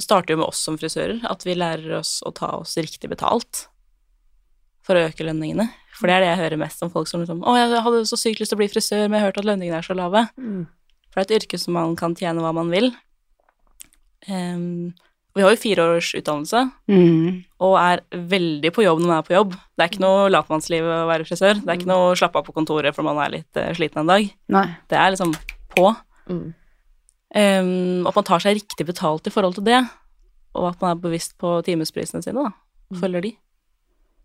starter 0.02 0.34
jo 0.34 0.40
med 0.40 0.48
oss 0.48 0.58
som 0.66 0.74
frisører, 0.80 1.20
at 1.30 1.44
vi 1.46 1.54
lærer 1.54 2.00
oss 2.00 2.16
å 2.26 2.32
ta 2.34 2.48
oss 2.58 2.74
riktig 2.80 3.06
betalt 3.12 3.68
for 4.84 4.98
å 4.98 5.04
øke 5.08 5.24
lønningene. 5.26 5.68
For 5.94 6.10
det 6.10 6.16
er 6.16 6.24
det 6.24 6.30
jeg 6.32 6.40
hører 6.42 6.60
mest 6.60 6.82
om 6.84 6.90
folk 6.92 7.08
som 7.08 7.22
liksom 7.22 7.40
'Å, 7.42 7.54
jeg 7.56 7.82
hadde 7.86 8.02
så 8.10 8.18
sykt 8.18 8.40
lyst 8.42 8.50
til 8.52 8.58
å 8.58 8.62
bli 8.62 8.68
frisør, 8.68 9.08
men 9.08 9.16
jeg 9.16 9.20
har 9.22 9.30
hørt 9.30 9.38
at 9.38 9.48
lønningene 9.48 9.78
er 9.78 9.86
så 9.86 9.94
lave'. 9.96 10.28
For 11.10 11.22
det 11.22 11.30
er 11.30 11.36
et 11.36 11.42
yrke 11.42 11.58
som 11.58 11.74
man 11.74 11.96
kan 11.96 12.14
tjene 12.14 12.42
hva 12.42 12.52
man 12.52 12.70
vil. 12.70 12.92
Um, 14.28 14.92
vi 15.34 15.42
har 15.42 15.50
jo 15.50 15.58
fire 15.58 15.82
års 15.96 16.12
utdannelse, 16.14 16.70
Mm. 16.88 17.44
og 17.60 17.74
er 17.78 18.00
veldig 18.12 18.70
på 18.72 18.84
jobb 18.84 19.00
når 19.00 19.06
man 19.06 19.18
er 19.18 19.22
på 19.26 19.34
jobb. 19.34 19.50
Det 19.76 19.80
er 19.82 19.88
ikke 19.88 20.00
noe 20.04 20.30
latmannsliv 20.30 20.82
å 20.84 21.06
være 21.08 21.26
frisør. 21.26 21.54
Det 21.60 21.68
er 21.68 21.78
ikke 21.78 21.90
noe 21.90 22.14
slappe 22.14 22.36
av 22.38 22.44
på 22.46 22.54
kontoret 22.54 22.94
for 22.94 23.02
man 23.02 23.18
er 23.18 23.30
litt 23.38 23.56
uh, 23.56 23.72
sliten 23.74 23.98
en 24.00 24.06
dag. 24.06 24.30
Nei. 24.48 24.66
Det 24.88 24.96
er 24.98 25.10
liksom 25.10 25.34
på. 25.74 25.96
Mm. 26.28 26.54
Um, 27.34 28.06
at 28.06 28.14
man 28.14 28.24
tar 28.24 28.38
seg 28.38 28.56
riktig 28.60 28.86
betalt 28.86 29.26
i 29.26 29.30
forhold 29.30 29.56
til 29.56 29.64
det, 29.64 29.80
og 30.54 30.68
at 30.70 30.80
man 30.80 30.92
er 30.96 31.00
bevisst 31.02 31.36
på 31.36 31.62
timesprisene 31.66 32.22
sine, 32.22 32.44
da. 32.44 32.52
Og 32.92 33.00
følger 33.00 33.22
de. 33.22 33.36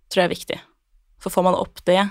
Tror 0.09 0.23
jeg 0.23 0.29
er 0.29 0.35
viktig. 0.35 0.57
For 1.21 1.33
får 1.33 1.45
man 1.45 1.57
opp 1.59 1.83
det, 1.87 2.01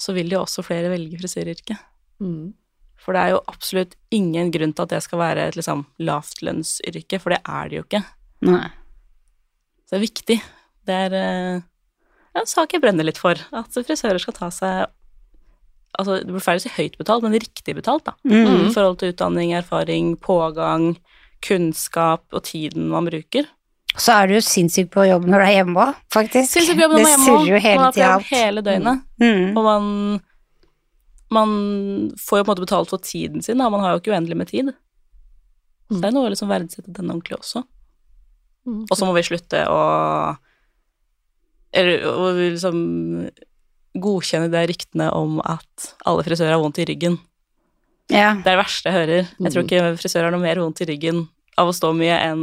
så 0.00 0.14
vil 0.16 0.32
jo 0.32 0.42
også 0.42 0.64
flere 0.66 0.90
velge 0.92 1.18
frisøryrket. 1.20 1.80
Mm. 2.22 2.52
For 3.00 3.16
det 3.16 3.22
er 3.22 3.34
jo 3.34 3.44
absolutt 3.50 3.94
ingen 4.14 4.50
grunn 4.54 4.72
til 4.74 4.86
at 4.86 4.94
det 4.94 5.02
skal 5.04 5.20
være 5.20 5.48
et 5.50 5.58
liksom 5.58 5.84
lavtlønnsyrke, 6.02 7.20
for 7.20 7.34
det 7.34 7.40
er 7.44 7.70
det 7.70 7.78
jo 7.78 7.84
ikke. 7.86 8.02
Nei. 8.48 8.66
Så 9.84 9.94
det 9.94 9.98
er 9.98 10.06
viktig. 10.06 10.36
Det 10.84 10.98
er 11.06 11.16
eh, 11.18 11.64
en 12.40 12.50
sak 12.50 12.74
jeg 12.74 12.82
brenner 12.82 13.06
litt 13.06 13.20
for, 13.20 13.38
at 13.38 13.80
frisører 13.80 14.22
skal 14.22 14.38
ta 14.40 14.50
seg 14.54 14.92
Altså, 15.94 16.16
det 16.26 16.32
blir 16.34 16.42
feil 16.42 16.58
å 16.58 16.62
si 16.64 16.70
høyt 16.74 16.96
betalt, 16.98 17.22
men 17.22 17.36
riktig 17.38 17.70
betalt, 17.76 18.02
da. 18.08 18.16
Mm. 18.26 18.64
I 18.66 18.70
forhold 18.74 18.96
til 18.98 19.12
utdanning, 19.12 19.52
erfaring, 19.54 20.16
pågang, 20.18 20.96
kunnskap 21.46 22.34
og 22.34 22.42
tiden 22.48 22.88
man 22.90 23.06
bruker. 23.06 23.46
Så 23.94 24.14
er 24.16 24.26
du 24.26 24.34
jo 24.34 24.42
sinnssykt 24.42 24.90
på 24.94 25.04
jobb 25.06 25.26
når 25.30 25.42
du 25.42 25.46
er 25.46 25.52
hjemme 25.54 25.82
òg, 25.84 25.98
faktisk. 26.12 26.50
Sinnssyk 26.50 26.78
på 26.78 26.82
jobb 26.82 26.94
når 26.96 26.98
det 26.98 27.04
man 27.04 27.12
er 27.12 27.14
hjemme 27.14 27.34
òg. 27.34 27.48
jo 27.48 27.58
også. 27.58 27.66
hele 27.66 27.80
Man 27.80 27.86
er 27.86 27.94
på 27.94 28.02
jobb 28.04 28.30
hele 28.30 28.64
døgnet. 28.66 29.04
Mm. 29.22 29.44
Og 29.54 29.68
man, 29.68 29.84
man 31.36 31.52
får 32.18 32.40
jo 32.40 32.46
på 32.46 32.48
en 32.48 32.52
måte 32.52 32.66
betalt 32.66 32.90
for 32.90 33.04
tiden 33.06 33.44
sin, 33.46 33.62
da. 33.62 33.70
Man 33.70 33.84
har 33.84 33.94
jo 33.94 34.02
ikke 34.02 34.14
uendelig 34.16 34.40
med 34.40 34.50
tid. 34.50 34.72
Så 35.92 36.00
det 36.00 36.10
er 36.10 36.16
noe 36.16 36.26
å 36.26 36.32
liksom 36.32 36.50
verdsette 36.50 36.90
den 36.90 37.12
ordentlig 37.12 37.38
også. 37.38 37.62
Mm. 38.66 38.84
Og 38.88 38.96
så 38.96 39.06
må 39.06 39.14
vi 39.14 39.26
slutte 39.26 39.60
å 39.68 39.80
Eller 41.74 42.06
å 42.06 42.30
liksom 42.38 42.78
godkjenne 44.00 44.50
de 44.50 44.62
ryktene 44.70 45.08
om 45.14 45.38
at 45.44 45.90
alle 46.06 46.24
frisører 46.26 46.56
har 46.56 46.62
vondt 46.62 46.80
i 46.82 46.86
ryggen. 46.88 47.18
Ja. 48.10 48.34
Det 48.34 48.50
er 48.50 48.56
det 48.56 48.60
verste 48.60 48.90
jeg 48.90 48.96
hører. 48.96 49.28
Jeg 49.38 49.52
tror 49.52 49.66
ikke 49.66 49.98
frisører 50.00 50.28
har 50.28 50.34
noe 50.34 50.42
mer 50.42 50.60
vondt 50.62 50.82
i 50.82 50.88
ryggen 50.88 51.24
av 51.60 51.70
å 51.70 51.74
stå 51.74 51.92
mye 51.96 52.16
enn 52.26 52.42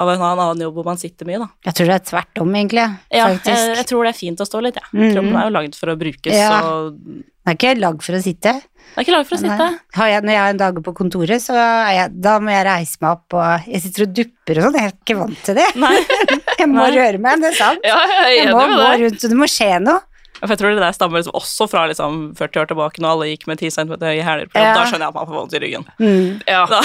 av 0.00 0.08
en 0.10 0.22
annen 0.26 0.60
jobb 0.64 0.74
hvor 0.78 0.84
man 0.88 0.98
sitter 1.00 1.26
mye, 1.28 1.38
da. 1.44 1.48
Jeg 1.68 1.74
tror 1.78 1.86
det 1.92 1.94
er 2.00 2.04
tvert 2.10 2.40
om, 2.42 2.54
egentlig. 2.58 2.84
Ja, 3.14 3.28
jeg, 3.30 3.60
jeg 3.78 3.86
tror 3.90 4.04
det 4.04 4.10
er 4.14 4.18
fint 4.18 4.40
å 4.42 4.46
stå 4.48 4.62
litt, 4.64 4.80
jeg. 4.80 4.88
Mhm. 4.92 5.12
Kroppen 5.14 5.36
er 5.40 5.48
jo 5.48 5.54
lagd 5.58 5.74
for 5.78 5.92
å 5.92 5.96
brukes, 6.00 6.34
Ja. 6.34 6.60
og 6.64 6.98
Det 7.44 7.52
er 7.52 7.58
ikke 7.58 7.74
lagd 7.80 8.02
for 8.02 8.16
å 8.16 8.22
sitte. 8.24 8.52
det 8.62 8.96
er 8.96 9.04
ikke 9.04 9.12
lagd 9.16 9.28
for 9.28 9.36
å 9.36 9.40
sitte. 9.42 9.58
Nei. 9.68 9.78
Har 9.98 10.08
jeg, 10.08 10.22
når 10.24 10.32
jeg 10.32 10.40
har 10.42 10.48
en 10.54 10.62
dag 10.64 10.80
på 10.86 10.94
kontoret, 10.96 11.42
så 11.44 11.54
er 11.58 11.92
jeg, 11.98 12.14
da 12.24 12.38
må 12.40 12.50
jeg 12.54 12.64
reise 12.66 12.96
meg 13.04 13.10
opp, 13.18 13.36
og 13.36 13.68
jeg 13.68 13.82
sitter 13.84 14.06
og 14.06 14.14
dupper 14.16 14.58
og 14.58 14.64
sånn. 14.66 14.78
Jeg 14.80 14.88
er 14.90 14.96
ikke 14.96 15.18
vant 15.20 15.44
til 15.44 15.54
det. 15.60 15.68
Jeg 16.58 16.68
må 16.70 16.80
Nei. 16.86 16.94
røre 16.96 17.18
meg, 17.20 17.40
det 17.42 17.48
er 17.50 17.56
sant. 17.58 17.80
Ja, 17.84 17.96
jeg 18.06 18.36
Jeg 18.46 18.52
må 18.54 18.62
gå 18.64 18.90
rundt, 19.02 19.24
og 19.24 19.30
det 19.30 19.36
må 19.36 19.46
skje 19.50 19.70
noe. 19.82 20.00
For 20.44 20.48
jeg 20.52 20.58
tror 20.60 20.74
det 20.74 20.82
der 20.82 20.92
stammer 20.92 21.20
liksom 21.20 21.36
også 21.38 21.66
fra 21.70 21.82
liksom 21.88 22.16
40 22.36 22.60
år 22.62 22.66
tilbake, 22.68 23.00
når 23.00 23.10
alle 23.14 23.26
gikk 23.30 23.46
med 23.48 23.58
10 23.62 23.70
cm 23.76 23.92
høye 24.02 24.24
hæler 24.26 24.48
på 24.50 24.58
jobb. 24.58 24.66
Ja. 24.66 24.74
Da 24.76 24.82
skjønner 24.88 25.04
jeg 25.06 25.12
at 25.12 25.14
man 25.18 25.28
får 25.28 25.36
vondt 25.38 25.54
i 25.54 25.60
ryggen. 25.62 25.84
Mm. 26.00 26.42
Ja. 26.48 26.64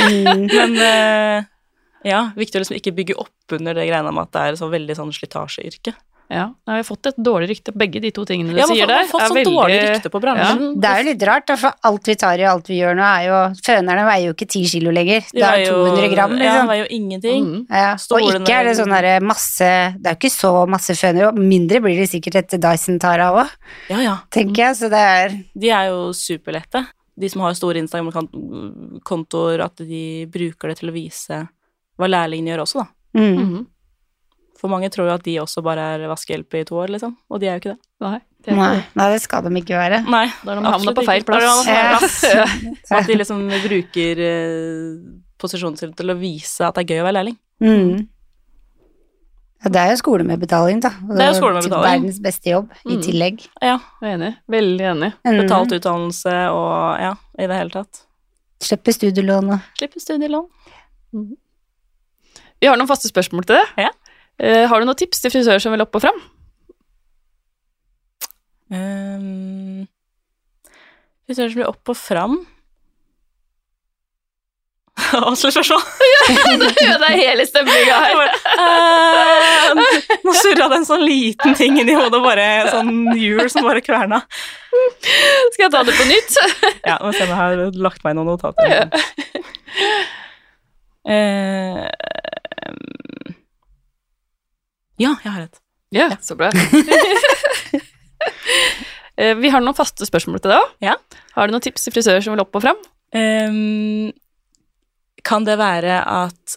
Mm. 0.00 0.46
Men 0.56 0.76
eh, 0.80 1.42
ja, 2.04 2.30
viktig 2.36 2.56
å 2.56 2.62
liksom 2.64 2.76
ikke 2.80 2.94
bygge 2.96 3.18
opp 3.18 3.52
under 3.58 3.74
det 3.74 3.88
greiene 3.88 4.12
med 4.12 4.22
at 4.28 4.32
det 4.32 4.40
er 4.40 4.56
så 4.60 4.70
veldig 4.70 4.96
sånn 4.96 5.12
slitasjeyrke. 5.12 5.94
Ja, 6.30 6.44
Vi 6.64 6.70
har 6.76 6.84
fått 6.86 7.06
et 7.10 7.16
dårlig 7.18 7.48
rykte. 7.50 7.72
Begge 7.74 7.98
de 8.00 8.12
to 8.14 8.22
tingene 8.24 8.52
du 8.54 8.58
Ja, 8.60 8.66
sier 8.70 8.86
der, 8.86 9.00
har 9.02 9.08
fått 9.10 9.20
er 9.24 9.26
sånn 9.32 9.36
veldig 9.40 9.50
dårlig 9.56 9.78
rykte 9.82 10.10
på 10.14 10.20
bransjen. 10.22 10.60
Det 10.80 10.86
er 10.92 11.00
jo 11.02 11.06
litt 11.10 11.22
rart, 11.26 11.50
for 11.58 11.74
alt 11.82 12.06
vi 12.06 12.14
tar 12.14 12.38
i 12.38 12.44
og 12.46 12.50
alt 12.52 12.68
vi 12.70 12.76
gjør 12.78 12.94
nå, 12.94 13.02
er 13.02 13.24
jo 13.26 13.38
Fønerne 13.66 14.04
veier 14.06 14.26
jo 14.28 14.34
ikke 14.36 14.46
10 14.46 14.68
kilo 14.70 14.92
lenger. 14.94 15.20
De 15.26 15.40
Det 15.40 15.42
er 15.42 15.56
veier 15.56 15.66
jo- 15.66 15.80
200 15.90 16.08
gram, 16.14 16.30
liksom. 16.38 16.54
Ja, 16.60 16.66
veier 16.70 16.84
jo 16.84 16.96
ingenting. 17.00 17.42
Mm. 17.50 17.66
Ja, 17.68 17.90
og 17.98 18.20
ikke 18.30 18.54
er 18.60 18.62
det 18.70 18.76
sånn 18.78 18.94
derre 18.94 19.16
masse 19.20 19.70
Det 19.98 20.06
er 20.06 20.14
jo 20.14 20.20
ikke 20.22 20.30
så 20.38 20.52
masse 20.70 20.94
føner, 21.02 21.26
og 21.32 21.34
mindre 21.34 21.80
blir 21.82 21.96
det 21.98 22.08
sikkert 22.14 22.36
etter 22.44 22.58
Dyson 22.62 23.00
tar 23.00 23.18
av 23.26 23.34
òg, 23.42 23.50
Ja, 23.90 23.98
ja. 23.98 24.16
tenker 24.30 24.70
jeg, 24.70 24.76
så 24.76 24.88
det 24.88 25.02
er 25.02 25.28
De 25.58 25.68
er 25.70 25.88
jo 25.90 26.12
superlette. 26.14 26.86
De 27.18 27.28
som 27.28 27.42
har 27.42 27.52
store 27.58 27.82
Instagram-kontoer, 27.82 29.60
at 29.64 29.76
de 29.82 30.26
bruker 30.30 30.68
det 30.70 30.78
til 30.78 30.90
å 30.90 30.94
vise 30.94 31.48
hva 32.00 32.08
lærlingene 32.10 32.54
gjør 32.54 32.64
også, 32.66 32.82
da. 32.84 33.20
mm. 33.20 33.36
Mhm. 33.44 33.66
For 34.60 34.68
mange 34.68 34.90
tror 34.92 35.06
jo 35.08 35.14
at 35.16 35.22
de 35.24 35.38
også 35.40 35.62
bare 35.64 35.80
er 35.94 36.02
vaskehjelp 36.10 36.52
i 36.58 36.64
to 36.68 36.74
år, 36.76 36.90
liksom. 36.92 37.14
Og 37.32 37.40
de 37.40 37.46
er 37.48 37.54
jo 37.56 37.60
ikke 37.62 37.70
det. 37.72 37.78
Nei, 38.04 38.18
det 38.44 38.56
Nei, 38.58 38.84
nei, 38.98 39.06
det 39.14 39.22
skal 39.22 39.40
de 39.46 39.54
ikke 39.56 39.78
være. 39.78 40.02
Nei, 40.04 40.26
Da 40.44 40.52
har 40.52 40.60
de 40.60 40.72
havnet 40.74 40.98
på 40.98 41.04
feil 41.06 41.24
plass. 41.24 41.46
havnet 41.48 41.70
Ja. 41.72 42.44
plass. 42.52 42.92
At 42.92 43.08
de 43.08 43.16
liksom 43.16 43.46
bruker 43.64 44.20
eh, 44.20 45.00
posisjonen 45.40 45.78
sin 45.80 45.94
til 45.96 46.12
å 46.12 46.18
vise 46.20 46.60
at 46.68 46.76
det 46.76 46.84
er 46.84 46.92
gøy 46.92 47.00
å 47.00 47.06
være 47.08 47.16
lærling. 47.22 47.38
Mm. 47.64 48.04
Ja, 49.64 49.68
det 49.72 49.80
er 49.80 49.90
jo 49.94 49.96
skole 50.00 50.24
med 50.28 50.40
betaling, 50.44 50.78
da. 50.84 50.92
Det 51.08 51.20
er 51.24 51.32
jo 51.32 51.40
skole 51.40 51.56
med 51.56 51.64
til 51.64 51.72
betaling. 51.72 52.04
Verdens 52.04 52.20
beste 52.28 52.52
jobb, 52.52 52.70
i 52.84 52.94
Mm. 52.96 53.02
tillegg. 53.08 53.42
Ja. 53.64 53.78
Jeg 54.04 54.12
er 54.12 54.16
enig. 54.18 54.32
Veldig 54.48 54.86
enig. 54.92 55.12
Mm. 55.24 55.40
Betalt 55.40 55.72
utdannelse 55.80 56.36
og 56.52 57.00
ja, 57.00 57.14
i 57.40 57.46
det 57.48 57.56
hele 57.64 57.70
tatt. 57.80 58.04
Slippe 58.60 58.92
studielån 58.92 59.48
Slipper 59.56 59.76
Slippe 59.80 60.00
studielån. 60.04 60.48
Vi 62.60 62.68
har 62.68 62.76
noen 62.76 62.90
faste 62.90 63.08
spørsmål 63.08 63.48
til 63.48 63.58
deg. 63.58 63.86
Ja. 63.86 63.90
Uh, 64.40 64.64
har 64.70 64.80
du 64.80 64.88
noen 64.88 64.98
tips 65.00 65.20
til 65.24 65.32
frisører 65.32 65.62
som 65.62 65.74
vil 65.74 65.84
opp 65.84 65.96
og 65.96 66.04
fram? 66.04 66.20
Um, 68.70 69.86
Frisører 71.26 71.52
som 71.52 71.60
vil 71.60 71.68
opp 71.70 71.92
og 71.92 71.98
fram. 71.98 72.40
Vanskelig 75.10 75.52
spørsmål. 75.56 75.80
det 77.00 77.08
er 77.08 77.16
hele 77.18 77.46
stemninga 77.48 77.98
her. 78.04 78.20
eh, 78.64 80.18
Nå 80.26 80.34
surra 80.36 80.68
det 80.70 80.80
en 80.80 80.86
sånn 80.88 81.04
liten 81.06 81.56
ting 81.58 81.78
inni 81.80 81.96
hodet, 81.96 82.20
bare 82.22 82.46
sånn 82.70 83.16
hjul 83.18 83.48
som 83.50 83.66
bare 83.66 83.82
kverna. 83.84 84.20
Skal 85.54 85.66
jeg 85.66 85.72
ta 85.74 85.82
det 85.86 85.96
på 85.96 86.06
nytt? 86.10 86.36
Ja, 86.84 86.98
nå 87.00 87.12
ser 87.16 87.26
jeg 87.26 87.38
har 87.40 87.64
lagt 87.74 88.04
meg 88.06 88.18
noen 88.18 88.34
notater. 88.34 88.70
Ja. 88.70 88.84
um, 91.08 92.29
ja, 95.00 95.14
jeg 95.24 95.32
har 95.32 95.42
et. 95.46 95.60
Ja, 95.96 96.10
så 96.22 96.36
bra. 96.38 96.50
Eh, 99.20 99.34
Vi 99.36 99.50
har 99.52 99.60
noen 99.60 99.76
faste 99.76 100.06
spørsmål 100.08 100.40
til 100.40 100.52
deg 100.54 100.62
òg. 100.62 100.70
Ja. 100.80 100.94
Har 101.34 101.48
du 101.48 101.52
noen 101.52 101.60
tips 101.64 101.82
til 101.84 101.92
frisører 101.92 102.22
som 102.24 102.32
vil 102.32 102.40
opp 102.40 102.56
og 102.56 102.62
fram? 102.64 102.78
Um, 103.12 104.06
kan 105.26 105.44
det 105.44 105.58
være 105.60 105.98
at 106.08 106.54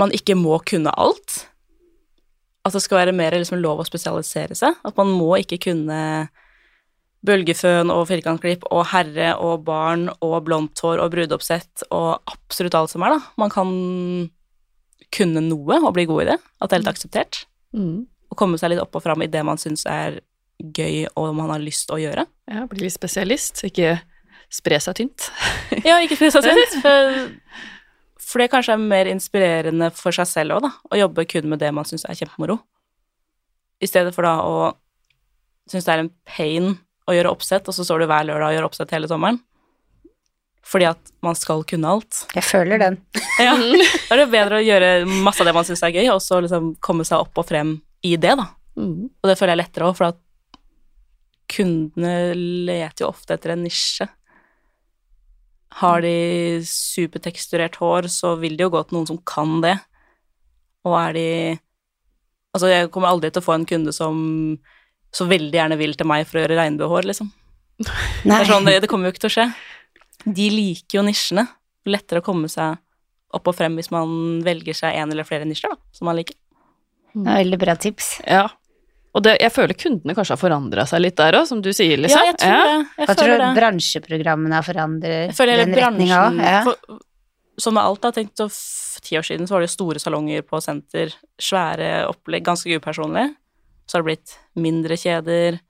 man 0.00 0.12
ikke 0.12 0.36
må 0.36 0.58
kunne 0.68 0.92
alt? 0.92 1.38
At 2.68 2.76
det 2.76 2.82
skal 2.84 3.00
være 3.00 3.14
mer 3.16 3.36
liksom 3.38 3.62
lov 3.62 3.80
å 3.80 3.86
spesialisere 3.88 4.56
seg? 4.58 4.76
At 4.84 4.98
man 5.00 5.14
må 5.16 5.30
ikke 5.40 5.60
kunne 5.70 6.00
bølgeføn 7.24 7.88
og 7.94 8.10
firkantklipp 8.10 8.66
og 8.68 8.84
herre 8.90 9.30
og 9.40 9.64
barn 9.64 10.10
og 10.18 10.36
blondt 10.44 10.84
hår 10.84 11.00
og 11.00 11.14
brudeoppsett 11.14 11.86
og 11.88 12.18
absolutt 12.28 12.76
alt 12.76 12.92
som 12.92 13.06
er, 13.08 13.16
da. 13.16 13.32
Man 13.40 13.52
kan 13.54 13.72
kunne 15.14 15.42
noe 15.44 15.80
og 15.80 15.92
bli 15.96 16.06
god 16.10 16.24
i 16.24 16.28
det. 16.32 16.38
At 16.60 16.70
det 16.70 16.76
er 16.78 16.84
litt 16.84 16.92
akseptert. 16.94 17.44
Å 17.74 18.38
komme 18.38 18.58
seg 18.60 18.72
litt 18.74 18.82
opp 18.82 18.96
og 18.98 19.04
fram 19.04 19.22
i 19.24 19.30
det 19.30 19.42
man 19.46 19.60
syns 19.60 19.84
er 19.90 20.20
gøy 20.58 21.04
og 21.18 21.32
man 21.36 21.50
har 21.50 21.62
lyst 21.62 21.88
til 21.88 21.96
å 21.96 22.02
gjøre. 22.02 22.26
Ja, 22.50 22.64
Bli 22.70 22.86
litt 22.86 22.94
spesialist, 22.94 23.64
ikke 23.66 23.96
spre 24.52 24.78
seg 24.82 25.00
tynt. 25.00 25.30
Ja, 25.88 25.98
ikke 26.02 26.18
spre 26.18 26.30
seg 26.34 26.46
tynt. 26.46 26.78
For, 26.84 27.24
for 28.24 28.42
det 28.42 28.50
kanskje 28.52 28.74
er 28.76 28.80
mer 28.80 29.08
inspirerende 29.10 29.90
for 29.94 30.14
seg 30.16 30.26
selv 30.30 30.56
òg, 30.56 30.64
da. 30.64 30.70
Å 30.90 30.98
jobbe 30.98 31.26
kun 31.28 31.46
med 31.50 31.60
det 31.60 31.68
man 31.76 31.86
syns 31.86 32.06
er 32.08 32.16
kjempemoro. 32.18 32.56
I 33.84 33.88
stedet 33.90 34.14
for 34.16 34.24
da 34.24 34.38
å 34.46 34.54
synes 35.70 35.84
det 35.86 35.92
er 35.92 36.02
en 36.04 36.12
pain 36.28 36.70
å 37.04 37.14
gjøre 37.14 37.32
oppsett, 37.34 37.68
og 37.68 37.76
så 37.76 37.84
står 37.84 38.02
du 38.02 38.06
hver 38.08 38.24
lørdag 38.28 38.48
og 38.48 38.56
gjør 38.56 38.66
oppsett 38.70 38.94
hele 38.96 39.10
sommeren. 39.10 39.38
Fordi 40.64 40.88
at 40.88 41.12
man 41.24 41.36
skal 41.36 41.62
kunne 41.68 41.90
alt. 41.96 42.24
Jeg 42.34 42.46
føler 42.46 42.80
den. 42.80 42.98
Ja, 43.42 43.54
Da 43.58 44.14
er 44.14 44.22
det 44.22 44.30
bedre 44.32 44.60
å 44.60 44.64
gjøre 44.64 44.90
masse 45.26 45.42
av 45.42 45.48
det 45.48 45.54
man 45.56 45.66
syns 45.66 45.82
er 45.84 45.94
gøy, 45.94 46.06
og 46.12 46.20
så 46.22 46.38
liksom 46.44 46.74
komme 46.84 47.06
seg 47.06 47.24
opp 47.24 47.40
og 47.42 47.48
frem 47.48 47.76
i 48.06 48.14
det, 48.20 48.36
da. 48.38 48.46
Mm. 48.78 49.08
Og 49.10 49.30
det 49.30 49.36
føler 49.38 49.54
jeg 49.54 49.58
er 49.58 49.62
lettere 49.64 49.88
òg, 49.88 49.96
for 49.98 50.12
at 50.12 50.20
kundene 51.54 52.34
leter 52.68 53.04
jo 53.04 53.10
ofte 53.10 53.36
etter 53.36 53.54
en 53.54 53.64
nisje. 53.66 54.06
Har 55.80 56.04
de 56.04 56.62
superteksturert 56.68 57.76
hår, 57.82 58.08
så 58.12 58.36
vil 58.40 58.56
de 58.56 58.66
jo 58.66 58.72
gå 58.72 58.84
til 58.86 58.98
noen 58.98 59.10
som 59.10 59.20
kan 59.26 59.58
det. 59.64 59.76
Og 60.86 60.96
er 61.00 61.18
de 61.18 61.28
Altså, 62.54 62.68
jeg 62.70 62.86
kommer 62.94 63.10
aldri 63.10 63.32
til 63.34 63.42
å 63.42 63.46
få 63.48 63.56
en 63.56 63.64
kunde 63.66 63.90
som 63.90 64.18
så 65.10 65.24
veldig 65.26 65.56
gjerne 65.58 65.74
vil 65.74 65.96
til 65.98 66.06
meg 66.06 66.22
for 66.28 66.38
å 66.38 66.44
gjøre 66.44 66.58
regnbuehår, 66.60 67.08
liksom. 67.10 67.32
Det, 67.82 68.36
sånn, 68.46 68.68
det, 68.68 68.76
det 68.84 68.90
kommer 68.90 69.08
jo 69.08 69.14
ikke 69.14 69.24
til 69.24 69.32
å 69.32 69.34
skje. 69.34 69.46
De 70.24 70.48
liker 70.52 70.98
jo 70.98 71.04
nisjene. 71.06 71.46
Lettere 71.84 72.22
å 72.22 72.24
komme 72.24 72.48
seg 72.48 72.78
opp 73.34 73.50
og 73.50 73.56
frem 73.56 73.76
hvis 73.78 73.90
man 73.92 74.42
velger 74.46 74.76
seg 74.78 74.96
en 74.96 75.12
eller 75.12 75.26
flere 75.28 75.46
nisjer, 75.48 75.74
da, 75.74 75.94
som 75.96 76.08
man 76.08 76.16
liker. 76.18 76.36
Det 77.14 77.30
er 77.30 77.42
veldig 77.44 77.58
bra 77.60 77.74
tips. 77.78 78.10
Ja. 78.26 78.46
Og 79.14 79.22
det, 79.22 79.36
jeg 79.38 79.52
føler 79.54 79.78
kundene 79.78 80.14
kanskje 80.16 80.34
har 80.34 80.40
forandra 80.40 80.84
seg 80.90 81.04
litt 81.04 81.18
der 81.20 81.36
òg, 81.38 81.46
som 81.46 81.60
du 81.62 81.70
sier, 81.74 82.00
liksom. 82.02 82.18
Ja, 82.18 82.32
jeg 82.32 82.38
tror 82.40 82.54
det. 82.54 82.78
Jeg 82.98 83.08
jeg 83.08 83.18
tror 83.20 83.34
det. 83.38 83.50
bransjeprogrammene 83.58 84.58
har 84.58 84.66
forandret 84.66 85.38
den 85.38 85.76
retninga 85.78 86.22
òg? 86.24 86.40
Ja. 86.42 86.62
Som 87.62 87.76
med 87.76 87.86
alt, 87.86 88.00
da, 88.02 88.10
tenkt 88.10 88.40
så 88.42 88.48
ti 89.04 89.14
år 89.18 89.26
siden 89.26 89.46
så 89.46 89.54
var 89.54 89.62
det 89.62 89.68
jo 89.68 89.76
store 89.76 90.02
salonger 90.02 90.42
på 90.42 90.58
senter, 90.64 91.14
svære 91.38 92.08
opplegg, 92.10 92.42
ganske 92.46 92.80
upersonlig. 92.80 93.28
Så 93.86 93.98
har 93.98 94.02
det 94.02 94.08
blitt 94.08 94.34
mindre 94.58 94.98
kjeder, 94.98 95.60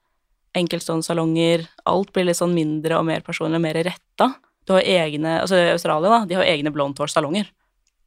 enkeltstående 0.55 1.05
salonger, 1.07 1.67
alt 1.91 2.13
blir 2.15 2.25
litt 2.29 2.39
sånn 2.39 2.55
mindre 2.55 2.99
og 2.99 3.05
mer 3.09 3.21
personlig 3.27 3.59
og 3.59 3.65
mer 3.65 3.75
retta. 3.87 4.31
Du 4.67 4.73
har 4.77 4.87
egne, 4.87 5.41
altså 5.43 5.59
i 5.59 5.73
Australia, 5.75 6.09
da, 6.09 6.21
de 6.31 6.35
har 6.39 6.45
egne 6.49 6.71
blondhårsalonger. 6.73 7.51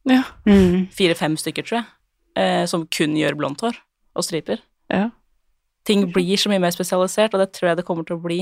Ja. 0.08 0.24
Mm. 0.48 0.88
Fire-fem 0.96 1.36
stykker, 1.38 1.66
tror 1.68 1.80
jeg, 1.82 1.86
eh, 2.40 2.66
som 2.66 2.88
kun 2.88 3.16
gjør 3.20 3.36
blondt 3.38 3.62
hår 3.62 3.76
og 4.18 4.24
striper. 4.26 4.62
Ja. 4.90 5.10
Ting 5.86 6.08
blir 6.12 6.38
så 6.40 6.50
mye 6.50 6.60
mer 6.64 6.72
spesialisert, 6.76 7.34
og 7.36 7.40
det 7.44 7.52
tror 7.54 7.70
jeg 7.70 7.78
det 7.82 7.86
kommer 7.86 8.08
til 8.08 8.18
å 8.18 8.24
bli. 8.24 8.40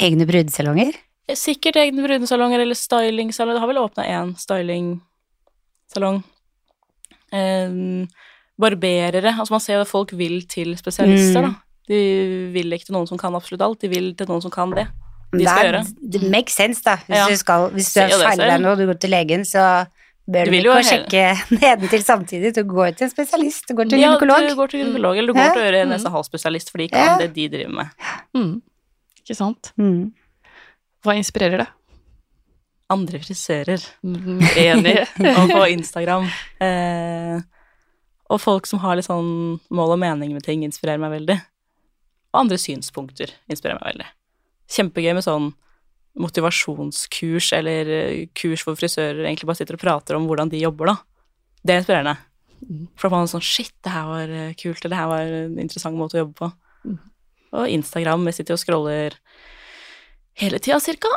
Egne 0.00 0.26
brudesalonger? 0.28 0.92
Sikkert 1.36 1.76
egne 1.76 2.02
brudesalonger 2.04 2.60
eller 2.62 2.74
stylingsalonger. 2.78 3.56
Det 3.58 3.60
har 3.64 3.68
vel 3.70 3.82
åpna 3.82 4.06
én 4.08 4.32
stylingsalong. 4.40 6.22
Um, 7.32 8.08
barberere. 8.60 9.32
Altså 9.38 9.54
man 9.54 9.60
ser 9.62 9.78
jo 9.78 9.84
at 9.84 9.90
folk 9.92 10.12
vil 10.18 10.42
til 10.50 10.76
spesialister, 10.76 11.42
Mm. 11.42 11.50
da. 11.54 11.54
De 11.90 12.00
vil 12.54 12.70
ikke 12.76 12.86
til 12.86 12.94
noen 12.94 13.08
som 13.10 13.18
kan 13.18 13.34
absolutt 13.34 13.62
alt, 13.66 13.80
de 13.82 13.88
vil 13.90 14.12
til 14.14 14.28
noen 14.30 14.42
som 14.44 14.52
kan 14.54 14.70
det. 14.76 14.86
De 15.32 15.38
Det 15.42 15.46
er-. 15.50 15.84
Det 16.14 16.20
makes 16.30 16.54
sense, 16.58 16.82
da. 16.86 16.96
Hvis 17.06 17.16
Ja. 17.18 17.26
du, 17.28 17.36
skal, 17.40 17.70
hvis 17.74 17.88
du 17.94 18.00
feiler 18.00 18.46
deg 18.52 18.60
nå 18.62 18.72
og 18.72 18.78
du 18.78 18.86
går 18.86 18.98
til 19.02 19.10
legen, 19.10 19.42
så 19.46 19.86
bør 20.30 20.44
Du 20.46 20.50
du 20.52 20.56
ikke 20.58 20.76
å 20.78 20.86
sjekke 20.86 21.22
nedentil 21.60 22.02
samtidig. 22.06 22.52
Du 22.54 22.62
går 22.64 22.94
til 22.96 23.08
en 23.08 23.10
spesialist, 23.10 23.66
du 23.66 23.74
går 23.74 23.90
til 23.90 23.98
Ja, 24.00 24.12
gynekolog. 24.14 24.46
du 24.48 24.54
går 24.54 24.70
til 24.70 24.80
gynekolog, 24.84 25.18
eller 25.18 25.32
du 25.32 25.34
går 25.38 25.46
Ja. 25.48 25.52
til 25.54 25.62
å 25.62 25.66
gjøre 25.66 25.84
Mm. 25.86 25.90
nese-hals-spesialist, 25.96 26.70
for 26.70 26.78
de 26.78 26.88
kan 26.88 27.06
Ja. 27.06 27.18
det 27.18 27.34
de 27.34 27.48
driver 27.48 27.72
med. 27.74 27.90
Mm. 28.34 28.62
Ikke 29.24 29.36
sant. 29.36 29.72
Mm. 29.78 30.12
Hva 31.04 31.14
inspirerer 31.18 31.58
deg? 31.58 31.68
Andre 32.90 33.18
frisører. 33.22 33.82
Mm, 34.04 34.40
Enig. 34.58 34.98
og 35.38 35.48
på 35.50 35.62
Instagram. 35.70 36.26
Eh, 36.60 37.40
og 38.30 38.40
folk 38.40 38.66
som 38.66 38.78
har 38.80 38.96
litt 38.96 39.06
sånn 39.06 39.60
mål 39.70 39.92
og 39.94 39.98
mening 39.98 40.32
med 40.32 40.42
ting, 40.42 40.62
inspirerer 40.64 40.98
meg 40.98 41.12
veldig. 41.20 41.40
Og 42.30 42.44
andre 42.44 42.58
synspunkter 42.60 43.32
inspirerer 43.50 43.80
meg 43.80 43.92
veldig. 43.92 44.08
Kjempegøy 44.70 45.14
med 45.16 45.26
sånn 45.26 45.50
motivasjonskurs 46.20 47.52
eller 47.58 47.92
eh, 47.94 48.24
kurs 48.34 48.64
hvor 48.66 48.78
frisører 48.78 49.24
egentlig 49.24 49.48
bare 49.50 49.60
sitter 49.60 49.78
og 49.78 49.82
prater 49.82 50.18
om 50.18 50.26
hvordan 50.28 50.50
de 50.50 50.62
jobber, 50.62 50.92
da. 50.92 50.96
Det 51.62 51.74
er 51.74 51.82
inspirerende. 51.82 52.16
For 52.98 53.08
da 53.08 53.12
får 53.12 53.16
man 53.16 53.30
sånn 53.30 53.46
Shit, 53.46 53.72
det 53.84 53.94
her 53.94 54.08
var 54.08 54.34
eh, 54.34 54.50
kult, 54.58 54.82
eller 54.82 54.94
det 54.94 55.00
her 55.00 55.10
var 55.10 55.36
en 55.38 55.56
interessant 55.62 55.98
måte 55.98 56.18
å 56.18 56.24
jobbe 56.24 56.36
på. 56.42 56.50
Og 57.50 57.72
Instagram, 57.74 58.28
jeg 58.30 58.40
sitter 58.40 58.54
og 58.56 58.62
scroller 58.62 59.16
hele 60.40 60.60
tida, 60.62 60.78
cirka. 60.82 61.10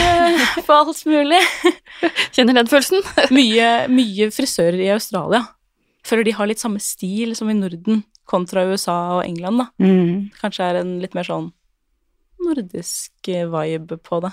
På 0.66 0.76
alt 0.76 1.00
mulig 1.10 1.40
Kjenner 2.34 2.60
den 2.60 2.70
følelsen? 2.70 3.02
mye, 3.38 3.70
mye 3.90 4.30
frisører 4.34 4.80
i 4.80 4.92
Australia. 4.94 5.42
Føler 6.06 6.28
de 6.28 6.36
har 6.36 6.50
litt 6.50 6.62
samme 6.62 6.82
stil 6.82 7.34
som 7.36 7.50
i 7.50 7.56
Norden 7.58 8.04
kontra 8.26 8.64
USA 8.70 9.18
og 9.18 9.24
England, 9.26 9.58
da. 9.58 9.66
Mm. 9.84 10.30
Kanskje 10.40 10.64
er 10.70 10.80
en 10.80 10.98
litt 11.00 11.14
mer 11.14 11.24
sånn 11.28 11.52
nordisk 12.44 13.12
vibe 13.28 13.98
på 14.04 14.20
det. 14.24 14.32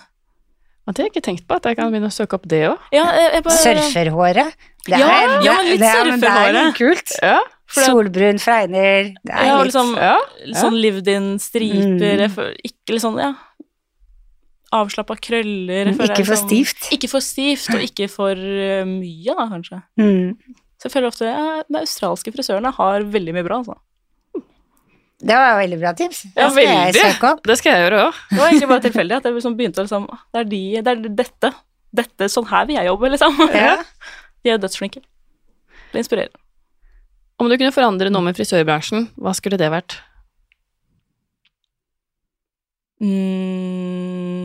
At 0.89 0.97
jeg 0.97 1.05
har 1.05 1.11
ikke 1.13 1.23
tenkt 1.23 1.45
på 1.47 1.55
at 1.55 1.67
jeg 1.69 1.77
kan 1.77 1.91
begynne 1.93 2.09
å 2.09 2.13
søke 2.15 2.33
opp 2.39 2.47
det 2.49 2.63
òg. 2.71 2.77
Ja, 2.91 3.05
jeg, 3.15 3.27
jeg 3.37 3.43
bare 3.45 3.61
Surferhåret. 3.61 4.55
Det 4.87 4.97
Ja, 4.97 5.07
er, 5.07 5.35
ja, 5.45 5.53
men 5.59 5.65
litt 5.69 5.79
det 5.79 5.89
er- 5.91 6.05
men 6.09 6.19
det 6.19 6.29
er 6.31 6.53
litt 6.57 6.75
kult. 6.75 7.11
Ja. 7.21 7.39
Det- 7.71 7.85
Solbrun 7.85 8.39
fregner. 8.41 9.13
Det 9.23 9.31
er 9.31 9.45
Ja, 9.45 9.57
litt 9.61 9.71
liksom 9.73 9.95
ja. 9.95 10.17
sånn 10.59 10.81
lived 10.81 11.07
in 11.07 11.37
striper, 11.39 12.27
Mm. 12.27 12.55
ikke 12.65 12.89
litt 12.97 13.01
sånn, 13.01 13.19
ja 13.21 13.35
Avslappa 14.73 15.17
krøller. 15.19 15.91
Ikke 15.91 16.21
er 16.21 16.23
for 16.23 16.35
liksom- 16.35 16.47
stivt. 16.49 16.91
Ikke 16.95 17.09
for 17.09 17.19
stivt, 17.19 17.69
og 17.75 17.81
ikke 17.83 18.09
for 18.09 18.31
eh, 18.31 18.85
mye, 18.85 19.35
da, 19.35 19.47
kanskje. 19.51 19.83
Mm. 19.99 20.37
Så 20.81 20.87
jeg 20.89 20.95
føler 20.95 21.11
ofte 21.11 21.27
ja, 21.29 21.61
de 21.61 21.79
australske 21.83 22.31
frisørene 22.33 22.71
har 22.73 23.03
veldig 23.13 23.35
mye 23.37 23.45
bra, 23.45 23.59
altså. 23.61 23.77
Det 25.21 25.35
var 25.37 25.59
veldig 25.59 25.77
bra 25.77 25.91
tips. 25.93 26.23
Ja, 26.33 26.47
Det 26.47 26.55
skal 26.55 26.65
jeg 26.65 26.95
søke 26.97 27.29
opp. 27.35 27.43
Det 27.45 27.57
skal 27.59 27.75
jeg 27.75 27.83
gjøre 27.83 27.99
òg. 28.07 28.21
Det 28.31 28.39
var 28.39 28.47
egentlig 28.47 28.69
bare 28.71 28.83
tilfeldig 28.87 29.17
at 29.19 29.27
jeg 29.27 29.35
liksom 29.35 29.57
begynte 29.59 29.83
å 29.83 29.85
liksom 29.85 30.07
Det 30.09 30.41
er 30.41 30.47
de, 30.49 30.61
det 30.81 30.95
er 30.95 31.03
dette. 31.21 31.51
Dette, 32.01 32.29
sånn 32.33 32.47
her 32.49 32.65
vil 32.65 32.79
jeg 32.79 32.89
jobbe, 32.89 33.11
liksom. 33.13 33.37
Ja. 33.53 33.75
De 34.41 34.49
er 34.49 34.57
dødsflinke. 34.63 35.03
Det 35.91 36.01
inspirerer. 36.01 36.33
Om 37.37 37.51
du 37.51 37.57
kunne 37.57 37.73
forandre 37.75 38.09
noe 38.09 38.25
med 38.25 38.37
frisørbransjen, 38.37 39.11
hva 39.21 39.35
skulle 39.37 39.59
det 39.61 39.69
vært? 39.73 39.99
Mm. 43.01 44.41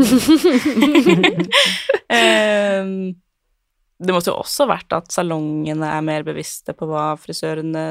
Ehm, 2.10 3.14
det 4.00 4.14
måtte 4.14 4.32
jo 4.32 4.40
også 4.40 4.64
vært 4.70 4.94
at 4.96 5.12
salongene 5.12 5.88
er 5.92 6.04
mer 6.04 6.24
bevisste 6.24 6.72
på 6.76 6.88
hva 6.88 7.12
frisørene 7.20 7.84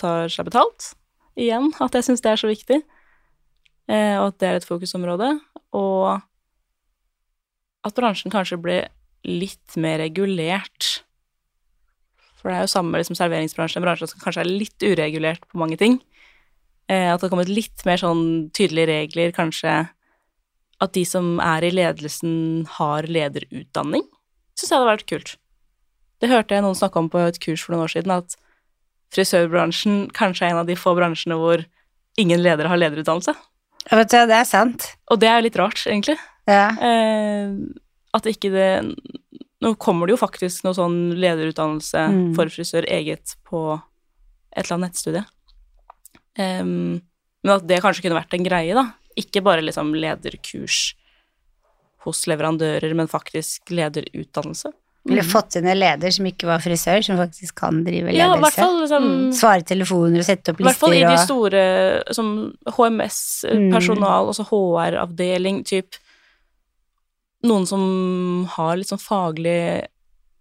tar 0.00 0.30
seg 0.32 0.48
betalt. 0.48 0.92
Igjen, 1.38 1.70
at 1.82 1.94
jeg 1.94 2.06
syns 2.08 2.22
det 2.24 2.32
er 2.32 2.40
så 2.40 2.50
viktig, 2.50 2.80
eh, 3.90 4.16
og 4.18 4.32
at 4.32 4.38
det 4.42 4.48
er 4.48 4.58
et 4.58 4.66
fokusområde. 4.66 5.30
Og 5.74 6.22
at 7.84 7.96
bransjen 7.96 8.32
kanskje 8.32 8.58
ble 8.62 8.78
litt 9.24 9.76
mer 9.80 10.00
regulert. 10.02 11.04
For 12.38 12.50
det 12.50 12.58
er 12.58 12.66
jo 12.66 12.74
samme 12.74 12.98
liksom, 13.00 13.16
serveringsbransjen, 13.18 13.80
en 13.80 13.86
bransje 13.86 14.10
som 14.10 14.22
kanskje 14.22 14.44
er 14.44 14.50
litt 14.50 14.84
uregulert 14.84 15.46
på 15.48 15.60
mange 15.62 15.78
ting. 15.80 16.00
Eh, 16.90 17.08
at 17.08 17.20
det 17.20 17.28
har 17.28 17.32
kommet 17.32 17.52
litt 17.52 17.86
mer 17.88 18.02
sånn 18.02 18.50
tydelige 18.56 18.90
regler, 18.90 19.34
kanskje 19.36 19.84
at 20.82 20.92
de 20.96 21.04
som 21.08 21.38
er 21.40 21.64
i 21.64 21.72
ledelsen, 21.72 22.66
har 22.76 23.06
lederutdanning, 23.08 24.04
syns 24.54 24.70
jeg 24.70 24.78
hadde 24.78 24.90
vært 24.92 25.06
kult. 25.10 25.34
Det 26.22 26.30
hørte 26.30 26.54
jeg 26.56 26.62
noen 26.64 26.78
snakke 26.78 27.00
om 27.00 27.08
på 27.12 27.20
et 27.26 27.38
kurs 27.42 27.62
for 27.64 27.74
noen 27.74 27.84
år 27.86 27.92
siden, 27.94 28.12
at 28.14 28.36
frisørbransjen 29.14 30.08
kanskje 30.14 30.46
er 30.46 30.54
en 30.54 30.62
av 30.62 30.68
de 30.70 30.76
få 30.78 30.94
bransjene 30.98 31.36
hvor 31.38 31.64
ingen 32.20 32.40
ledere 32.42 32.70
har 32.70 32.78
lederutdannelse. 32.80 33.34
Ja, 33.90 33.98
Vet 34.00 34.10
du, 34.14 34.16
det 34.30 34.38
er 34.38 34.48
sant. 34.48 34.86
Og 35.12 35.20
det 35.20 35.28
er 35.28 35.38
jo 35.40 35.46
litt 35.48 35.58
rart, 35.60 35.82
egentlig. 35.90 36.16
Ja. 36.48 36.68
Eh, 36.80 37.52
at 38.14 38.26
ikke 38.30 38.50
det 38.54 38.68
Nå 39.64 39.70
kommer 39.80 40.04
det 40.06 40.12
jo 40.12 40.20
faktisk 40.20 40.64
noe 40.66 40.74
sånn 40.76 41.14
lederutdannelse 41.16 42.00
Mm. 42.12 42.34
for 42.36 42.50
frisør 42.52 42.84
eget 42.84 43.32
på 43.48 43.80
et 44.52 44.60
eller 44.66 44.74
annet 44.76 44.90
nettstudie. 44.92 45.22
Um, 46.36 47.00
men 47.44 47.52
at 47.54 47.64
det 47.66 47.78
kanskje 47.80 48.02
kunne 48.04 48.18
vært 48.18 48.34
en 48.36 48.44
greie, 48.44 48.74
da. 48.76 48.90
Ikke 49.16 49.40
bare 49.42 49.62
liksom 49.64 49.94
lederkurs 49.96 50.94
hos 52.04 52.24
leverandører, 52.30 52.94
men 52.96 53.10
faktisk 53.10 53.72
lederutdannelse. 53.74 54.72
Eller 55.04 55.26
fått 55.28 55.58
inn 55.58 55.66
en 55.68 55.76
leder 55.76 56.12
som 56.16 56.24
ikke 56.24 56.46
var 56.48 56.62
frisør, 56.64 57.02
som 57.04 57.18
faktisk 57.20 57.58
kan 57.60 57.82
drive 57.84 58.08
ledelse. 58.08 58.22
Ja, 58.24 58.50
fall 58.54 58.78
liksom 58.80 59.08
Mm. 59.10 59.32
Svare 59.36 59.64
telefoner 59.68 60.22
og 60.22 60.24
sette 60.24 60.52
opp 60.52 60.62
lister. 60.62 60.64
I 60.64 60.70
hvert 60.70 60.80
fall 60.80 60.94
i 60.96 61.04
de 61.04 61.18
store 61.20 62.14
som 62.16 62.30
HMS-personal, 62.64 64.30
altså 64.32 64.46
HR-avdeling, 64.48 65.64
typ 65.64 66.00
Noen 67.44 67.66
som 67.68 68.46
har 68.54 68.78
litt 68.80 68.88
sånn 68.88 69.02
faglig 69.02 69.84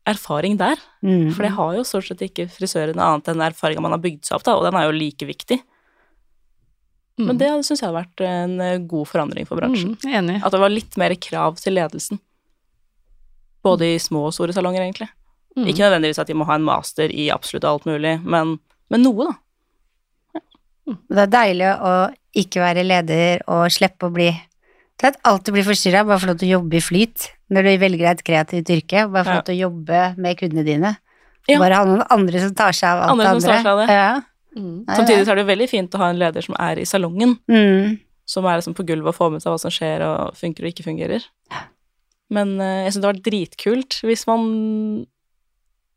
erfaring 0.08 0.56
der. 0.56 0.80
mm. 1.04 1.34
For 1.36 1.44
det 1.44 1.52
har 1.58 1.74
jo 1.76 1.84
stort 1.84 2.08
sett 2.08 2.24
ikke 2.24 2.48
frisørene 2.48 3.04
annet 3.04 3.28
enn 3.28 3.44
erfaringa 3.44 3.84
man 3.84 3.92
har 3.92 4.00
bygd 4.00 4.24
seg 4.24 4.38
opp, 4.38 4.46
da, 4.48 4.56
og 4.56 4.64
den 4.64 4.78
er 4.80 4.88
jo 4.88 4.96
like 4.96 5.28
viktig. 5.28 5.60
Men 7.22 7.38
det 7.38 7.50
syns 7.68 7.82
jeg 7.84 7.86
hadde 7.86 8.00
vært 8.00 8.24
en 8.26 8.54
eh, 8.64 8.78
god 8.90 9.06
forandring 9.08 9.46
for 9.46 9.60
bransjen. 9.60 9.94
mm, 10.02 10.14
Enig. 10.18 10.38
At 10.44 10.54
det 10.56 10.62
var 10.64 10.74
litt 10.74 10.96
mer 10.98 11.14
krav 11.22 11.60
til 11.62 11.76
ledelsen. 11.78 12.20
Både 13.64 13.94
i 13.94 14.00
små 14.02 14.26
og 14.32 14.34
store 14.36 14.56
salonger, 14.56 14.82
egentlig. 14.82 15.08
Mm. 15.56 15.68
Ikke 15.70 15.86
nødvendigvis 15.86 16.20
at 16.24 16.28
de 16.32 16.34
må 16.34 16.48
ha 16.50 16.58
en 16.58 16.66
master 16.66 17.12
i 17.14 17.30
absolutt 17.32 17.68
alt 17.70 17.86
mulig, 17.86 18.16
men, 18.26 18.58
men 18.90 19.06
noe, 19.06 19.30
da. 19.30 19.38
Det 20.90 21.22
er 21.22 21.30
deilig 21.32 21.70
å 21.80 21.92
ikke 22.36 22.60
være 22.64 22.84
leder 22.84 23.44
og 23.48 23.70
slippe 23.72 24.10
å 24.10 24.12
bli 24.12 24.34
Til 25.00 25.08
at 25.10 25.20
alltid 25.30 25.56
blir 25.56 25.66
forstyrra, 25.66 26.02
bare 26.06 26.20
få 26.22 26.28
lov 26.32 26.42
til 26.42 26.50
å 26.50 26.58
jobbe 26.58 26.78
i 26.78 26.82
flyt. 26.84 27.30
Når 27.54 27.66
du 27.66 27.70
velger 27.82 28.04
deg 28.04 28.12
et 28.12 28.26
kreativt 28.28 28.70
yrke, 28.76 29.06
bare 29.14 29.24
få 29.26 29.38
lov 29.38 29.46
til 29.48 29.56
å 29.56 29.62
jobbe 29.64 30.02
med 30.22 30.38
kundene 30.42 30.66
dine. 30.68 30.92
Ja. 31.50 31.58
Bare 31.60 31.80
ha 31.80 31.88
noen 31.88 32.04
andre 32.14 32.44
som 32.44 32.54
tar 32.56 32.76
seg 32.78 32.90
av 32.92 33.02
alt 33.06 33.14
Andre 33.16 33.26
det 33.26 33.42
som 33.42 33.50
tar 33.50 33.64
seg 33.64 33.72
av 33.72 33.82
det. 33.82 33.88
Ja. 33.98 34.12
Mm. 34.54 34.84
Nei, 34.86 34.96
Samtidig 34.98 35.26
så 35.26 35.34
er 35.34 35.42
det 35.42 35.50
veldig 35.50 35.70
fint 35.72 35.96
å 35.96 36.02
ha 36.02 36.10
en 36.14 36.20
leder 36.22 36.46
som 36.46 36.58
er 36.62 36.82
i 36.82 36.88
salongen, 36.90 37.38
mm. 37.50 37.96
som 38.30 38.46
er 38.50 38.60
liksom 38.60 38.76
på 38.78 38.86
gulvet 38.88 39.14
og 39.14 39.18
får 39.18 39.32
med 39.34 39.44
seg 39.44 39.54
hva 39.54 39.62
som 39.62 39.74
skjer 39.74 40.06
og 40.06 40.38
funker 40.38 40.66
og 40.66 40.74
ikke 40.74 40.86
fungerer. 40.86 41.26
Men 42.34 42.56
eh, 42.62 42.84
jeg 42.86 42.94
syns 42.94 43.04
det 43.04 43.10
var 43.10 43.24
dritkult 43.26 44.00
hvis 44.06 44.28
man 44.30 44.46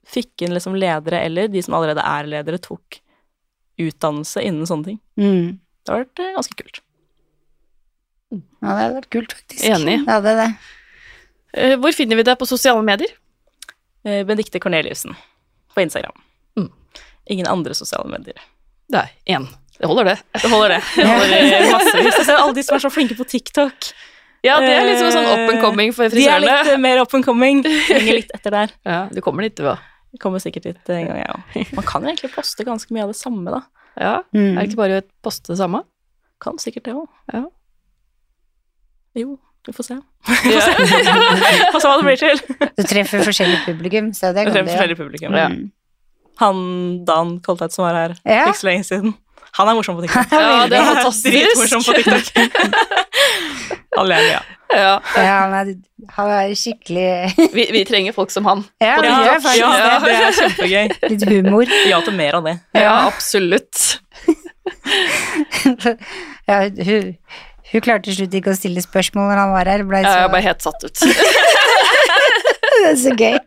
fikk 0.06 0.46
inn 0.46 0.54
liksom 0.54 0.76
ledere, 0.78 1.20
eller 1.26 1.50
de 1.50 1.62
som 1.64 1.74
allerede 1.76 2.04
er 2.06 2.30
ledere, 2.30 2.62
tok 2.62 3.00
utdannelse 3.82 4.42
innen 4.44 4.68
sånne 4.68 4.92
ting. 4.92 4.98
Mm. 5.20 5.56
Det 5.84 5.92
hadde 5.92 6.04
vært 6.06 6.22
eh, 6.22 6.34
ganske 6.38 6.58
kult. 6.62 6.82
Ja, 8.36 8.40
det 8.72 8.80
hadde 8.80 8.98
vært 8.98 9.12
kult, 9.14 9.36
faktisk. 9.38 9.64
Enig. 9.70 10.00
Det 10.06 10.14
hadde 10.16 10.36
det. 10.40 10.48
Eh, 11.56 11.74
Hvor 11.80 11.96
finner 11.96 12.18
vi 12.18 12.26
deg 12.26 12.38
på 12.40 12.48
sosiale 12.48 12.82
medier? 12.86 13.12
Eh, 14.06 14.22
Benedicte 14.26 14.60
Corneliussen 14.62 15.16
på 15.74 15.84
Instagram. 15.84 16.16
Ingen 17.32 17.48
andre 17.50 17.74
sosiale 17.74 18.10
medier. 18.10 18.38
Det 18.92 19.00
er 19.02 19.38
én. 19.38 19.46
Det 19.76 19.88
holder, 19.90 20.12
det. 20.12 20.16
Det 20.40 20.50
holder, 20.50 20.76
det. 20.76 20.82
Det 20.96 21.06
holder 21.06 21.70
massevis. 21.74 22.14
Jeg 22.16 22.26
ser 22.28 22.38
alle 22.38 22.54
de 22.56 22.62
som 22.64 22.76
er 22.78 22.84
så 22.86 22.90
flinke 22.92 23.16
på 23.18 23.26
TikTok. 23.28 23.90
Ja, 24.46 24.60
det 24.62 24.70
er 24.72 24.86
litt 24.86 25.00
som 25.00 25.10
sånn 25.12 25.26
up 25.26 25.50
and 25.50 25.60
coming 25.64 25.92
for 25.96 26.12
De 26.12 26.22
er 26.30 26.40
litt 26.40 26.70
eh, 26.70 26.78
mer 26.80 27.02
up 27.02 27.12
and 27.16 27.26
coming. 27.26 27.64
Henger 27.90 28.20
litt 28.20 28.32
etter 28.36 28.54
der. 28.54 28.72
Ja, 28.86 29.00
du 29.12 29.20
kommer 29.24 29.46
dit, 29.46 29.56
du 29.58 29.66
òg. 29.72 29.82
Kommer 30.22 30.40
sikkert 30.40 30.68
dit 30.70 30.92
en 30.94 31.08
gang, 31.10 31.18
jeg 31.20 31.34
òg. 31.34 31.74
Man 31.76 31.84
kan 31.88 32.04
jo 32.06 32.12
egentlig 32.12 32.30
poste 32.32 32.64
ganske 32.64 32.94
mye 32.94 33.04
av 33.04 33.12
det 33.12 33.18
samme, 33.18 33.52
da. 33.52 33.60
Ja. 34.00 34.14
Mm. 34.36 34.54
Er 34.54 34.60
det 34.62 34.68
ikke 34.70 34.80
bare 34.80 35.00
å 35.02 35.06
poste 35.26 35.52
det 35.52 35.58
samme? 35.60 35.82
Kan 36.40 36.60
sikkert 36.62 36.86
det 36.88 36.94
òg. 36.96 37.08
Ja. 37.34 37.42
Jo, 39.16 39.36
vi 39.66 39.74
får 39.76 39.90
se. 39.90 39.98
Ja. 40.46 40.62
Og 41.74 41.80
så 41.82 41.88
hva 41.90 41.96
det 42.00 42.06
blir 42.06 42.20
til. 42.20 42.40
Du 42.76 42.82
treffer 42.86 43.24
forskjellig 43.26 43.60
publikum, 43.66 44.12
så 44.16 44.30
det 44.36 44.46
kan 44.46 44.52
du 44.54 44.58
Treffer 44.60 44.72
forskjellig 44.72 44.98
publikum. 45.00 45.36
Ja. 45.36 45.50
Mm. 45.52 45.66
Han 46.42 47.04
Dan 47.08 47.38
Koltvedt 47.44 47.72
som 47.76 47.84
var 47.86 47.94
her 47.96 48.14
Ja. 48.24 48.42
ikke 48.50 48.58
så 48.60 48.66
lenge 48.68 48.84
siden, 48.84 49.14
han 49.56 49.68
er 49.70 49.74
morsom 49.78 49.96
på 49.96 50.02
TikTok. 50.06 50.32
Ja, 50.36 50.66
det 50.68 50.76
er 50.76 50.84
fantastisk. 50.90 51.32
Dritmorsom 51.32 51.82
på 51.86 51.92
TikTok. 51.96 52.26
Han 53.96 54.08
ler 54.10 54.20
ja. 54.28 54.40
Ja. 54.76 54.90
Ja, 55.16 55.36
han 55.46 55.52
er, 55.56 55.68
han 56.12 56.28
er 56.34 56.50
skikkelig 56.58 57.32
Vi, 57.56 57.62
vi 57.72 57.80
trenger 57.88 58.12
folk 58.12 58.28
som 58.34 58.44
han. 58.44 58.64
Ja, 58.82 58.98
det 59.00 59.08
Ja, 59.08 59.36
faktisk 59.40 59.62
ja, 59.62 59.70
det. 59.72 60.00
det 60.04 60.16
er 60.18 60.34
kjempegøy. 60.36 61.10
Litt 61.14 61.24
humor. 61.30 61.72
Ja 61.88 62.00
til 62.04 62.16
mer 62.18 62.36
av 62.36 62.44
det. 62.50 62.56
Ja, 62.76 62.92
absolutt. 63.06 64.00
Ja, 66.46 66.58
hun, 66.86 67.14
hun 67.72 67.80
klarte 67.86 68.10
til 68.10 68.18
slutt 68.20 68.34
ikke 68.36 68.52
å 68.52 68.58
stille 68.58 68.82
spørsmål 68.84 69.30
når 69.32 69.40
han 69.40 69.54
var 69.54 69.70
her. 69.72 69.86
Ble 69.88 70.02
så, 70.04 70.12
Jeg 70.26 70.32
ble 70.34 70.42
helt 70.44 70.66
satt 70.66 70.84
ut. 70.84 71.06
Det 72.86 72.92
er 72.92 73.00
så 73.00 73.14
gøy. 73.16 73.38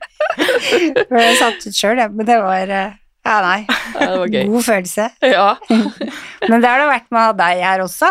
Jeg 0.70 1.06
ble 1.10 1.28
satt 1.40 1.64
ut 1.64 1.76
sjøl, 1.78 2.02
jeg, 2.02 2.12
men 2.16 2.28
det 2.28 2.40
var 2.44 2.74
eh, 2.76 2.98
Ja, 3.28 3.38
nei. 3.46 3.60
Ja, 3.68 4.10
det 4.12 4.18
var 4.24 4.34
gøy. 4.34 4.44
God 4.52 4.66
følelse. 4.68 5.06
Ja. 5.28 5.48
Men 6.50 6.64
det 6.64 6.70
har 6.72 6.80
det 6.82 6.88
vært 6.88 7.10
med 7.14 7.36
deg 7.40 7.60
her 7.62 7.84
også. 7.84 8.08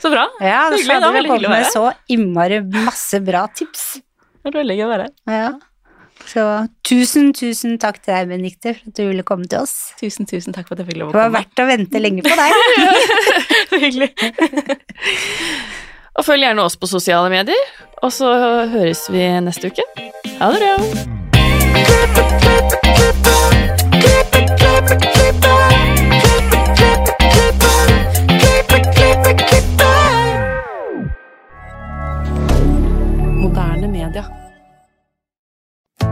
Så 0.00 0.10
bra. 0.10 0.24
Ja, 0.40 0.68
det 0.72 0.80
hadde 0.88 1.04
Da, 1.04 1.10
veldig 1.14 1.30
hyggelig 1.30 1.30
å 1.30 1.32
kommet 1.34 1.52
med 1.52 1.72
så 1.74 1.84
innmari 2.14 2.60
masse 2.64 3.20
bra 3.22 3.44
tips. 3.54 3.86
Det 4.00 4.50
er 4.50 4.56
veldig 4.62 4.76
gøy 4.78 4.86
å 4.86 4.92
være 4.92 5.08
her. 5.08 5.36
Ja. 5.36 5.50
Så 6.28 6.44
tusen, 6.86 7.30
tusen 7.36 7.76
takk 7.80 8.00
til 8.02 8.12
deg, 8.14 8.30
Benedicte, 8.32 8.74
for 8.76 8.90
at 8.90 8.98
du 8.98 9.04
ville 9.06 9.24
komme 9.26 9.46
til 9.50 9.62
oss. 9.62 9.76
Tusen, 10.00 10.26
tusen 10.28 10.56
takk 10.56 10.68
for 10.68 10.76
at 10.76 10.82
jeg 10.82 10.90
fikk 10.90 11.00
lov 11.02 11.12
å 11.12 11.14
komme. 11.14 11.20
Det 11.20 11.28
var 11.28 11.36
verdt 11.38 11.62
å 11.62 11.68
vente 11.68 12.02
lenge 12.02 12.24
på 12.26 12.34
deg. 12.40 12.50
Hyggelig. 13.84 14.10
Og 16.18 16.24
følg 16.26 16.42
gjerne 16.42 16.64
oss 16.66 16.74
på 16.76 16.88
sosiale 16.90 17.30
medier, 17.30 17.68
og 18.02 18.10
så 18.12 18.26
høres 18.72 19.04
vi 19.12 19.22
neste 19.44 19.70
uke. 19.70 19.84
Ha 20.40 20.50
det 20.50 20.58
bra. 20.58 20.74
Moderne 33.38 33.88
media. 33.88 34.47